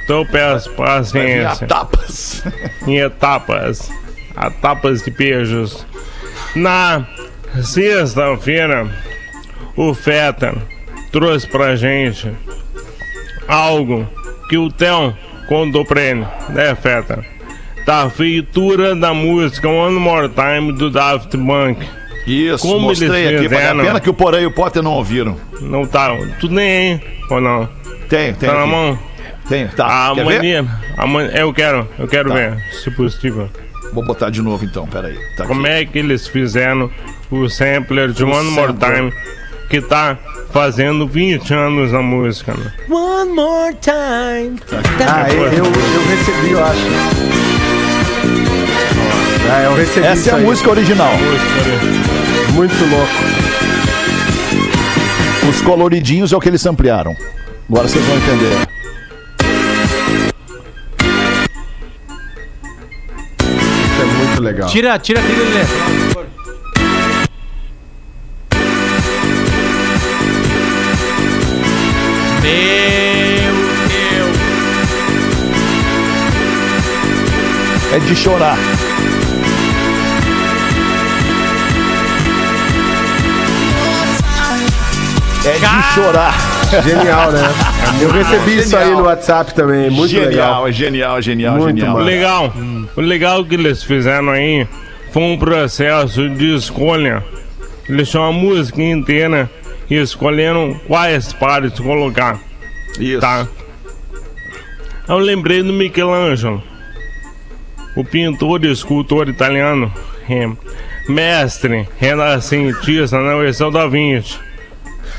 Então 0.03 0.19
eu 0.19 0.25
peço 0.25 0.71
paciência. 0.71 1.67
Tapas. 1.67 2.41
Em 2.87 2.97
etapas. 2.97 3.91
Etapas 4.41 5.03
de 5.03 5.11
beijos. 5.11 5.85
Na 6.55 7.05
sexta-feira, 7.61 8.87
o 9.75 9.93
Feta 9.93 10.55
trouxe 11.11 11.45
pra 11.45 11.75
gente 11.75 12.31
algo 13.47 14.07
que 14.49 14.57
o 14.57 14.71
Theo 14.71 15.13
contou 15.49 15.83
pra 15.83 16.01
ele, 16.01 16.25
né, 16.49 16.73
Feta? 16.75 17.25
Da 17.87 18.09
feitura 18.09 18.93
da 18.95 19.13
música 19.13 19.67
One 19.69 19.97
More 19.97 20.29
Time 20.29 20.73
do 20.73 20.89
Daft 20.91 21.29
Punk. 21.37 21.87
Isso, 22.27 22.67
Como 22.67 22.81
mostrei 22.81 23.23
eles 23.27 23.39
aqui. 23.39 23.47
Vale 23.47 23.55
a 23.63 23.69
fizeram? 23.69 23.85
pena 23.85 23.99
que 24.01 24.09
o 24.09 24.13
Porã 24.13 24.41
e 24.41 24.45
o 24.45 24.51
Potter 24.53 24.83
não 24.83 24.91
ouviram. 24.91 25.37
Não 25.61 25.85
tá. 25.85 26.09
Tu 26.41 26.49
nem, 26.49 26.67
hein? 26.91 27.01
Ou 27.31 27.39
não? 27.39 27.69
Tem, 28.09 28.33
tem. 28.33 28.49
Tá 28.49 28.55
na 28.55 28.61
aqui. 28.63 28.69
mão? 28.71 28.99
Tem, 29.47 29.67
tá. 29.69 30.11
A 30.11 30.15
Quer 30.15 30.25
ver? 30.25 30.35
mania. 30.35 30.65
A 30.97 31.07
mania 31.07 31.31
eu 31.37 31.53
quero, 31.53 31.87
eu 31.97 32.05
quero 32.09 32.27
Tá. 32.27 32.35
ver, 32.35 32.57
se 32.83 32.91
possível. 32.91 33.49
Vou 33.93 34.03
botar 34.05 34.29
de 34.29 34.41
novo 34.41 34.65
então, 34.65 34.85
peraí. 34.85 35.15
Tá 35.37 35.43
aqui. 35.43 35.47
Como 35.47 35.65
é 35.65 35.85
que 35.85 35.97
eles 35.97 36.27
fizeram 36.27 36.91
o 37.31 37.47
sampler 37.47 38.11
de 38.11 38.25
One 38.25 38.51
More. 38.51 38.73
Time 38.73 39.13
que 39.69 39.79
tá 39.81 40.17
fazendo 40.51 41.07
20 41.07 41.53
anos 41.53 41.93
na 41.93 42.01
música, 42.01 42.53
né? 42.53 42.73
One 42.89 43.31
more 43.31 43.73
time. 43.81 44.59
Ah, 45.09 45.31
eu, 45.31 45.43
eu, 45.43 45.63
eu 45.65 46.07
recebi, 46.09 46.51
eu 46.51 46.65
acho. 46.65 47.26
Ah, 49.49 49.61
eu 49.63 49.75
recebi 49.75 50.05
Essa 50.05 50.19
isso 50.19 50.29
é 50.29 50.33
a 50.33 50.35
aí. 50.37 50.43
música 50.43 50.69
original. 50.69 51.11
Muito 52.53 52.75
louco. 52.89 53.13
Os 55.49 55.61
coloridinhos 55.61 56.33
é 56.33 56.37
o 56.37 56.39
que 56.39 56.49
eles 56.49 56.65
ampliaram. 56.65 57.15
Agora 57.69 57.87
vocês 57.87 58.03
vão 58.05 58.17
entender. 58.17 58.67
Isso 63.39 64.01
é 64.01 64.05
muito 64.05 64.41
legal. 64.41 64.69
Tira, 64.69 64.99
tira 64.99 65.19
a 65.19 65.23
trilha, 65.23 65.43
Lelê. 65.43 65.65
Meu 72.41 73.53
Deus. 73.87 74.37
É 77.93 77.99
de 77.99 78.15
chorar. 78.15 78.57
É 85.45 85.53
de 85.53 85.93
chorar. 85.93 86.33
Genial, 86.83 87.31
né? 87.31 87.41
Eu 88.01 88.11
recebi 88.11 88.57
isso 88.57 88.75
aí 88.75 88.91
no 88.91 89.03
WhatsApp 89.03 89.53
também. 89.53 89.89
Muito 89.89 90.09
genial, 90.11 90.63
legal. 90.63 90.71
genial, 90.71 91.21
genial, 91.21 91.57
Muito 91.57 91.79
genial. 91.79 91.97
Legal, 91.97 92.53
o 92.95 93.01
legal 93.01 93.45
que 93.45 93.55
eles 93.55 93.83
fizeram 93.83 94.29
aí 94.29 94.67
foi 95.11 95.23
um 95.23 95.37
processo 95.37 96.29
de 96.29 96.55
escolha. 96.55 97.23
Eles 97.87 98.09
tinham 98.09 98.25
a 98.25 98.31
música 98.33 98.81
inteira 98.81 99.49
e 99.89 99.95
escolheram 99.95 100.77
quais 100.87 101.31
partes 101.31 101.79
colocar, 101.79 102.37
Isso. 102.99 103.21
tá? 103.21 103.47
Eu 105.07 105.19
lembrei 105.19 105.63
do 105.63 105.71
Michelangelo, 105.71 106.61
o 107.95 108.03
pintor 108.03 108.65
e 108.65 108.71
escultor 108.71 109.29
italiano, 109.29 109.89
é, 110.29 110.49
mestre, 111.07 111.87
renascentista 111.97 113.17
na 113.17 113.37
versão 113.37 113.71
da 113.71 113.87
Vinci. 113.87 114.37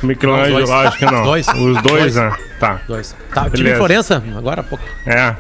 Michelangelo, 0.03 0.73
acho 0.73 0.99
que 0.99 1.05
não. 1.07 1.23
Dois. 1.25 1.47
Os 1.49 1.83
dois, 1.83 2.15
né? 2.17 2.33
Tá. 2.61 2.81
Dois. 2.87 3.15
Tá, 3.35 3.47
em 3.47 3.51
Beleza. 3.51 3.77
Florença 3.77 4.23
agora 4.37 4.61
há 4.61 4.65
pouco. 4.65 4.85
É. 5.07 5.35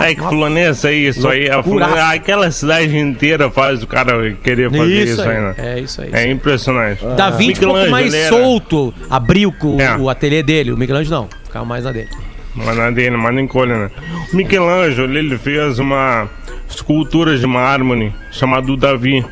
É 0.00 0.14
que. 0.14 0.20
Florença 0.20 0.88
é 0.90 0.94
isso 0.94 1.28
aí. 1.28 1.46
Florença, 1.62 2.08
aquela 2.08 2.50
cidade 2.50 2.96
inteira 2.96 3.50
faz 3.50 3.82
o 3.82 3.86
cara 3.86 4.32
querer 4.42 4.70
fazer 4.70 5.04
isso, 5.04 5.20
aí, 5.22 5.40
né? 5.40 5.54
É 5.58 5.78
isso 5.80 6.00
aí. 6.00 6.10
É 6.12 6.30
impressionante. 6.30 7.04
Da 7.16 7.30
Vinci 7.30 7.64
um 7.64 7.68
pouco 7.72 7.90
mais 7.90 8.12
era- 8.14 8.28
solto, 8.30 8.94
abriu 9.10 9.52
com 9.52 9.78
É. 9.80 9.96
o 9.96 10.08
ateliê 10.08 10.42
dele. 10.42 10.72
O 10.72 10.76
Michelangelo 10.76 11.22
não, 11.22 11.28
ficava 11.44 11.64
mais 11.66 11.84
na 11.84 11.92
dele. 11.92 12.08
Mas 12.54 12.76
na 12.76 12.90
dele, 12.90 13.16
mas 13.16 13.34
nem 13.34 13.46
colha, 13.46 13.76
né? 13.76 13.90
O 14.32 14.36
Michelangelo, 14.36 15.18
ele 15.18 15.36
fez 15.36 15.78
uma 15.78 16.28
escultura 16.68 17.36
de 17.36 17.46
mármore 17.46 18.12
chamada 18.30 18.70
o 18.72 18.76
Davi. 18.76 19.24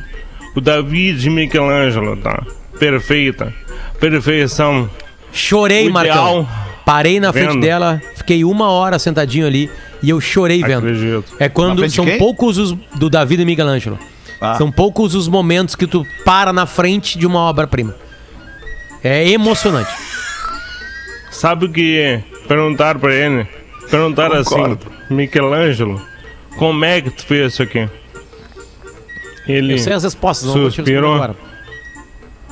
O 0.54 0.60
Davi 0.60 1.12
de 1.14 1.30
Michelangelo, 1.30 2.16
tá? 2.18 2.42
Perfeita. 2.78 3.54
Perfeição. 4.02 4.90
Chorei, 5.32 5.88
O 5.88 5.92
Marcão. 5.92 6.40
ideal- 6.40 6.48
Parei 6.84 7.20
na 7.20 7.32
frente 7.32 7.52
Vendo. 7.52 7.60
dela, 7.60 8.02
fiquei 8.16 8.42
uma 8.44 8.68
hora 8.68 8.98
sentadinho 8.98 9.46
ali 9.46 9.70
e 10.02 10.10
eu 10.10 10.20
chorei 10.20 10.60
vendo. 10.60 10.78
Acredito. 10.88 11.24
É 11.38 11.48
quando 11.48 11.78
frente 11.78 11.94
são 11.94 12.04
quem? 12.04 12.18
poucos 12.18 12.58
os 12.58 12.72
do 12.96 13.08
Davi 13.08 13.36
e 13.40 13.44
Michelangelo. 13.44 13.96
Ah. 14.40 14.56
São 14.56 14.72
poucos 14.72 15.14
os 15.14 15.28
momentos 15.28 15.76
que 15.76 15.86
tu 15.86 16.04
para 16.24 16.52
na 16.52 16.66
frente 16.66 17.16
de 17.16 17.24
uma 17.24 17.38
obra-prima. 17.38 17.94
É 19.04 19.28
emocionante. 19.30 19.90
Sabe 21.30 21.66
o 21.66 21.72
que 21.72 22.20
perguntaram 22.48 22.98
pra 22.98 23.14
ele? 23.14 23.46
Perguntaram 23.88 24.42
Concordo. 24.42 24.80
assim, 25.04 25.14
Michelangelo, 25.14 26.02
como 26.58 26.84
é 26.84 27.00
que 27.00 27.10
tu 27.10 27.24
fez 27.24 27.52
isso 27.52 27.62
aqui? 27.62 27.88
Ele 29.46 29.74
Eu 29.74 29.78
sei 29.78 29.92
as 29.92 30.02
respostas, 30.02 30.46
não 30.48 30.54
vou 30.54 30.62
te 30.70 30.78
responder 30.78 30.90
Suspirou. 30.92 31.14
agora. 31.14 31.36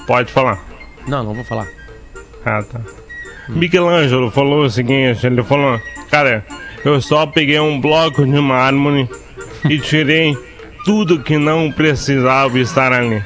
pode 0.06 0.30
falar. 0.32 0.60
Não, 1.06 1.24
não 1.24 1.34
vou 1.34 1.44
falar. 1.44 1.66
Ah, 2.44 2.62
tá. 2.62 2.80
Michelangelo 3.48 4.30
falou 4.30 4.64
o 4.64 4.70
seguinte, 4.70 5.26
ele 5.26 5.42
falou, 5.42 5.80
cara, 6.10 6.44
eu 6.84 7.00
só 7.00 7.26
peguei 7.26 7.58
um 7.58 7.80
bloco 7.80 8.24
de 8.24 8.40
mármore 8.40 9.08
e 9.68 9.78
tirei 9.78 10.36
tudo 10.84 11.20
que 11.20 11.36
não 11.36 11.70
precisava 11.70 12.58
estar 12.58 12.92
ali. 12.92 13.22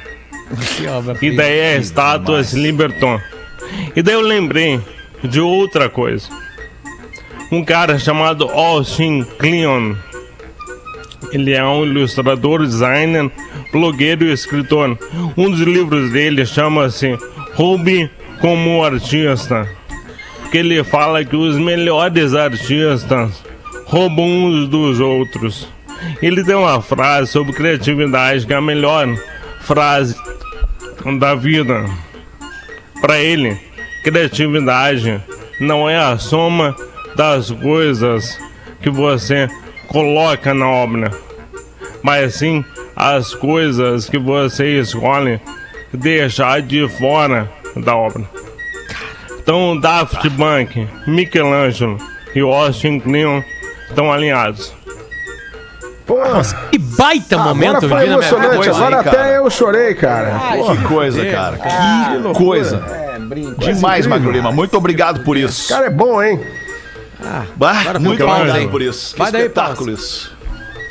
Que 0.77 0.87
obra 0.87 1.17
E 1.21 1.35
daí 1.35 1.75
a 1.75 1.77
estátua 1.77 2.43
se 2.43 2.59
libertou. 2.59 3.19
E 3.95 4.01
daí 4.01 4.13
eu 4.13 4.21
lembrei 4.21 4.79
de 5.23 5.39
outra 5.39 5.89
coisa. 5.89 6.29
Um 7.51 7.63
cara 7.63 7.97
chamado 7.97 8.45
Austin 8.45 9.23
Kleon. 9.37 9.95
Ele 11.31 11.53
é 11.53 11.63
um 11.63 11.83
ilustrador, 11.85 12.61
designer, 12.61 13.31
blogueiro 13.71 14.25
e 14.25 14.31
escritor. 14.31 14.97
Um 15.35 15.49
dos 15.49 15.61
livros 15.61 16.11
dele 16.11 16.45
chama-se 16.45 17.17
Hobby 17.55 18.09
como 18.39 18.83
Artista. 18.83 19.67
Que 20.51 20.59
ele 20.59 20.83
fala 20.83 21.23
que 21.25 21.35
os 21.35 21.57
melhores 21.57 22.33
artistas 22.33 23.43
roubam 23.85 24.25
uns 24.25 24.67
dos 24.67 24.99
outros. 24.99 25.67
Ele 26.21 26.43
tem 26.43 26.55
uma 26.55 26.81
frase 26.81 27.31
sobre 27.31 27.53
criatividade 27.53 28.45
que 28.45 28.53
é 28.53 28.57
a 28.57 28.61
melhor 28.61 29.07
frase 29.61 30.15
da 31.19 31.33
vida. 31.35 31.85
Para 33.01 33.19
ele, 33.19 33.57
criatividade 34.03 35.21
não 35.59 35.89
é 35.89 35.97
a 35.97 36.17
soma 36.17 36.75
das 37.15 37.51
coisas 37.51 38.37
que 38.81 38.89
você 38.89 39.47
coloca 39.87 40.53
na 40.53 40.67
obra, 40.67 41.11
mas 42.03 42.35
sim 42.35 42.63
as 42.95 43.33
coisas 43.33 44.09
que 44.09 44.17
você 44.17 44.79
escolhe 44.79 45.39
deixar 45.95 46.61
de 46.61 46.87
fora 46.87 47.49
da 47.75 47.95
obra. 47.95 48.23
Então, 49.39 49.79
Daft 49.79 50.27
Punk, 50.31 50.87
Michelangelo 51.07 51.97
e 52.33 52.39
Austin 52.39 52.99
Kleon 52.99 53.41
estão 53.87 54.11
alinhados. 54.11 54.73
Pô, 56.05 56.17
Que 56.71 56.77
baita 56.77 57.37
momento, 57.37 57.85
agora 57.85 57.89
foi 57.89 58.07
emocionante. 58.07 58.55
coisa, 58.55 58.71
Agora 58.71 58.99
até 58.99 59.37
eu 59.37 59.49
chorei, 59.49 59.95
cara. 59.95 60.39
Que 60.51 60.83
coisa, 60.83 61.25
cara. 61.25 61.57
Que 61.57 62.33
coisa. 62.37 62.83
Demais, 63.57 64.05
Magro 64.05 64.31
Lima. 64.31 64.51
Muito 64.51 64.77
obrigado 64.77 65.21
por 65.21 65.35
isso. 65.35 65.69
Cara, 65.69 65.87
é 65.87 65.89
bom, 65.89 66.21
hein? 66.21 66.39
Bah, 67.55 67.83
muito 67.99 68.23
obrigado 68.23 68.69
por 68.69 68.81
isso. 68.81 69.13
Que 69.13 69.19
Vai 69.19 69.31
daí, 69.31 69.41
espetáculo 69.43 69.91
isso. 69.91 70.34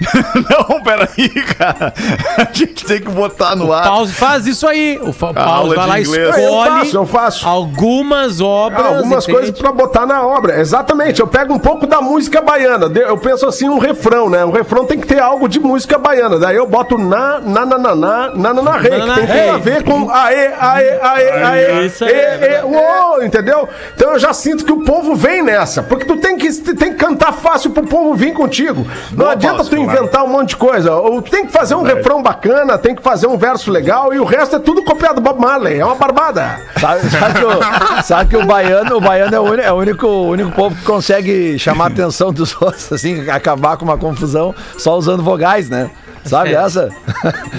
Não, 0.50 0.82
peraí, 0.82 1.28
cara. 1.56 1.92
A 2.38 2.48
gente 2.52 2.84
tem 2.84 3.00
que 3.00 3.08
botar 3.10 3.54
no 3.56 3.72
ar. 3.72 3.84
Pause, 3.84 4.12
faz 4.12 4.46
isso 4.46 4.66
aí. 4.66 4.98
O 5.02 5.12
fa- 5.12 5.32
Pause 5.32 5.48
aula 5.48 5.74
vai 5.74 5.86
lá 5.88 5.98
e 5.98 6.02
inglês. 6.02 6.28
escolhe 6.28 6.44
Eu 6.44 6.64
faço, 6.64 6.96
eu 6.96 7.06
faço. 7.06 7.48
algumas 7.48 8.40
obras. 8.40 8.84
Algumas 8.86 9.24
entende? 9.24 9.38
coisas 9.38 9.58
pra 9.58 9.72
botar 9.72 10.06
na 10.06 10.26
obra. 10.26 10.60
Exatamente. 10.60 11.20
Eu 11.20 11.26
pego 11.26 11.54
um 11.54 11.58
pouco 11.58 11.86
da 11.86 12.00
música 12.00 12.40
baiana. 12.40 12.88
De- 12.88 13.00
Eu 13.00 13.18
penso 13.18 13.46
assim, 13.46 13.68
um 13.68 13.78
refrão, 13.78 14.28
né? 14.28 14.44
Um 14.44 14.50
refrão 14.50 14.84
tem 14.84 14.98
que 14.98 15.06
ter 15.06 15.20
algo 15.20 15.48
de 15.48 15.58
música 15.60 15.98
baiana. 15.98 16.38
Daí 16.38 16.56
eu 16.56 16.66
boto 16.66 16.96
na, 16.98 17.40
na, 17.40 17.64
na, 17.66 17.78
na, 17.78 17.94
na, 17.94 18.28
na, 18.34 18.54
na, 18.54 18.62
na, 18.62 18.76
rei, 18.78 18.90
Na, 18.98 19.00
que 19.00 19.06
na, 19.06 19.14
tem 19.16 19.26
rei. 19.26 19.42
tudo 19.46 19.54
a 19.54 19.58
ver 19.58 19.82
com 19.84 20.10
aê, 20.10 20.46
aê, 20.58 20.98
aê, 21.00 21.30
aê, 21.42 21.86
Isso 21.86 22.04
aí, 22.04 22.10
ê, 22.10 22.14
é 22.14 22.34
ê, 22.34 22.38
verdade. 22.38 22.66
uou, 22.74 23.22
entendeu? 23.24 23.68
Então 23.94 24.12
eu 24.12 24.18
já 24.18 24.32
sinto 24.32 24.64
que 24.64 24.72
o 24.72 24.84
povo 24.84 25.14
vem 25.14 25.42
nessa. 25.42 25.82
Porque 25.82 26.04
tu 26.04 26.16
tem 26.16 26.36
que, 26.36 26.50
tem 26.74 26.92
que 26.92 26.98
cantar 26.98 27.32
fácil 27.32 27.70
pro 27.70 27.86
povo 27.86 28.14
vir 28.14 28.32
contigo. 28.32 28.86
Não 29.12 29.28
adianta 29.30 29.64
tu 29.64 29.70
claro. 29.76 29.90
Inventar 29.94 30.24
um 30.24 30.28
monte 30.28 30.50
de 30.50 30.56
coisa. 30.56 30.94
Ou 30.94 31.22
tem 31.22 31.46
que 31.46 31.52
fazer 31.52 31.74
um 31.74 31.82
refrão 31.82 32.22
bacana, 32.22 32.76
tem 32.76 32.94
que 32.94 33.02
fazer 33.02 33.26
um 33.26 33.36
verso 33.36 33.70
legal 33.70 34.12
e 34.12 34.18
o 34.18 34.24
resto 34.24 34.56
é 34.56 34.58
tudo 34.58 34.82
copiado 34.82 35.16
do 35.16 35.20
Bob 35.20 35.40
Marley. 35.40 35.78
É 35.78 35.84
uma 35.84 35.94
barbada. 35.94 36.60
Sabe, 36.80 37.10
sabe 37.10 37.38
que, 37.38 37.44
o, 37.44 38.02
sabe 38.02 38.30
que 38.30 38.36
o 38.36 38.44
baiano, 38.44 38.96
o 38.96 39.00
baiano 39.00 39.34
é, 39.34 39.40
o, 39.40 39.54
é 39.60 39.72
o 39.72 39.76
único, 39.76 40.06
o 40.06 40.30
único 40.30 40.50
povo 40.52 40.74
que 40.74 40.84
consegue 40.84 41.58
chamar 41.58 41.84
a 41.84 41.88
atenção 41.88 42.32
dos 42.32 42.54
outros, 42.60 42.92
assim, 42.92 43.28
acabar 43.30 43.76
com 43.76 43.84
uma 43.84 43.98
confusão 43.98 44.54
só 44.78 44.96
usando 44.96 45.22
vogais, 45.22 45.68
né? 45.68 45.90
Sabe 46.24 46.54
essa? 46.54 46.88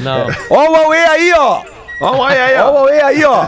Não. 0.03 0.27
Ó 0.49 0.69
o 0.69 0.73
Huawei 0.73 1.05
aí, 1.05 1.33
ó! 1.37 1.74
Ó, 1.99 2.17
olha 2.17 2.43
aí, 2.43 2.55
Ó 2.57 2.65
o 2.65 2.67
ó. 2.67 2.71
Huawei 2.73 3.01
aí, 3.01 3.23
ó! 3.23 3.45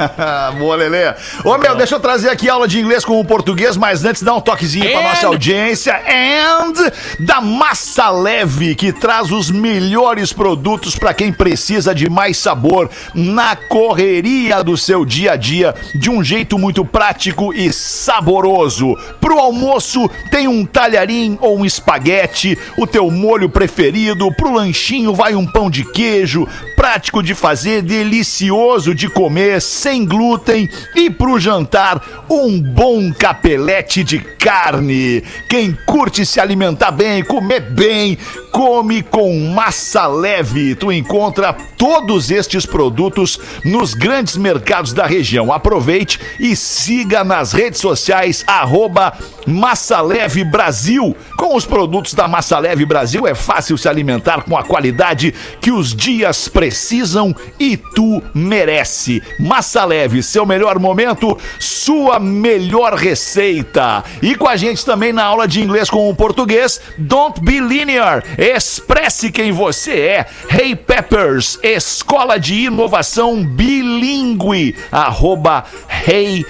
Boa, 0.58 0.76
Lelê. 0.76 1.14
Ô, 1.44 1.58
meu, 1.58 1.74
deixa 1.76 1.94
eu 1.94 2.00
trazer 2.00 2.30
aqui 2.30 2.48
aula 2.48 2.66
de 2.66 2.80
inglês 2.80 3.04
com 3.04 3.20
o 3.20 3.24
português, 3.24 3.76
mas 3.76 4.04
antes 4.04 4.22
dá 4.22 4.34
um 4.34 4.40
toquezinho 4.40 4.90
pra 4.90 5.00
And- 5.00 5.02
nossa 5.04 5.26
audiência. 5.26 5.94
And 6.08 6.72
da 7.20 7.40
Massa 7.40 8.08
Leve, 8.10 8.74
que 8.74 8.92
traz 8.92 9.30
os 9.30 9.50
melhores 9.50 10.32
produtos 10.32 10.96
pra 10.96 11.12
quem 11.12 11.32
precisa 11.32 11.94
de 11.94 12.08
mais 12.08 12.38
sabor 12.38 12.88
na 13.14 13.54
correria 13.54 14.62
do 14.64 14.76
seu 14.76 15.04
dia 15.04 15.32
a 15.32 15.36
dia, 15.36 15.74
de 15.94 16.08
um 16.10 16.24
jeito 16.24 16.58
muito 16.58 16.84
prático 16.84 17.52
e 17.52 17.70
saboroso. 17.72 18.96
Pro 19.20 19.38
almoço, 19.38 20.08
tem 20.30 20.48
um 20.48 20.64
talharim 20.64 21.36
ou 21.40 21.58
um 21.58 21.64
espaguete, 21.66 22.58
o 22.78 22.86
teu 22.86 23.10
molho 23.10 23.48
preferido. 23.48 24.32
Pro 24.34 24.54
lanchinho, 24.54 25.14
vai 25.14 25.34
um 25.34 25.46
pão 25.46 25.70
de 25.70 25.84
queijo, 25.84 26.48
prático 26.76 27.22
de 27.22 27.34
fazer, 27.34 27.82
delicioso 27.90 28.94
de 28.94 29.08
comer, 29.08 29.60
sem 29.60 30.04
glúten. 30.04 30.70
E 30.94 31.10
pro 31.10 31.40
jantar, 31.40 32.24
um 32.30 32.60
bom 32.62 33.12
capelete 33.12 34.04
de 34.04 34.20
carne. 34.20 35.24
Quem 35.48 35.76
curte 35.84 36.24
se 36.24 36.38
alimentar 36.38 36.92
bem, 36.92 37.24
comer 37.24 37.58
bem, 37.72 38.16
come 38.50 39.02
com 39.02 39.38
massa 39.52 40.06
leve. 40.06 40.74
Tu 40.74 40.92
encontra 40.92 41.52
todos 41.76 42.30
estes 42.30 42.66
produtos 42.66 43.38
nos 43.64 43.94
grandes 43.94 44.36
mercados 44.36 44.92
da 44.92 45.06
região. 45.06 45.52
Aproveite 45.52 46.20
e 46.38 46.54
siga 46.54 47.24
nas 47.24 47.52
redes 47.52 47.80
sociais, 47.80 48.44
arroba 48.46 49.12
Massa 49.46 50.00
Leve 50.00 50.44
Brasil. 50.44 51.16
Com 51.36 51.56
os 51.56 51.64
produtos 51.64 52.14
da 52.14 52.28
Massa 52.28 52.58
Leve 52.58 52.84
Brasil 52.84 53.26
é 53.26 53.34
fácil 53.34 53.78
se 53.78 53.88
alimentar 53.88 54.42
com 54.42 54.56
a 54.56 54.62
qualidade 54.62 55.34
que 55.60 55.70
os 55.70 55.94
dias 55.94 56.48
precisam 56.48 57.34
e 57.58 57.76
tu 57.76 58.22
merece. 58.34 59.22
Massa 59.38 59.84
Leve, 59.84 60.22
seu 60.22 60.44
melhor 60.44 60.78
momento, 60.78 61.38
sua 61.58 62.18
melhor 62.18 62.94
receita. 62.94 64.04
E 64.22 64.34
com 64.34 64.48
a 64.48 64.56
gente 64.56 64.84
também 64.84 65.12
na 65.12 65.24
aula 65.24 65.48
de 65.48 65.62
inglês 65.62 65.88
com 65.88 66.08
o 66.08 66.14
português, 66.14 66.80
Don't 66.98 67.40
Be 67.40 67.60
Linear. 67.60 68.22
Expresse 68.40 69.30
quem 69.30 69.52
você 69.52 70.00
é. 70.00 70.26
Hey 70.50 70.74
Peppers, 70.74 71.58
escola 71.62 72.40
de 72.40 72.54
inovação 72.54 73.44
bilíngue. 73.44 74.74
Arroba 74.90 75.66
Hey 76.08 76.46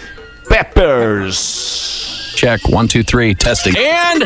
Peppers. 0.48 2.32
Check 2.36 2.60
one, 2.68 2.86
two, 2.86 3.02
three, 3.02 3.34
testing. 3.34 3.74
And, 3.76 4.22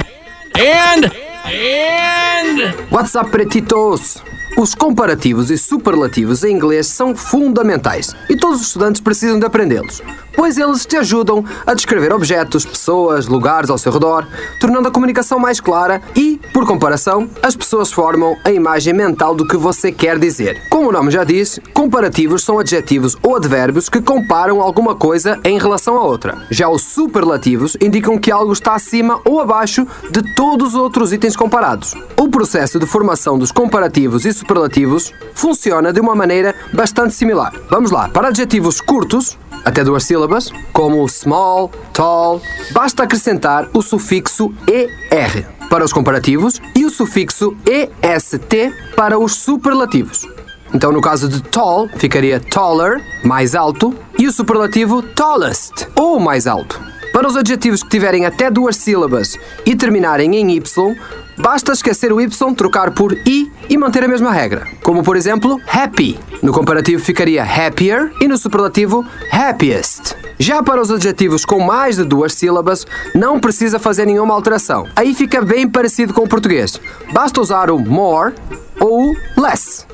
and, 0.58 1.10
and. 1.46 2.74
What's 2.90 3.14
up, 3.14 3.30
pretitos? 3.30 4.22
Os 4.58 4.74
comparativos 4.74 5.50
e 5.50 5.56
superlativos 5.56 6.44
em 6.44 6.54
inglês 6.54 6.86
são 6.86 7.16
fundamentais 7.16 8.14
e 8.28 8.36
todos 8.36 8.60
os 8.60 8.66
estudantes 8.66 9.00
precisam 9.00 9.38
de 9.38 9.46
aprendê-los, 9.46 10.00
pois 10.36 10.58
eles 10.58 10.86
te 10.86 10.96
ajudam 10.96 11.44
a 11.66 11.74
descrever 11.74 12.12
objetos, 12.12 12.64
pessoas, 12.64 13.26
lugares 13.26 13.70
ao 13.70 13.78
seu 13.78 13.92
redor, 13.92 14.26
tornando 14.60 14.88
a 14.88 14.90
comunicação 14.90 15.38
mais 15.38 15.60
clara 15.60 16.00
e, 16.14 16.40
por 16.52 16.66
comparação, 16.66 17.28
as 17.42 17.56
pessoas 17.56 17.92
formam 17.92 18.36
a 18.44 18.50
imagem 18.50 18.92
mental 18.92 19.34
do 19.34 19.46
que 19.46 19.56
você 19.56 19.90
quer 19.90 20.18
dizer. 20.18 20.68
Como 20.68 20.88
o 20.88 20.92
nome 20.92 21.10
já 21.10 21.24
diz, 21.24 21.60
comparativos 21.72 22.42
são 22.42 22.58
adjetivos 22.58 23.16
ou 23.22 23.36
advérbios 23.36 23.88
que 23.88 24.00
comparam 24.00 24.60
alguma 24.60 24.94
coisa 24.94 25.38
em 25.44 25.58
relação 25.58 25.96
a 25.96 26.02
outra. 26.02 26.38
Já 26.50 26.68
os 26.68 26.82
superlativos 26.82 27.76
indicam 27.80 28.18
que 28.18 28.30
algo 28.30 28.52
está 28.52 28.74
acima 28.74 29.20
ou 29.24 29.40
abaixo 29.40 29.86
de 30.10 30.34
todos 30.34 30.68
os 30.68 30.74
outros 30.74 31.12
itens 31.12 31.36
comparados. 31.36 31.94
O 32.18 32.28
processo 32.28 32.78
de 32.78 32.86
formação 32.86 33.38
dos 33.38 33.52
comparativos 33.52 34.24
e 34.24 34.32
superlativos 34.32 35.12
funciona 35.34 35.92
de 35.92 36.00
uma 36.00 36.14
maneira 36.14 36.54
bastante 36.72 37.14
similar. 37.14 37.52
Vamos 37.70 37.90
lá, 37.90 38.08
para 38.08 38.28
adjetivos 38.28 38.80
curtos, 38.80 39.36
até 39.64 39.82
duas 39.82 40.04
sílabas, 40.04 40.50
como 40.72 41.08
small, 41.08 41.70
tall, 41.92 42.40
basta 42.72 43.04
acrescentar 43.04 43.68
o 43.72 43.82
sufixo 43.82 44.52
ER 44.68 45.46
para 45.70 45.84
os 45.84 45.92
comparativos 45.92 46.60
e 46.74 46.84
o 46.84 46.90
sufixo 46.90 47.56
EST 47.66 48.72
para 48.94 49.18
os 49.18 49.34
superlativos. 49.36 50.26
Então, 50.74 50.90
no 50.90 51.00
caso 51.00 51.28
de 51.28 51.40
tall, 51.40 51.88
ficaria 51.96 52.40
taller, 52.40 53.00
mais 53.24 53.54
alto, 53.54 53.94
e 54.18 54.26
o 54.26 54.32
superlativo 54.32 55.02
tallest, 55.02 55.86
ou 55.94 56.18
mais 56.18 56.46
alto. 56.46 56.93
Para 57.14 57.28
os 57.28 57.36
adjetivos 57.36 57.80
que 57.80 57.88
tiverem 57.88 58.26
até 58.26 58.50
duas 58.50 58.76
sílabas 58.76 59.38
e 59.64 59.76
terminarem 59.76 60.34
em 60.34 60.50
Y, 60.56 60.96
basta 61.38 61.70
esquecer 61.70 62.12
o 62.12 62.20
Y, 62.20 62.26
trocar 62.56 62.90
por 62.90 63.12
I 63.12 63.52
e 63.70 63.78
manter 63.78 64.02
a 64.02 64.08
mesma 64.08 64.32
regra. 64.32 64.66
Como, 64.82 65.00
por 65.00 65.16
exemplo, 65.16 65.60
happy. 65.72 66.18
No 66.42 66.52
comparativo 66.52 67.00
ficaria 67.00 67.44
happier 67.44 68.10
e 68.20 68.26
no 68.26 68.36
superlativo 68.36 69.06
happiest. 69.30 70.16
Já 70.40 70.60
para 70.60 70.82
os 70.82 70.90
adjetivos 70.90 71.44
com 71.44 71.60
mais 71.60 71.98
de 71.98 72.02
duas 72.02 72.34
sílabas, 72.34 72.84
não 73.14 73.38
precisa 73.38 73.78
fazer 73.78 74.06
nenhuma 74.06 74.34
alteração. 74.34 74.88
Aí 74.96 75.14
fica 75.14 75.40
bem 75.40 75.68
parecido 75.68 76.12
com 76.12 76.22
o 76.22 76.28
português. 76.28 76.80
Basta 77.12 77.40
usar 77.40 77.70
o 77.70 77.78
more 77.78 78.34
ou 78.80 79.12
o 79.12 79.40
less 79.40 79.86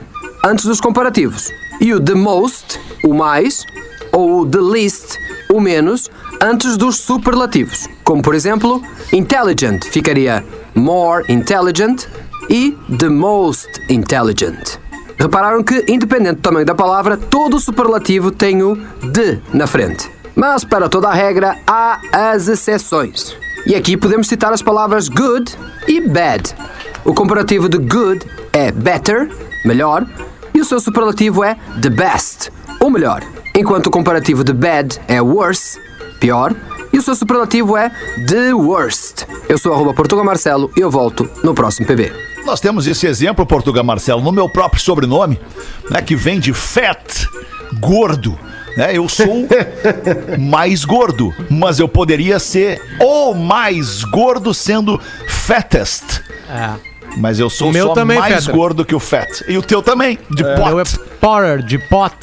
antes 0.43 0.64
dos 0.64 0.81
comparativos. 0.81 1.51
E 1.83 1.93
o 1.93 2.01
the 2.01 2.14
most, 2.14 2.81
o 3.05 3.12
mais, 3.12 3.66
ou 4.11 4.41
o 4.41 4.47
the 4.47 4.59
least, 4.59 5.18
o 5.53 5.61
menos, 5.61 6.09
antes 6.41 6.76
dos 6.76 6.97
superlativos. 6.97 7.88
Como 8.03 8.22
por 8.22 8.34
exemplo, 8.34 8.82
intelligent 9.12 9.84
ficaria 9.84 10.45
more 10.74 11.24
intelligent 11.28 12.07
e 12.49 12.76
the 12.99 13.09
most 13.09 13.68
intelligent. 13.88 14.78
Repararam 15.18 15.62
que, 15.62 15.84
independente 15.86 16.36
do 16.36 16.41
tamanho 16.41 16.64
da 16.64 16.74
palavra, 16.74 17.16
todo 17.16 17.61
superlativo 17.61 18.30
tem 18.30 18.62
o 18.62 18.74
de 18.74 19.38
na 19.53 19.66
frente. 19.66 20.11
Mas 20.34 20.64
para 20.64 20.88
toda 20.88 21.09
a 21.09 21.14
regra 21.14 21.59
há 21.66 22.01
as 22.12 22.49
exceções. 22.49 23.36
E 23.66 23.74
aqui 23.74 23.97
podemos 23.97 24.26
citar 24.26 24.53
as 24.53 24.62
palavras 24.62 25.09
good 25.09 25.55
e 25.86 26.01
bad. 26.01 26.55
O 27.05 27.12
comparativo 27.12 27.68
de 27.68 27.76
good 27.76 28.24
é 28.53 28.72
better, 28.72 29.28
melhor, 29.64 30.07
e 30.55 30.61
o 30.61 30.64
seu 30.64 30.80
superlativo 30.80 31.45
é 31.45 31.57
the 31.82 31.91
best, 31.91 32.51
ou 32.80 32.88
melhor. 32.88 33.22
Enquanto 33.55 33.88
o 33.88 33.91
comparativo 33.91 34.43
de 34.43 34.55
bad 34.55 34.99
é 35.07 35.20
worse, 35.20 35.78
pior, 36.21 36.55
e 36.93 36.99
o 36.99 37.03
seu 37.03 37.14
superlativo 37.14 37.77
é 37.77 37.91
the 38.29 38.53
worst. 38.53 39.25
Eu 39.49 39.59
sou 39.59 39.73
arroba 39.73 39.95
Portugal 39.95 40.25
Marcelo 40.25 40.71
e 40.77 40.81
eu 40.81 40.91
volto 40.91 41.29
no 41.43 41.55
próximo 41.55 41.87
PB. 41.87 42.12
Nós 42.45 42.61
temos 42.61 42.87
esse 42.87 43.07
exemplo, 43.07 43.45
Portugal 43.47 43.83
Marcelo, 43.85 44.23
no 44.23 44.31
meu 44.33 44.49
próprio 44.49 44.81
sobrenome, 44.81 45.41
né, 45.91 46.01
que 46.03 46.14
vem 46.14 46.39
de 46.39 46.53
fat, 46.53 47.27
gordo. 47.81 48.39
Né? 48.77 48.97
Eu 48.97 49.09
sou 49.09 49.47
mais 50.39 50.85
gordo, 50.85 51.35
mas 51.51 51.79
eu 51.81 51.89
poderia 51.89 52.39
ser 52.39 52.81
o 53.01 53.35
mais 53.35 54.05
gordo 54.05 54.55
sendo 54.55 55.01
fattest. 55.29 56.21
É. 56.49 56.91
Mas 57.16 57.41
eu 57.41 57.51
sou 57.51 57.68
O 57.71 57.73
meu 57.73 57.89
só 57.89 57.95
também, 57.95 58.18
mais 58.18 58.45
Fetter. 58.45 58.55
gordo 58.55 58.85
que 58.85 58.95
o 58.95 59.01
fat. 59.01 59.45
E 59.49 59.59
o 59.59 59.62
teu 59.62 59.83
também, 59.83 60.18
de 60.31 60.43
O 60.45 60.55
pot. 60.55 60.68
meu 60.68 60.81
é 60.81 60.85
Potter, 61.21 61.62
de 61.62 61.79
pot, 61.79 62.14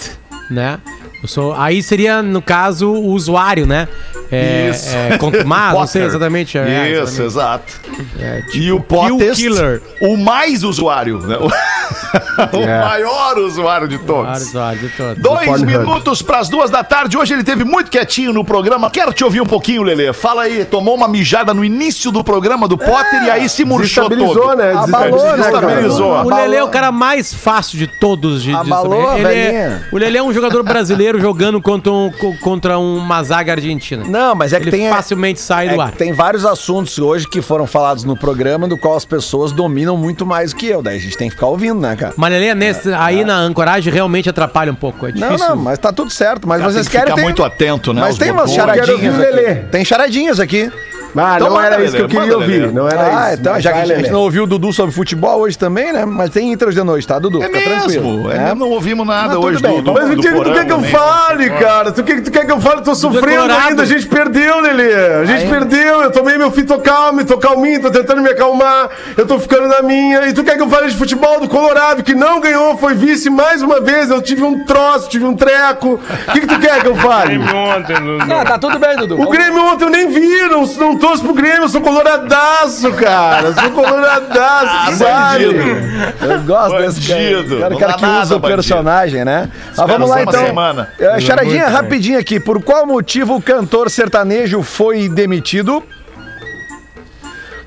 né? 0.49 0.79
Eu 1.21 1.27
sou, 1.27 1.53
aí 1.53 1.81
seria, 1.81 2.21
no 2.21 2.41
caso, 2.41 2.91
o 2.91 3.11
usuário, 3.11 3.65
né? 3.65 3.87
É, 4.31 4.69
Isso. 4.69 4.95
É, 4.95 5.17
contumaz, 5.17 5.73
não 5.77 5.87
sei 5.87 6.01
Potter. 6.01 6.15
exatamente. 6.17 6.57
é, 6.57 6.89
Isso, 6.91 7.21
exatamente. 7.21 7.21
exato. 7.25 7.73
É, 8.19 8.41
tipo, 8.43 8.57
E 8.57 8.71
o 8.71 8.79
Kill 8.81 8.83
Pottest, 9.17 9.41
Killer. 9.41 9.81
o 10.01 10.17
mais 10.17 10.63
usuário, 10.63 11.19
né? 11.19 11.37
O, 11.37 11.47
o 12.57 12.61
É. 12.63 12.81
maior 12.81 13.37
usuário 13.39 13.87
de 13.87 13.97
todos. 13.99 14.25
Vários 14.25 14.47
usuários 14.49 14.81
de 14.81 14.89
todos. 14.89 15.23
Dois 15.23 15.45
Pornhub. 15.45 15.65
minutos 15.77 16.21
para 16.21 16.39
as 16.39 16.49
duas 16.49 16.69
da 16.69 16.83
tarde. 16.83 17.17
Hoje 17.17 17.33
ele 17.33 17.43
teve 17.43 17.63
muito 17.63 17.89
quietinho 17.89 18.33
no 18.33 18.43
programa. 18.43 18.89
Quero 18.89 19.13
te 19.13 19.23
ouvir 19.23 19.41
um 19.41 19.45
pouquinho, 19.45 19.83
Lelê. 19.83 20.11
Fala 20.13 20.43
aí, 20.43 20.65
tomou 20.65 20.95
uma 20.95 21.07
mijada 21.07 21.53
no 21.53 21.63
início 21.63 22.11
do 22.11 22.23
programa 22.23 22.67
do 22.67 22.77
Potter 22.77 23.23
e 23.23 23.29
aí 23.29 23.47
se 23.49 23.63
murchou 23.63 24.09
Desestabilizou, 24.09 24.47
todo. 24.49 24.57
né? 24.57 24.73
Abalou, 24.73 25.23
né? 25.31 25.37
Desestabilizou. 25.37 26.11
O 26.11 26.15
Abalou. 26.15 26.39
Lelê 26.39 26.57
é 26.57 26.63
o 26.63 26.67
cara 26.69 26.91
mais 26.91 27.33
fácil 27.33 27.77
de 27.77 27.87
todos. 27.87 28.43
De, 28.43 28.49
de 28.51 28.55
Abalou 28.55 29.09
a 29.09 29.19
Ele 29.19 29.27
é- 29.27 29.81
o 29.91 29.97
Lelê 29.97 30.17
é 30.19 30.23
um 30.23 30.33
jogador 30.33 30.63
brasileiro 30.63 31.19
jogando 31.19 31.61
contra, 31.61 31.91
um, 31.91 32.11
co- 32.11 32.35
contra 32.41 32.77
uma 32.77 33.23
zaga 33.23 33.53
argentina. 33.53 34.03
Não, 34.05 34.16
mas 34.35 34.53
é 34.53 34.59
que 34.59 34.63
Ele 34.69 34.71
tem. 34.71 34.89
facilmente 34.89 35.39
sai 35.39 35.69
é 35.69 35.73
do 35.73 35.81
ar. 35.81 35.91
tem 35.91 36.11
vários 36.13 36.45
assuntos 36.45 36.97
hoje 36.99 37.27
que 37.27 37.41
foram 37.41 37.65
falados 37.67 38.03
no 38.03 38.15
programa, 38.17 38.67
do 38.67 38.77
qual 38.77 38.95
as 38.95 39.05
pessoas 39.05 39.51
dominam 39.51 39.95
muito 39.97 40.25
mais 40.25 40.53
que 40.53 40.65
eu. 40.67 40.81
Daí 40.81 40.97
a 40.97 40.99
gente 40.99 41.17
tem 41.17 41.29
que 41.29 41.35
ficar 41.35 41.47
ouvindo, 41.47 41.79
né, 41.79 41.95
cara? 41.95 42.13
Mas 42.17 42.31
Lelê, 42.31 42.53
nesse, 42.55 42.93
aí 42.93 43.23
na 43.23 43.37
ancoragem 43.37 43.91
realmente 43.91 44.29
atrapalha 44.29 44.71
um 44.71 44.75
pouco. 44.75 45.07
É 45.07 45.11
Não, 45.11 45.29
difícil. 45.29 45.49
não, 45.49 45.55
mas 45.55 45.79
tá 45.79 45.91
tudo 45.91 46.11
certo. 46.11 46.47
Mas 46.47 46.59
Cara, 46.61 46.71
vocês 46.71 46.85
tem 46.85 46.91
que 46.91 46.97
querem. 46.97 47.05
ficar 47.07 47.15
tem- 47.15 47.23
muito 47.25 47.43
atento, 47.43 47.93
né, 47.93 48.01
Mas 48.01 48.17
tem 48.17 48.31
umas 48.31 48.51
charadinhas. 48.51 48.89
aqui. 48.99 49.09
Lelê. 49.09 49.55
Tem 49.55 49.83
charadinhas 49.85 50.39
aqui. 50.39 50.71
Ah, 51.17 51.35
Então 51.37 51.49
não 51.49 51.61
era 51.61 51.83
isso 51.83 51.95
que 51.95 52.01
eu 52.01 52.07
queria 52.07 52.21
manda, 52.23 52.37
ouvir. 52.37 52.59
Lelê. 52.61 52.71
Não 52.73 52.87
era 52.87 53.01
Ah, 53.25 53.31
isso. 53.33 53.41
então, 53.41 53.59
já 53.59 53.71
que 53.73 53.77
a 53.79 53.85
gente 53.85 53.97
Lelê. 53.97 54.09
não 54.11 54.19
ouviu 54.21 54.43
o 54.43 54.47
Dudu 54.47 54.71
sobre 54.73 54.93
futebol 54.93 55.39
hoje 55.41 55.57
também, 55.57 55.91
né? 55.93 56.05
Mas 56.05 56.29
tem 56.29 56.51
intros 56.51 56.75
de 56.75 56.83
noite, 56.83 57.07
tá, 57.07 57.17
Dudu? 57.19 57.41
É 57.41 57.47
Fica 57.47 57.59
mesmo. 57.59 57.79
tranquilo. 58.01 58.31
É, 58.31 58.37
né? 58.37 58.53
Não 58.55 58.69
ouvimos 58.69 59.05
nada 59.07 59.35
Mas 59.35 59.37
hoje 59.37 59.61
do, 59.61 59.81
do, 59.81 59.93
Mas 59.93 60.09
o 60.11 60.15
que, 60.17 60.29
tu 60.29 60.51
quer 60.53 60.65
que 60.65 60.73
eu 60.73 60.81
fale, 60.83 61.49
cara? 61.51 61.91
Tu 61.91 62.03
quer 62.03 62.15
que 62.15 62.21
tu 62.21 62.31
quer 62.31 62.45
que 62.45 62.51
eu 62.51 62.59
fale? 62.61 62.81
Tô 62.81 62.95
sofrendo 62.95 63.41
Colorado. 63.43 63.67
ainda. 63.69 63.83
A 63.83 63.85
gente 63.85 64.05
perdeu, 64.07 64.59
Lelê. 64.61 64.93
A 65.21 65.25
gente 65.25 65.43
Aí. 65.43 65.49
perdeu. 65.49 66.01
Eu 66.03 66.11
tomei 66.11 66.37
meu 66.37 66.51
fitocalme, 66.51 67.23
tô 67.25 67.37
calminho, 67.37 67.81
tô 67.81 67.89
tentando 67.91 68.21
me 68.21 68.29
acalmar. 68.29 68.89
Eu 69.15 69.25
tô 69.25 69.39
ficando 69.39 69.67
na 69.67 69.81
minha. 69.81 70.27
E 70.27 70.33
tu 70.33 70.43
quer 70.43 70.55
que 70.55 70.61
eu 70.63 70.69
fale 70.69 70.87
de 70.89 70.95
futebol 70.97 71.39
do 71.39 71.47
Colorado, 71.47 72.03
que 72.03 72.13
não 72.15 72.39
ganhou, 72.39 72.77
foi 72.77 72.93
vice 72.93 73.29
mais 73.29 73.61
uma 73.61 73.81
vez. 73.81 74.09
Eu 74.09 74.21
tive 74.21 74.43
um 74.43 74.63
troço, 74.65 75.09
tive 75.09 75.25
um 75.25 75.35
treco. 75.35 75.99
O 76.27 76.31
que, 76.31 76.41
que 76.41 76.47
tu 76.47 76.59
quer 76.59 76.81
que 76.81 76.87
eu 76.87 76.95
fale? 76.95 77.37
Teve 77.39 77.55
ontem, 77.55 77.95
Dudu. 77.95 78.33
Ah, 78.33 78.45
tá 78.45 78.57
tudo 78.57 78.79
bem, 78.79 78.95
Dudu. 78.97 79.21
O 79.21 79.29
Grêmio 79.29 79.63
ontem 79.65 79.85
eu 79.85 79.89
nem 79.89 80.07
vi, 80.09 80.41
não, 80.49 80.65
não 80.65 80.97
torço 81.07 81.23
pro 81.23 81.33
Grêmio, 81.33 81.63
eu 81.63 81.69
sou 81.69 81.79
coloradaço, 81.81 82.91
cara. 82.93 83.53
Sou 83.53 83.71
coloradaço, 83.71 84.97
sabe? 84.97 85.45
Eu 85.45 86.41
gosto 86.45 86.77
desse 86.77 87.07
cara. 87.07 87.21
Bandido. 87.21 87.59
Cara, 87.59 87.75
cara 87.77 87.93
que 87.93 88.01
nada, 88.01 88.23
usa 88.23 88.35
o 88.35 88.39
bandido. 88.39 88.57
personagem, 88.57 89.23
né? 89.25 89.49
Mas 89.75 89.87
vamos 89.87 90.09
lá 90.09 90.21
então. 90.21 90.45
semana. 90.45 90.89
É, 90.99 91.19
charadinha 91.21 91.67
rapidinho 91.69 92.19
aqui. 92.19 92.39
Por 92.39 92.61
qual 92.61 92.85
motivo 92.85 93.35
o 93.35 93.41
cantor 93.41 93.89
sertanejo 93.89 94.61
foi 94.61 95.07
demitido? 95.07 95.81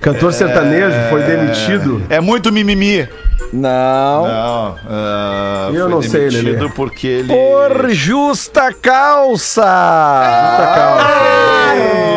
Cantor 0.01 0.33
sertanejo 0.33 0.97
foi 1.09 1.23
demitido. 1.23 2.03
É 2.11 2.21
muito 2.21 2.53
mimimi. 2.53 3.09
Não. 3.53 4.27
Não, 4.27 4.77
ah, 4.89 5.71
Eu 5.73 5.83
foi 5.83 5.91
não 5.91 6.03
sei, 6.03 6.31
Lelê. 6.31 6.69
porque 6.69 7.07
ele... 7.07 7.35
Por 7.35 7.91
justa 7.91 8.73
causa. 8.73 9.65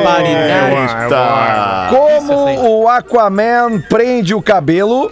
Barbaridade. 0.03 0.93
Eita. 1.03 1.87
Como 1.89 2.81
o 2.81 2.87
Aquaman 2.87 3.81
prende 3.89 4.35
o 4.35 4.41
cabelo? 4.41 5.11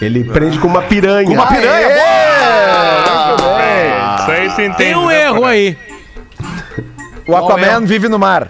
Ele 0.00 0.24
prende 0.24 0.58
com 0.58 0.66
uma 0.66 0.82
piranha. 0.82 1.30
Uma 1.30 1.46
piranha, 1.46 1.88
boa! 3.38 4.16
Isso 4.18 4.30
aí 4.30 4.48
tu 4.48 4.60
entende. 4.60 4.76
Tem 4.76 4.96
um 4.96 5.06
né, 5.06 5.22
erro 5.22 5.44
aí. 5.44 5.78
O 7.28 7.36
Aquaman 7.36 7.84
vive 7.84 8.08
no 8.08 8.18
mar. 8.18 8.48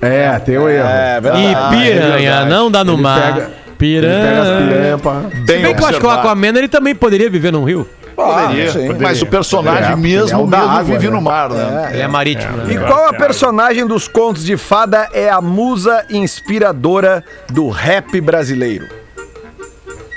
É, 0.00 0.38
tem 0.38 0.58
um 0.58 0.68
erro. 0.68 0.88
É 0.88 1.20
verdade. 1.20 1.44
E 1.46 1.54
piranha, 1.76 2.44
não 2.44 2.70
dá 2.70 2.84
no 2.84 2.92
Ele 2.92 3.02
mar. 3.02 3.50
Ele 3.80 4.06
pega 4.06 4.42
as 4.42 4.48
piranha. 4.48 4.98
piranhas 4.98 5.32
Se 5.32 5.40
bem 5.62 5.74
que 5.74 5.82
eu 5.82 5.86
acho 5.86 6.00
que 6.00 6.06
o. 6.06 6.10
Aquaman 6.10 6.48
ele 6.48 6.68
também 6.68 6.94
poderia 6.94 7.28
viver 7.30 7.52
num 7.52 7.64
rio. 7.64 7.86
Poderia, 8.16 8.68
Ah, 8.68 8.72
sim. 8.72 8.96
mas 9.00 9.20
o 9.22 9.26
personagem 9.26 9.92
É, 9.92 9.96
mesmo, 9.96 10.40
é 10.40 10.42
o 10.44 10.46
da 10.46 10.58
mesmo 10.58 10.72
água, 10.72 10.84
vive 10.84 11.06
né? 11.08 11.12
no 11.16 11.20
mar, 11.20 11.50
né? 11.50 11.90
Ele 11.94 12.02
é 12.02 12.06
marítimo, 12.06 12.58
E 12.70 12.74
né? 12.78 12.86
qual 12.86 13.08
a 13.08 13.12
personagem 13.12 13.84
dos 13.86 14.06
contos 14.06 14.44
de 14.44 14.56
fada 14.56 15.08
é 15.12 15.28
a 15.28 15.40
musa 15.40 16.04
inspiradora 16.08 17.24
do 17.50 17.68
rap 17.70 18.20
brasileiro? 18.20 18.86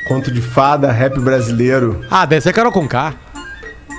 Conto 0.07 0.31
de 0.31 0.41
fada, 0.41 0.91
rap 0.91 1.19
brasileiro. 1.19 2.05
Ah, 2.09 2.25
deve 2.25 2.41
ser 2.41 2.53
Carol 2.53 2.71
Conká. 2.71 3.13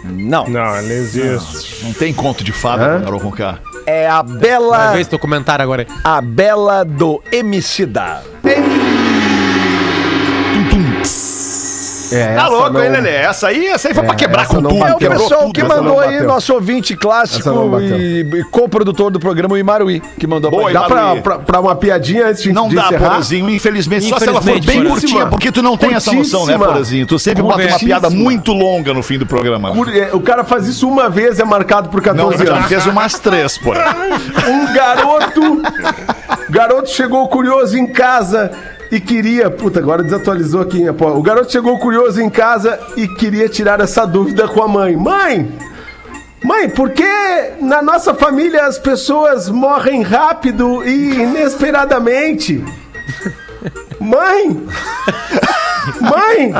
Não. 0.05 0.47
Não, 0.49 0.79
ele 0.79 0.95
existe. 0.95 1.85
Não 1.85 1.93
tem 1.93 2.15
conto 2.15 2.45
de 2.45 2.53
fada 2.53 2.85
Hã? 2.87 2.99
com 3.01 3.05
Carol 3.05 3.21
Conká. 3.21 3.59
É 3.85 4.07
a 4.07 4.23
Vai 4.23 4.37
Bela, 4.39 4.93
ver 4.93 5.01
esse 5.01 5.11
documentário 5.11 5.63
agora 5.63 5.83
aí. 5.89 5.97
a 6.05 6.21
Bela 6.21 6.85
do 6.85 7.21
Emicida. 7.33 8.23
É, 12.13 12.35
Tá 12.35 12.49
louco, 12.49 12.71
não- 12.71 12.85
hein, 12.85 12.91
Lelê? 12.91 13.11
Essa 13.17 13.49
aí, 13.49 13.67
essa 13.67 13.89
aí 13.89 13.95
foi 13.95 14.03
É, 14.05 14.07
pra 14.07 14.15
quebrar 14.17 14.47
com 14.47 14.61
não 14.61 14.71
tudo. 14.71 14.85
É 14.87 14.95
o 14.95 14.99
pessoal 14.99 15.51
que 15.53 15.63
mandou 15.63 15.85
não 15.97 16.01
aí, 16.01 16.21
nosso 16.23 16.53
ouvinte 16.55 16.97
clássico 16.97 17.49
não 17.51 17.81
e, 17.81 18.21
e 18.21 18.45
coprodutor 18.45 19.11
do 19.11 19.19
programa, 19.21 19.55
o 19.55 19.59
Imaruí, 19.59 20.01
que 20.19 20.27
mandou 20.27 20.51
Boa, 20.51 20.73
Dá 20.73 20.83
pra, 20.85 21.17
pra, 21.17 21.39
pra 21.39 21.61
uma 21.61 21.75
piadinha 21.77 22.27
antes 22.29 22.43
de, 22.43 22.53
Não 22.53 22.69
de 22.69 22.77
dá? 22.77 22.89
Porazinho, 22.93 23.49
infelizmente. 23.51 24.07
Só 24.09 24.19
se 24.19 24.29
ela 24.29 24.41
for 24.41 24.51
Infelizmente, 24.57 24.81
bem 24.83 24.91
curtinha, 24.91 25.27
porque 25.27 25.51
tu 25.53 25.63
não 25.63 25.77
tem 25.77 25.95
essa 25.95 26.13
noção, 26.13 26.47
né. 26.47 26.57
Porazinho? 26.57 27.07
Tu 27.07 27.19
sempre 27.19 27.43
bota 27.43 27.63
uma 27.67 27.79
piada 27.79 28.11
muito 28.11 28.53
longa 28.53 28.93
no 28.95 29.03
fim 29.03 29.19
do 29.19 29.27
programa. 29.27 29.73
Por- 29.73 29.89
é, 29.95 30.11
O 30.13 30.21
cara 30.21 30.45
faz 30.45 30.67
isso 30.67 30.89
uma 30.89 31.09
vez, 31.09 31.39
é 31.39 31.45
marcado 31.45 31.89
por 31.89 31.99
Não, 31.99 32.15
14 32.31 32.45
já 32.47 32.55
anos. 32.55 32.69
fez 32.69 32.87
umas 32.87 33.19
três, 33.19 33.59
pô. 33.59 33.73
Um 33.73 34.73
garoto. 34.73 35.63
garoto 36.51 36.91
chegou 36.91 37.29
curioso 37.29 37.77
em 37.77 37.87
casa 37.87 38.51
e 38.91 39.01
queria. 39.01 39.51
Puta, 39.51 39.79
agora 39.79 40.03
desatualizou 40.03 40.61
aqui, 40.61 40.83
né, 40.83 40.93
pô. 40.93 41.09
O 41.11 41.23
garoto 41.23 41.51
chegou 41.51 41.79
curioso 41.79 42.21
em 42.21 42.31
casa 42.31 42.79
e 42.97 43.07
queria 43.09 43.49
tirar 43.49 43.81
essa 43.81 44.07
dúvida 44.07 44.49
com 44.49 44.63
a 44.63 44.69
mãe. 44.69 44.97
Mãe! 44.97 45.53
Mãe, 46.45 46.69
por 46.69 46.91
que 46.91 47.05
na 47.61 47.83
nossa 47.83 48.15
família 48.15 48.67
as 48.67 48.79
pessoas 48.79 49.49
morrem 49.49 50.03
rápido 50.03 50.85
e 50.85 51.15
inesperadamente? 51.15 52.65
Mãe! 54.01 54.65
Mãe! 56.01 56.53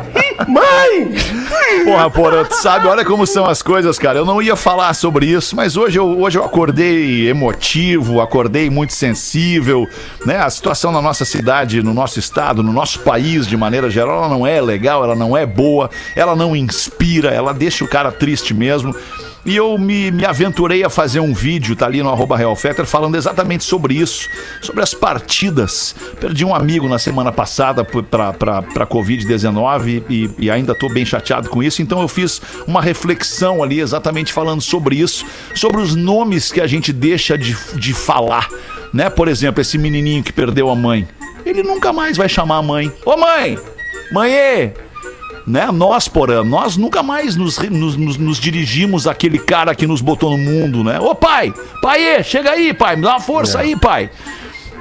Mãe! 0.49 1.85
Porra, 1.85 2.11
porra, 2.11 2.45
tu 2.45 2.55
sabe, 2.55 2.87
olha 2.87 3.05
como 3.05 3.27
são 3.27 3.47
as 3.47 3.63
coisas, 3.63 3.99
cara. 3.99 4.19
Eu 4.19 4.25
não 4.25 4.41
ia 4.41 4.57
falar 4.57 4.95
sobre 4.95 5.27
isso, 5.27 5.55
mas 5.55 5.77
hoje 5.77 5.99
eu, 5.99 6.21
hoje 6.21 6.39
eu 6.39 6.45
acordei 6.45 7.29
emotivo, 7.29 8.21
acordei 8.21 8.71
muito 8.71 8.93
sensível, 8.93 9.87
né? 10.25 10.39
A 10.39 10.51
situação 10.51 10.91
na 10.91 11.03
nossa 11.03 11.25
cidade, 11.25 11.83
no 11.83 11.93
nosso 11.93 12.19
estado, 12.19 12.63
no 12.63 12.73
nosso 12.73 13.01
país, 13.01 13.47
de 13.47 13.57
maneira 13.57 13.91
geral, 13.91 14.19
ela 14.19 14.29
não 14.29 14.47
é 14.47 14.61
legal, 14.61 15.05
ela 15.05 15.15
não 15.15 15.37
é 15.37 15.45
boa, 15.45 15.91
ela 16.15 16.35
não 16.35 16.57
inspira, 16.57 17.31
ela 17.31 17.53
deixa 17.53 17.85
o 17.85 17.89
cara 17.89 18.11
triste 18.11 18.55
mesmo. 18.55 18.95
E 19.49 19.57
eu 19.57 19.79
me, 19.79 20.11
me 20.11 20.27
aventurei 20.27 20.85
a 20.85 20.91
fazer 20.91 21.21
um 21.21 21.33
vídeo, 21.33 21.75
tá 21.75 21.87
ali 21.87 22.03
no 22.03 22.11
arroba 22.11 22.37
Real 22.37 22.55
Fetter, 22.55 22.85
falando 22.85 23.15
exatamente 23.17 23.65
sobre 23.65 23.95
isso, 23.95 24.29
sobre 24.61 24.83
as 24.83 24.93
partidas. 24.93 25.95
Perdi 26.21 26.45
um 26.45 26.55
amigo 26.55 26.87
na 26.87 26.99
semana 26.99 27.33
passada 27.33 27.83
p- 27.83 28.03
pra, 28.03 28.35
pra, 28.35 28.61
pra 28.61 28.87
Covid-19 28.87 30.03
e, 30.11 30.31
e 30.39 30.51
ainda 30.51 30.75
tô 30.75 30.91
bem 30.91 31.07
chateado 31.07 31.49
com 31.49 31.63
isso, 31.63 31.81
então 31.81 32.03
eu 32.03 32.09
fiz 32.09 32.43
uma 32.67 32.83
reflexão 32.83 33.63
ali 33.63 33.81
exatamente 33.81 34.35
falando 34.35 34.61
sobre 34.61 34.97
isso, 34.97 35.25
sobre 35.55 35.81
os 35.81 35.95
nomes 35.97 36.53
que 36.53 36.61
a 36.61 36.67
gente 36.67 36.93
deixa 36.93 37.39
de, 37.39 37.57
de 37.77 37.95
falar, 37.95 38.49
né? 38.93 39.09
Por 39.09 39.29
exemplo, 39.29 39.63
esse 39.63 39.79
menininho 39.79 40.23
que 40.23 40.33
perdeu 40.33 40.69
a 40.69 40.77
mãe. 40.77 41.09
Ele 41.47 41.63
nunca 41.63 41.91
mais 41.91 42.19
vai 42.19 42.29
chamar 42.29 42.57
a 42.59 42.63
mãe. 42.63 42.93
Ô 43.07 43.17
mãe! 43.17 43.59
Mãe! 44.13 44.75
Né? 45.49 45.71
Nós, 45.73 46.07
porã, 46.09 46.45
nós 46.45 46.77
nunca 46.77 47.03
mais 47.03 47.35
nos, 47.35 47.59
nos, 47.59 47.97
nos- 47.97 48.17
nos 48.19 48.39
dirigimos 48.39 49.07
àquele 49.07 49.39
cara 49.39 49.75
que 49.75 49.87
nos 49.87 50.01
botou 50.01 50.31
no 50.31 50.39
mundo, 50.39 50.85
né? 50.85 51.01
Ô 51.01 51.15
pai, 51.15 51.53
pai, 51.81 52.23
chega 52.23 52.51
aí, 52.51 52.75
pai, 52.75 52.97
me 52.97 53.03
dá 53.03 53.11
uma 53.11 53.21
força 53.21 53.61
aí, 53.61 53.75
pai. 53.79 54.11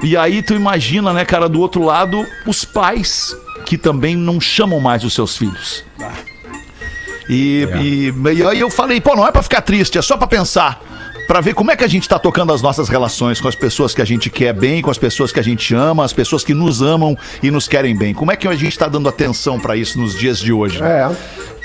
E 0.02 0.16
aí 0.16 0.42
tu 0.42 0.54
imagina, 0.54 1.12
né, 1.12 1.24
cara, 1.24 1.48
do 1.48 1.60
outro 1.60 1.82
lado, 1.82 2.24
os 2.46 2.64
pais 2.64 3.34
que 3.66 3.76
também 3.76 4.14
não 4.16 4.40
chamam 4.40 4.78
mais 4.78 5.02
os 5.02 5.12
seus 5.14 5.36
filhos. 5.36 5.84
E, 7.28 7.66
e, 7.82 8.14
e 8.36 8.42
aí 8.46 8.60
eu 8.60 8.70
falei, 8.70 9.00
pô, 9.00 9.14
não 9.16 9.26
é 9.26 9.30
pra 9.32 9.42
ficar 9.42 9.60
triste, 9.60 9.98
é 9.98 10.02
só 10.02 10.16
pra 10.16 10.26
pensar. 10.26 10.80
Pra 11.28 11.42
ver 11.42 11.52
como 11.52 11.70
é 11.70 11.76
que 11.76 11.84
a 11.84 11.88
gente 11.88 12.08
tá 12.08 12.18
tocando 12.18 12.54
as 12.54 12.62
nossas 12.62 12.88
relações 12.88 13.38
com 13.38 13.48
as 13.48 13.54
pessoas 13.54 13.94
que 13.94 14.00
a 14.00 14.04
gente 14.04 14.30
quer 14.30 14.54
bem, 14.54 14.80
com 14.80 14.90
as 14.90 14.96
pessoas 14.96 15.30
que 15.30 15.38
a 15.38 15.42
gente 15.42 15.74
ama, 15.74 16.02
as 16.02 16.12
pessoas 16.14 16.42
que 16.42 16.54
nos 16.54 16.80
amam 16.80 17.14
e 17.42 17.50
nos 17.50 17.68
querem 17.68 17.94
bem. 17.94 18.14
Como 18.14 18.32
é 18.32 18.36
que 18.36 18.48
a 18.48 18.54
gente 18.54 18.78
tá 18.78 18.88
dando 18.88 19.10
atenção 19.10 19.60
pra 19.60 19.76
isso 19.76 20.00
nos 20.00 20.16
dias 20.18 20.38
de 20.38 20.54
hoje? 20.54 20.82
É. 20.82 21.10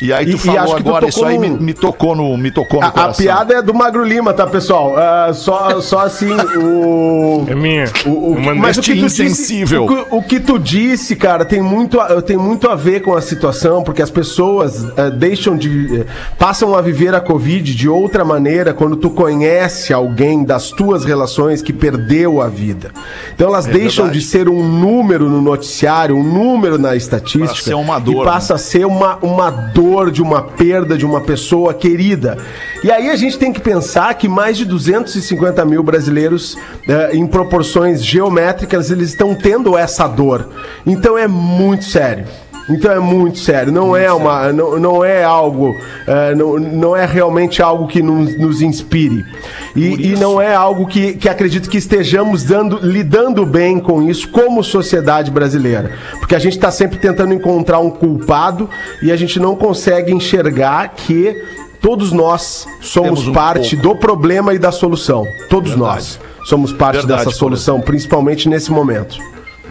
E 0.03 0.11
aí 0.11 0.25
tu 0.25 0.31
E- 0.31 0.35
e 0.35 0.37
falou 0.37 0.59
acho 0.61 0.75
que 0.75 0.83
tu 0.83 0.89
agora, 0.89 1.07
isso 1.07 1.19
tocou 1.19 1.31
aí 1.31 1.37
me, 1.39 1.49
num- 1.49 1.57
me 1.59 1.73
tocou 1.73 2.15
no, 2.15 2.37
me 2.37 2.51
tocou 2.51 2.79
no 2.81 2.85
A, 2.85 2.89
a 2.89 2.91
coração. 2.91 3.23
piada 3.25 3.53
é 3.55 3.61
do 3.61 3.73
Magro 3.73 4.03
Lima, 4.03 4.33
tá, 4.33 4.45
pessoal? 4.45 4.95
Ah, 4.97 5.31
só, 5.33 5.79
só 5.81 5.99
assim, 5.99 6.31
o. 6.59 7.45
É 7.47 7.55
minha. 7.55 7.85
O, 8.05 8.09
o- 8.33 8.55
mas 8.57 8.77
o 8.77 8.81
que, 8.81 8.93
tu 8.95 9.01
disse, 9.01 9.23
insensível. 9.23 9.85
o, 9.85 9.87
que- 9.87 10.15
o 10.15 10.21
que 10.21 10.39
tu 10.39 10.59
disse, 10.59 11.15
cara, 11.15 11.45
tem 11.45 11.61
muito, 11.61 11.99
a- 11.99 12.21
tem 12.21 12.37
muito 12.37 12.69
a 12.69 12.75
ver 12.75 13.01
com 13.01 13.15
a 13.15 13.21
situação, 13.21 13.81
porque 13.83 14.01
as 14.01 14.09
pessoas 14.11 14.85
eh, 14.97 15.09
deixam 15.11 15.55
de. 15.55 16.01
eh, 16.01 16.05
passam 16.37 16.75
a 16.75 16.81
viver 16.81 17.15
a 17.15 17.21
Covid 17.21 17.73
de 17.73 17.87
outra 17.87 18.25
maneira 18.25 18.73
quando 18.73 18.95
tu 18.97 19.09
conhece 19.09 19.93
alguém 19.93 20.43
das 20.43 20.69
tuas 20.71 21.05
relações 21.05 21.61
que 21.61 21.71
perdeu 21.71 22.41
a 22.41 22.47
vida. 22.47 22.91
Então 23.33 23.47
elas 23.47 23.65
deixam 23.65 24.05
É 24.05 24.07
verdade. 24.09 24.19
de 24.19 24.25
ser 24.25 24.49
um 24.49 24.63
número 24.67 25.29
no 25.29 25.41
noticiário, 25.41 26.15
um 26.17 26.23
número 26.23 26.77
na 26.77 26.95
estatística. 26.95 27.53
Pra 27.53 27.55
ser 27.63 27.73
uma 27.75 27.99
dor, 27.99 28.23
E 28.23 28.25
passa 28.25 28.55
a 28.55 28.57
ser 28.57 28.85
uma, 28.85 29.17
uma 29.21 29.49
dor 29.49 29.92
de 30.11 30.21
uma 30.21 30.41
perda 30.41 30.97
de 30.97 31.05
uma 31.05 31.21
pessoa 31.21 31.73
querida. 31.73 32.37
E 32.83 32.91
aí 32.91 33.09
a 33.09 33.15
gente 33.15 33.37
tem 33.37 33.53
que 33.53 33.61
pensar 33.61 34.13
que 34.15 34.27
mais 34.27 34.57
de 34.57 34.65
250 34.65 35.63
mil 35.65 35.83
brasileiros, 35.83 36.57
eh, 36.87 37.11
em 37.13 37.25
proporções 37.27 38.03
geométricas, 38.03 38.91
eles 38.91 39.09
estão 39.09 39.35
tendo 39.35 39.77
essa 39.77 40.07
dor. 40.07 40.49
Então 40.85 41.17
é 41.17 41.27
muito 41.27 41.85
sério. 41.85 42.25
Então 42.70 42.91
é 42.91 42.99
muito 42.99 43.39
sério, 43.39 43.74
não 43.74 43.95
é 43.95 44.11
uma, 44.11 44.53
não, 44.53 44.80
não 44.80 45.05
é 45.05 45.24
algo, 45.24 45.76
eh, 46.07 46.34
não, 46.36 46.57
não 46.57 46.95
é 46.95 47.05
realmente 47.05 47.61
algo 47.61 47.88
que 47.88 48.01
nos, 48.01 48.38
nos 48.38 48.61
inspire. 48.61 49.26
E, 49.76 50.11
e 50.11 50.16
não 50.16 50.41
é 50.41 50.55
algo 50.55 50.88
que, 50.88 51.14
que 51.14 51.28
acredito 51.28 51.70
que 51.70 51.78
estejamos 51.78 52.43
dando, 52.43 52.80
lidando 52.82 53.45
bem 53.45 53.80
com 53.80 54.01
isso 54.01 54.30
como 54.30 54.64
sociedade 54.64 55.30
brasileira, 55.30 55.91
porque 56.20 56.36
a 56.36 56.39
gente 56.39 56.53
está 56.53 56.72
sempre 56.72 56.97
tentando 56.97 57.34
encontrar 57.34 57.80
um 57.80 57.89
culpado 57.89 58.70
e 59.01 59.11
a 59.11 59.16
gente 59.18 59.39
não 59.39 59.55
consegue 59.55 60.14
enxergar 60.14 60.88
que 60.95 61.36
todos 61.82 62.14
nós 62.14 62.66
somos 62.80 63.28
um 63.28 63.34
parte 63.34 63.76
do 63.76 63.93
problema 63.93 64.53
e 64.53 64.59
da 64.59 64.72
solução, 64.72 65.28
todos 65.49 65.76
nós 65.76 66.18
somos 66.45 66.72
parte 66.72 66.97
Verdade, 66.97 67.26
dessa 67.26 67.36
solução, 67.36 67.82
principalmente 67.82 68.47
nesse 68.47 68.72
momento. 68.72 69.18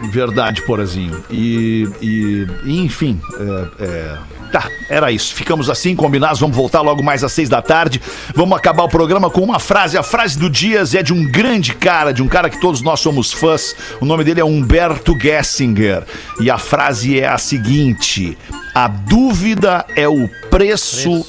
Verdade, 0.09 0.61
Porazinho. 0.63 1.23
E, 1.29 1.87
e, 2.01 2.47
e, 2.63 2.79
enfim, 2.79 3.19
é, 3.39 3.83
é, 3.83 4.17
tá, 4.51 4.69
era 4.89 5.11
isso. 5.11 5.33
Ficamos 5.33 5.69
assim, 5.69 5.95
combinados. 5.95 6.39
Vamos 6.39 6.55
voltar 6.55 6.81
logo 6.81 7.01
mais 7.01 7.23
às 7.23 7.31
seis 7.31 7.49
da 7.49 7.61
tarde. 7.61 8.01
Vamos 8.35 8.57
acabar 8.57 8.83
o 8.83 8.89
programa 8.89 9.29
com 9.29 9.41
uma 9.41 9.59
frase. 9.59 9.97
A 9.97 10.03
frase 10.03 10.37
do 10.37 10.49
Dias 10.49 10.93
é 10.93 11.01
de 11.01 11.13
um 11.13 11.29
grande 11.29 11.73
cara, 11.73 12.13
de 12.13 12.21
um 12.21 12.27
cara 12.27 12.49
que 12.49 12.59
todos 12.59 12.81
nós 12.81 12.99
somos 12.99 13.31
fãs. 13.31 13.75
O 13.99 14.05
nome 14.05 14.23
dele 14.23 14.41
é 14.41 14.45
Humberto 14.45 15.17
Gessinger. 15.19 16.03
E 16.39 16.49
a 16.49 16.57
frase 16.57 17.19
é 17.19 17.27
a 17.27 17.37
seguinte: 17.37 18.37
A 18.75 18.87
dúvida 18.87 19.85
é 19.95 20.07
o 20.07 20.29
preço 20.49 21.25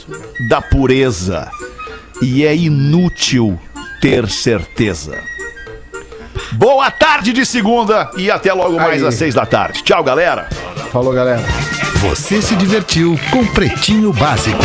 da 0.49 0.61
pureza. 0.61 1.51
E 2.21 2.45
é 2.45 2.55
inútil 2.55 3.59
ter 4.01 4.29
certeza. 4.29 5.34
Boa 6.55 6.91
tarde 6.91 7.33
de 7.33 7.45
segunda 7.45 8.11
e 8.17 8.31
até 8.31 8.53
logo 8.53 8.77
mais 8.77 9.03
Aí. 9.03 9.09
às 9.09 9.17
seis 9.17 9.35
da 9.35 9.45
tarde. 9.45 9.83
Tchau, 9.83 10.05
galera. 10.05 10.49
Falou, 10.93 11.13
galera. 11.13 11.43
Você 11.97 12.41
se 12.41 12.55
divertiu 12.55 13.19
com 13.31 13.45
Pretinho 13.47 14.13
Básico. 14.13 14.63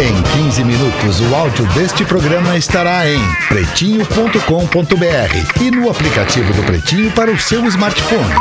Em 0.00 0.22
15 0.44 0.64
minutos, 0.64 1.20
o 1.20 1.34
áudio 1.34 1.66
deste 1.74 2.04
programa 2.04 2.56
estará 2.56 3.06
em 3.06 3.20
pretinho.com.br 3.48 5.60
e 5.60 5.70
no 5.70 5.90
aplicativo 5.90 6.52
do 6.54 6.62
Pretinho 6.62 7.10
para 7.10 7.30
o 7.30 7.38
seu 7.38 7.66
smartphone. 7.66 8.34